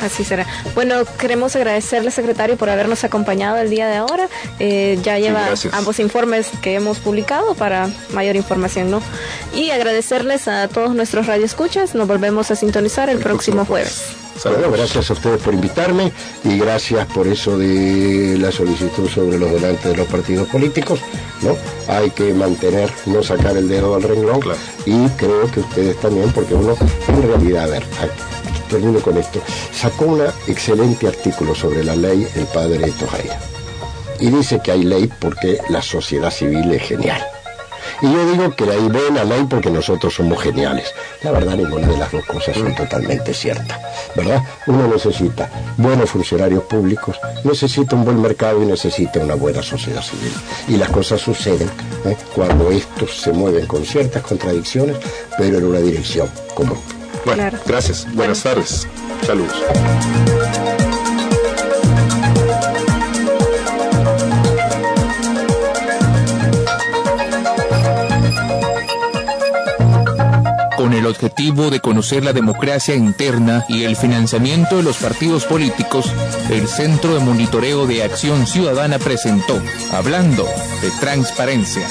Así 0.00 0.24
será. 0.24 0.46
Bueno, 0.74 1.04
queremos 1.18 1.56
agradecerle, 1.56 2.10
secretario, 2.10 2.56
por 2.56 2.70
habernos 2.70 3.04
acompañado 3.04 3.58
el 3.58 3.70
día 3.70 3.88
de 3.88 3.96
ahora. 3.96 4.28
Eh, 4.58 4.98
ya 5.02 5.18
lleva 5.18 5.48
ambos 5.72 5.98
informes 5.98 6.48
que 6.62 6.74
hemos 6.74 6.98
publicado 6.98 7.54
para 7.54 7.88
mayor 8.12 8.36
información, 8.36 8.90
¿no? 8.90 9.02
Y 9.54 9.70
agradecerles 9.70 10.48
a 10.48 10.68
todos 10.68 10.94
nuestros 10.94 11.26
radioescuchas. 11.26 11.94
Nos 11.94 12.08
volvemos 12.08 12.50
a 12.50 12.56
sintonizar 12.56 13.08
el, 13.08 13.18
próximo 13.18 13.64
jueves. 13.64 14.19
Bueno, 14.44 14.70
gracias 14.72 15.10
a 15.10 15.12
ustedes 15.12 15.40
por 15.42 15.52
invitarme 15.52 16.12
y 16.44 16.58
gracias 16.58 17.06
por 17.08 17.26
eso 17.26 17.58
de 17.58 18.38
la 18.38 18.50
solicitud 18.50 19.08
sobre 19.08 19.38
los 19.38 19.50
donantes 19.50 19.84
de 19.84 19.96
los 19.96 20.06
partidos 20.08 20.48
políticos, 20.48 21.00
¿no? 21.42 21.56
Hay 21.92 22.10
que 22.10 22.32
mantener, 22.32 22.90
no 23.06 23.22
sacar 23.22 23.56
el 23.56 23.68
dedo 23.68 23.94
al 23.94 24.02
renglón 24.02 24.40
Claro. 24.40 24.58
y 24.86 25.08
creo 25.10 25.50
que 25.50 25.60
ustedes 25.60 25.96
también, 26.00 26.30
porque 26.32 26.54
uno, 26.54 26.74
en 27.08 27.22
realidad, 27.22 27.64
a 27.64 27.66
ver, 27.66 27.84
termino 28.70 29.00
con 29.00 29.18
esto, 29.18 29.42
sacó 29.72 30.06
un 30.06 30.22
excelente 30.46 31.06
artículo 31.06 31.54
sobre 31.54 31.84
la 31.84 31.96
ley 31.96 32.26
el 32.36 32.46
padre 32.46 32.90
Tojaira 32.98 33.38
y 34.20 34.30
dice 34.30 34.60
que 34.62 34.72
hay 34.72 34.84
ley 34.84 35.10
porque 35.18 35.58
la 35.68 35.82
sociedad 35.82 36.30
civil 36.30 36.70
es 36.72 36.82
genial. 36.82 37.22
Y 38.02 38.06
yo 38.12 38.30
digo 38.32 38.54
que 38.56 38.64
hay 38.70 38.88
buena 38.88 39.24
ley 39.24 39.44
porque 39.48 39.70
nosotros 39.70 40.14
somos 40.14 40.42
geniales. 40.42 40.92
La 41.22 41.32
verdad, 41.32 41.56
ninguna 41.56 41.86
de 41.86 41.96
las 41.98 42.10
dos 42.10 42.24
cosas 42.26 42.56
son 42.56 42.74
totalmente 42.74 43.34
ciertas. 43.34 43.78
¿Verdad? 44.14 44.42
Uno 44.66 44.88
necesita 44.88 45.50
buenos 45.76 46.10
funcionarios 46.10 46.64
públicos, 46.64 47.16
necesita 47.44 47.96
un 47.96 48.04
buen 48.04 48.20
mercado 48.20 48.62
y 48.62 48.66
necesita 48.66 49.20
una 49.20 49.34
buena 49.34 49.62
sociedad 49.62 50.02
civil. 50.02 50.32
Y 50.68 50.76
las 50.76 50.90
cosas 50.90 51.20
suceden 51.20 51.70
¿eh? 52.06 52.16
cuando 52.34 52.70
estos 52.70 53.20
se 53.20 53.32
mueven 53.32 53.66
con 53.66 53.84
ciertas 53.84 54.22
contradicciones, 54.22 54.96
pero 55.36 55.58
en 55.58 55.64
una 55.64 55.78
dirección 55.80 56.28
común. 56.54 56.78
Bueno, 57.24 57.42
Claro. 57.42 57.58
gracias. 57.66 58.06
Buenas 58.14 58.42
tardes. 58.42 58.86
Saludos. 59.26 60.39
Con 70.80 70.94
el 70.94 71.04
objetivo 71.04 71.68
de 71.68 71.80
conocer 71.80 72.24
la 72.24 72.32
democracia 72.32 72.94
interna 72.94 73.66
y 73.68 73.84
el 73.84 73.96
financiamiento 73.96 74.78
de 74.78 74.82
los 74.82 74.96
partidos 74.96 75.44
políticos, 75.44 76.10
el 76.48 76.66
Centro 76.68 77.12
de 77.12 77.20
Monitoreo 77.20 77.86
de 77.86 78.02
Acción 78.02 78.46
Ciudadana 78.46 78.98
presentó 78.98 79.60
Hablando 79.92 80.46
de 80.80 80.90
Transparencia. 80.98 81.86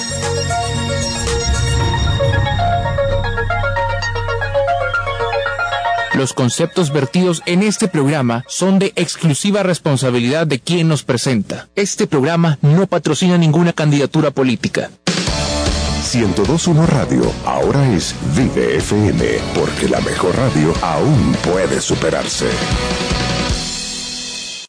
Los 6.16 6.34
conceptos 6.34 6.92
vertidos 6.92 7.44
en 7.46 7.62
este 7.62 7.90
programa 7.90 8.44
son 8.48 8.80
de 8.80 8.92
exclusiva 8.96 9.62
responsabilidad 9.62 10.48
de 10.48 10.60
quien 10.62 10.88
nos 10.88 11.04
presenta. 11.04 11.68
Este 11.76 12.08
programa 12.08 12.58
no 12.64 12.88
patrocina 12.88 13.38
ninguna 13.38 13.72
candidatura 13.72 14.32
política. 14.32 14.90
1021 16.14 16.88
Radio 16.88 17.22
ahora 17.46 17.88
es 17.94 18.16
Vive 18.36 18.78
FM, 18.78 19.24
porque 19.54 19.88
la 19.88 20.02
mejor 20.02 20.36
radio 20.36 20.74
aún 20.82 21.36
puede 21.44 21.80
superarse. 21.82 22.48